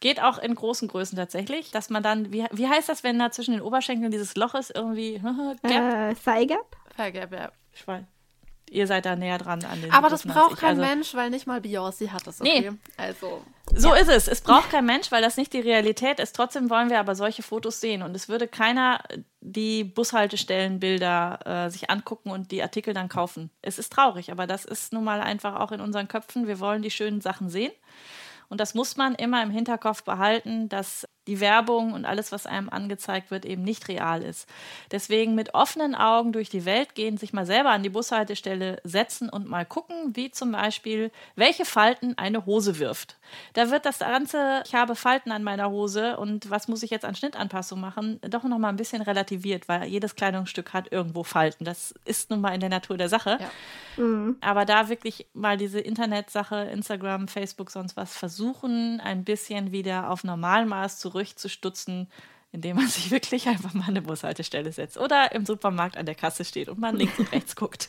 [0.00, 3.30] Geht auch in großen Größen tatsächlich, dass man dann, wie, wie heißt das, wenn da
[3.30, 5.18] zwischen den Oberschenkeln dieses Loch ist, irgendwie
[5.62, 5.64] Gap?
[5.64, 6.76] Äh, Thigh Gap?
[6.96, 7.52] Thigh Gap, ja.
[7.72, 8.04] Ich weiß
[8.70, 11.46] ihr seid da näher dran an den Aber das braucht kein also, Mensch, weil nicht
[11.46, 12.40] mal Beyoncé hat das.
[12.40, 12.70] Okay?
[12.70, 12.76] Nee.
[12.96, 13.42] Also.
[13.74, 13.96] So ja.
[13.96, 14.28] ist es.
[14.28, 16.34] Es braucht kein Mensch, weil das nicht die Realität ist.
[16.34, 18.02] Trotzdem wollen wir aber solche Fotos sehen.
[18.02, 19.02] Und es würde keiner
[19.40, 23.50] die Bushaltestellenbilder äh, sich angucken und die Artikel dann kaufen.
[23.62, 26.46] Es ist traurig, aber das ist nun mal einfach auch in unseren Köpfen.
[26.46, 27.72] Wir wollen die schönen Sachen sehen.
[28.50, 32.70] Und das muss man immer im Hinterkopf behalten, dass die Werbung und alles, was einem
[32.70, 34.48] angezeigt wird, eben nicht real ist.
[34.90, 39.28] Deswegen mit offenen Augen durch die Welt gehen, sich mal selber an die Bushaltestelle setzen
[39.28, 43.18] und mal gucken, wie zum Beispiel, welche Falten eine Hose wirft.
[43.52, 47.04] Da wird das Ganze, ich habe Falten an meiner Hose und was muss ich jetzt
[47.04, 51.64] an Schnittanpassung machen, doch noch mal ein bisschen relativiert, weil jedes Kleidungsstück hat irgendwo Falten.
[51.64, 53.38] Das ist nun mal in der Natur der Sache.
[53.40, 54.02] Ja.
[54.02, 54.36] Mhm.
[54.40, 60.24] Aber da wirklich mal diese Internetsache, Instagram, Facebook, sonst was versuchen, ein bisschen wieder auf
[60.24, 62.08] Normalmaß zurück durchzustutzen,
[62.52, 66.44] indem man sich wirklich einfach mal eine Bushaltestelle setzt oder im Supermarkt an der Kasse
[66.44, 67.88] steht und man links und rechts guckt.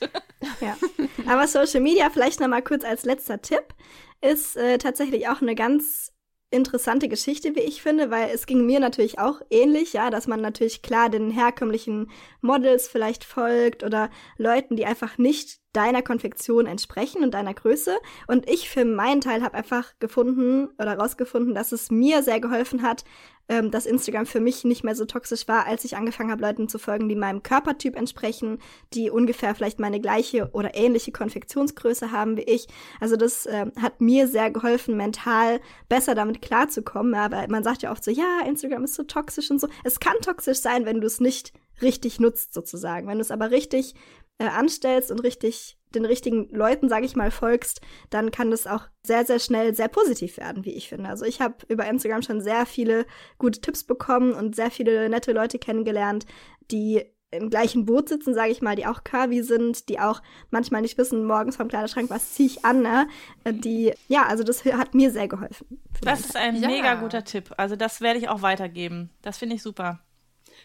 [0.60, 0.78] Ja,
[1.26, 3.74] aber Social Media, vielleicht noch mal kurz als letzter Tipp,
[4.22, 6.12] ist äh, tatsächlich auch eine ganz
[6.52, 10.42] interessante Geschichte, wie ich finde, weil es ging mir natürlich auch ähnlich, ja, dass man
[10.42, 12.12] natürlich klar den herkömmlichen
[12.42, 17.96] Models vielleicht folgt oder Leuten, die einfach nicht deiner Konfektion entsprechen und deiner Größe.
[18.28, 22.82] Und ich für meinen Teil habe einfach gefunden oder rausgefunden, dass es mir sehr geholfen
[22.82, 23.04] hat,
[23.52, 26.70] ähm, dass Instagram für mich nicht mehr so toxisch war, als ich angefangen habe, Leuten
[26.70, 28.60] zu folgen, die meinem Körpertyp entsprechen,
[28.94, 32.68] die ungefähr vielleicht meine gleiche oder ähnliche Konfektionsgröße haben wie ich.
[33.00, 35.60] Also das äh, hat mir sehr geholfen, mental
[35.90, 37.14] besser damit klarzukommen.
[37.14, 39.68] Ja, weil man sagt ja oft so, ja, Instagram ist so toxisch und so.
[39.84, 41.52] Es kann toxisch sein, wenn du es nicht
[41.82, 43.08] richtig nutzt sozusagen.
[43.08, 43.96] Wenn du es aber richtig
[44.42, 48.88] äh, anstellst und richtig den richtigen Leuten, sage ich mal, folgst, dann kann das auch
[49.04, 51.10] sehr, sehr schnell sehr positiv werden, wie ich finde.
[51.10, 53.06] Also ich habe über Instagram schon sehr viele
[53.38, 56.26] gute Tipps bekommen und sehr viele nette Leute kennengelernt,
[56.72, 60.82] die im gleichen Boot sitzen, sage ich mal, die auch curvy sind, die auch manchmal
[60.82, 63.08] nicht wissen, morgens vom Kleiderschrank, was ziehe ich an, ne?
[63.46, 65.82] Äh, die, ja, also das hat mir sehr geholfen.
[66.02, 66.68] Das ist ein ja.
[66.68, 67.54] mega guter Tipp.
[67.56, 69.12] Also das werde ich auch weitergeben.
[69.22, 70.00] Das finde ich super.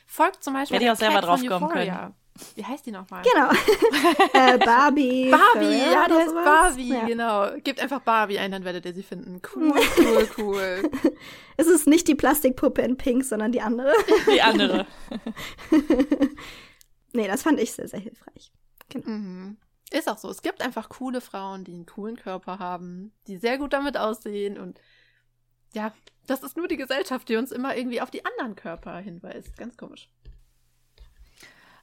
[0.06, 0.76] Folgt zum Beispiel.
[0.76, 2.14] Hätte ich auch selber drauf kommen können.
[2.54, 3.22] Wie heißt die nochmal?
[3.22, 3.50] Genau.
[4.32, 5.30] äh, Barbie.
[5.30, 7.06] Barbie, ja, die heißt Barbie, ja.
[7.06, 7.56] genau.
[7.62, 9.40] Gebt einfach Barbie ein, dann werdet ihr sie finden.
[9.54, 10.90] Cool, cool, cool.
[11.56, 13.92] es ist nicht die Plastikpuppe in Pink, sondern die andere.
[14.32, 14.86] Die andere.
[17.12, 18.52] nee, das fand ich sehr, sehr hilfreich.
[18.88, 19.08] Genau.
[19.08, 19.56] Mhm.
[19.90, 20.30] Ist auch so.
[20.30, 24.58] Es gibt einfach coole Frauen, die einen coolen Körper haben, die sehr gut damit aussehen
[24.58, 24.80] und
[25.72, 25.92] ja,
[26.26, 29.56] das ist nur die Gesellschaft, die uns immer irgendwie auf die anderen Körper hinweist.
[29.56, 30.08] Ganz komisch.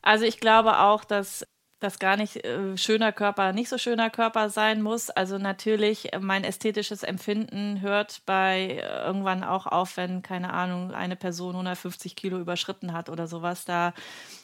[0.03, 1.47] Also ich glaube auch, dass
[1.83, 5.09] das gar nicht äh, schöner Körper, nicht so schöner Körper sein muss.
[5.09, 10.91] Also natürlich, äh, mein ästhetisches Empfinden hört bei äh, irgendwann auch auf, wenn, keine Ahnung,
[10.91, 13.65] eine Person 150 Kilo überschritten hat oder sowas.
[13.65, 13.93] Da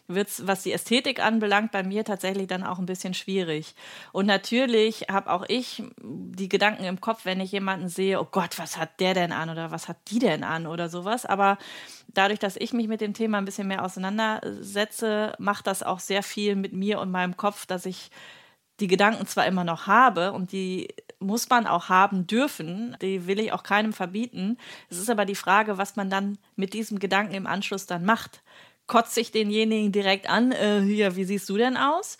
[0.10, 3.76] wird es, was die Ästhetik anbelangt, bei mir tatsächlich dann auch ein bisschen schwierig.
[4.12, 8.58] Und natürlich habe auch ich die Gedanken im Kopf, wenn ich jemanden sehe, oh Gott,
[8.58, 11.26] was hat der denn an oder was hat die denn an oder sowas.
[11.26, 11.58] Aber
[12.08, 16.24] dadurch, dass ich mich mit dem Thema ein bisschen mehr auseinandersetze, macht das auch sehr
[16.24, 18.11] viel mit mir und meinem Kopf, dass ich
[18.80, 20.88] die Gedanken zwar immer noch habe und die
[21.19, 24.57] muss man auch haben dürfen, die will ich auch keinem verbieten.
[24.89, 28.41] Es ist aber die Frage, was man dann mit diesem Gedanken im Anschluss dann macht
[28.89, 32.17] kotze ich denjenigen direkt an, äh, hier, wie siehst du denn aus?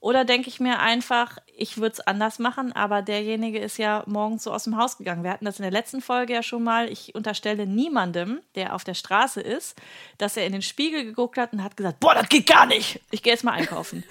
[0.00, 4.44] Oder denke ich mir einfach, ich würde es anders machen, aber derjenige ist ja morgens
[4.44, 5.24] so aus dem Haus gegangen.
[5.24, 6.90] Wir hatten das in der letzten Folge ja schon mal.
[6.90, 9.76] Ich unterstelle niemandem, der auf der Straße ist,
[10.18, 13.00] dass er in den Spiegel geguckt hat und hat gesagt, boah, das geht gar nicht.
[13.10, 14.04] Ich gehe jetzt mal einkaufen.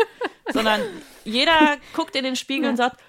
[0.52, 0.82] Sondern
[1.24, 2.70] jeder guckt in den Spiegel ja.
[2.72, 3.02] und sagt,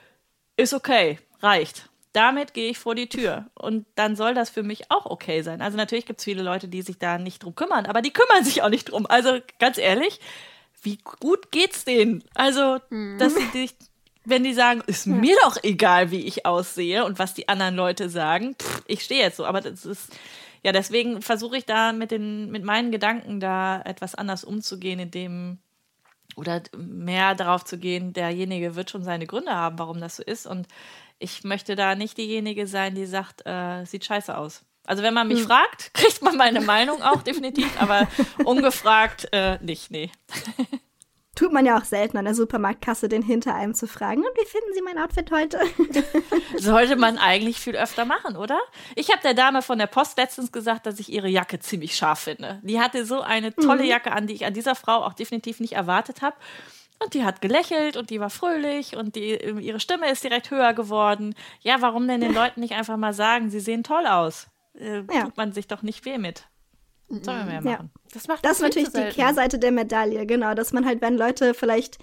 [0.56, 1.88] ist okay, reicht.
[2.12, 3.46] Damit gehe ich vor die Tür.
[3.54, 5.60] Und dann soll das für mich auch okay sein.
[5.60, 8.42] Also natürlich gibt es viele Leute, die sich da nicht drum kümmern, aber die kümmern
[8.42, 9.06] sich auch nicht drum.
[9.06, 10.18] Also ganz ehrlich,
[10.82, 12.24] wie gut geht's denen?
[12.34, 13.18] Also, mhm.
[13.18, 13.74] dass sie dich
[14.26, 18.10] wenn die sagen, ist mir doch egal, wie ich aussehe und was die anderen Leute
[18.10, 19.46] sagen, pff, ich stehe jetzt so.
[19.46, 20.12] Aber das ist,
[20.64, 25.58] ja, deswegen versuche ich da mit den, mit meinen Gedanken da etwas anders umzugehen, indem
[26.36, 30.46] oder mehr darauf zu gehen, derjenige wird schon seine Gründe haben, warum das so ist.
[30.46, 30.68] Und
[31.18, 34.62] ich möchte da nicht diejenige sein, die sagt, äh, sieht scheiße aus.
[34.84, 35.46] Also wenn man mich hm.
[35.46, 38.06] fragt, kriegt man meine Meinung auch definitiv, aber
[38.44, 40.10] ungefragt äh, nicht, nee.
[41.36, 44.22] Tut man ja auch selten an der Supermarktkasse, den hinter einem zu fragen.
[44.22, 45.60] Und wie finden Sie mein Outfit heute?
[46.56, 48.58] Sollte man eigentlich viel öfter machen, oder?
[48.94, 52.20] Ich habe der Dame von der Post letztens gesagt, dass ich ihre Jacke ziemlich scharf
[52.20, 52.58] finde.
[52.62, 53.90] Die hatte so eine tolle mhm.
[53.90, 56.36] Jacke an, die ich an dieser Frau auch definitiv nicht erwartet habe.
[57.04, 60.72] Und die hat gelächelt und die war fröhlich und die, ihre Stimme ist direkt höher
[60.72, 61.34] geworden.
[61.60, 64.48] Ja, warum denn den Leuten nicht einfach mal sagen, sie sehen toll aus?
[64.74, 65.24] Äh, ja.
[65.24, 66.46] Tut man sich doch nicht weh mit.
[67.08, 67.90] Sollen wir mehr machen.
[67.94, 68.00] Ja.
[68.12, 71.54] Das, macht das ist natürlich die Kehrseite der Medaille, genau, dass man halt, wenn Leute
[71.54, 71.98] vielleicht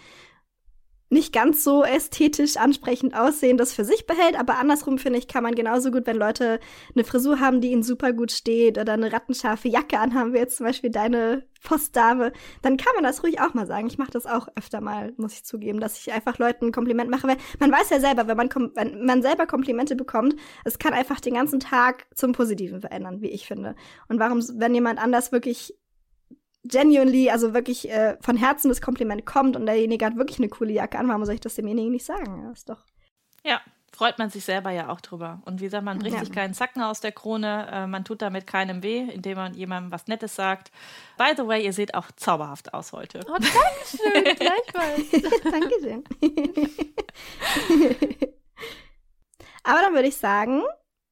[1.09, 4.37] nicht ganz so ästhetisch ansprechend aussehen, das für sich behält.
[4.37, 6.59] Aber andersrum finde ich, kann man genauso gut, wenn Leute
[6.95, 10.57] eine Frisur haben, die ihnen super gut steht oder eine rattenscharfe Jacke anhaben, wie jetzt
[10.57, 13.87] zum Beispiel deine Postdame, dann kann man das ruhig auch mal sagen.
[13.87, 17.09] Ich mache das auch öfter mal, muss ich zugeben, dass ich einfach Leuten ein Kompliment
[17.09, 20.35] mache, weil man weiß ja selber, wenn man, wenn man selber Komplimente bekommt,
[20.65, 23.75] es kann einfach den ganzen Tag zum Positiven verändern, wie ich finde.
[24.09, 25.73] Und warum, wenn jemand anders wirklich
[26.63, 30.71] genuinely, also wirklich äh, von Herzen das Kompliment kommt und derjenige hat wirklich eine coole
[30.71, 32.43] Jacke an, warum soll ich das demjenigen nicht sagen?
[32.43, 32.83] Ja, ist doch.
[33.43, 33.61] Ja,
[33.93, 35.41] freut man sich selber ja auch drüber.
[35.45, 36.21] Und wie sagt man, bricht ja.
[36.21, 39.91] sich keinen Zacken aus der Krone, äh, man tut damit keinem weh, indem man jemandem
[39.91, 40.71] was Nettes sagt.
[41.17, 43.19] By the way, ihr seht auch zauberhaft aus heute.
[43.27, 45.11] Oh, Dankeschön, gleichfalls.
[45.43, 46.03] Dankeschön.
[49.63, 50.63] Aber dann würde ich sagen,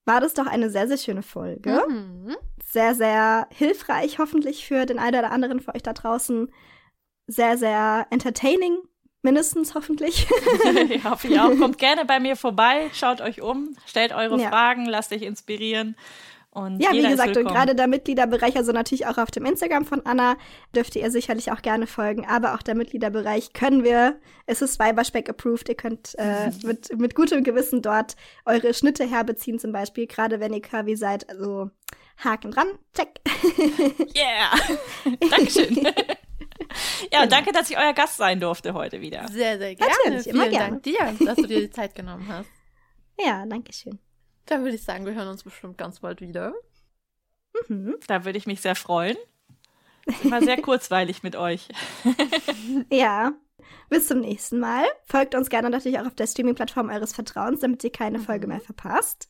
[0.06, 1.84] war das doch eine sehr, sehr schöne Folge.
[1.88, 2.36] Mhm
[2.72, 6.52] sehr, sehr hilfreich, hoffentlich für den einen oder anderen für euch da draußen.
[7.28, 8.78] Sehr, sehr entertaining,
[9.22, 10.28] mindestens hoffentlich.
[10.90, 11.50] ich hoffe ich auch.
[11.60, 14.50] Kommt gerne bei mir vorbei, schaut euch um, stellt eure ja.
[14.50, 15.96] Fragen, lasst euch inspirieren.
[16.54, 20.06] Und ja, wie gesagt, und gerade der Mitgliederbereich, also natürlich auch auf dem Instagram von
[20.06, 20.36] Anna,
[20.76, 22.26] dürft ihr sicherlich auch gerne folgen.
[22.28, 25.70] Aber auch der Mitgliederbereich können wir, es ist Weiberspeck approved.
[25.70, 30.52] Ihr könnt äh, mit, mit gutem Gewissen dort eure Schnitte herbeziehen, zum Beispiel, gerade wenn
[30.52, 31.30] ihr curvy seid.
[31.30, 31.70] Also
[32.18, 33.22] Haken dran, check.
[34.16, 34.52] yeah!
[35.30, 35.76] Dankeschön.
[35.76, 37.28] ja, genau.
[37.28, 39.26] danke, dass ich euer Gast sein durfte heute wieder.
[39.30, 39.94] Sehr, sehr gerne.
[40.04, 40.70] Natürlich, immer Vielen gerne.
[40.72, 42.50] Dank dir, dass du dir die Zeit genommen hast.
[43.18, 44.00] Ja, danke schön.
[44.46, 46.54] Dann würde ich sagen, wir hören uns bestimmt ganz bald wieder.
[47.68, 47.96] Mhm.
[48.08, 49.18] Da würde ich mich sehr freuen.
[50.06, 51.70] Ist immer sehr kurzweilig mit euch.
[52.92, 53.34] ja.
[53.90, 54.86] Bis zum nächsten Mal.
[55.06, 58.24] Folgt uns gerne natürlich auch auf der Streaming-Plattform eures Vertrauens, damit ihr keine mhm.
[58.24, 59.30] Folge mehr verpasst.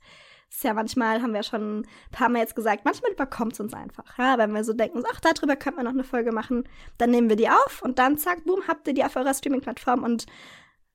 [0.50, 3.74] ist ja manchmal, haben wir schon ein paar Mal jetzt gesagt, manchmal überkommt es uns
[3.74, 4.18] einfach.
[4.18, 4.38] Ja?
[4.38, 6.64] Wenn wir so denken, ach, darüber könnte man noch eine Folge machen,
[6.98, 10.04] dann nehmen wir die auf und dann zack, boom, habt ihr die auf eurer Streaming-Plattform
[10.04, 10.26] und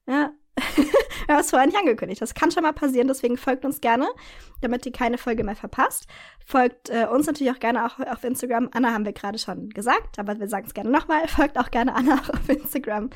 [0.06, 0.30] ja,
[1.26, 2.22] wir haben es vorher nicht angekündigt.
[2.22, 4.08] Das kann schon mal passieren, deswegen folgt uns gerne,
[4.60, 6.06] damit ihr keine Folge mehr verpasst.
[6.44, 8.70] Folgt äh, uns natürlich auch gerne auch auf Instagram.
[8.72, 11.26] Anna haben wir gerade schon gesagt, aber wir sagen es gerne nochmal.
[11.28, 13.10] Folgt auch gerne Anna auch auf Instagram.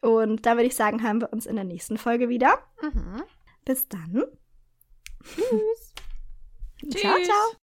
[0.00, 2.58] Und da würde ich sagen, haben wir uns in der nächsten Folge wieder.
[2.80, 3.22] Mhm.
[3.64, 4.24] Bis dann.
[5.22, 5.94] Tschüss.
[7.00, 7.59] ciao, ciao.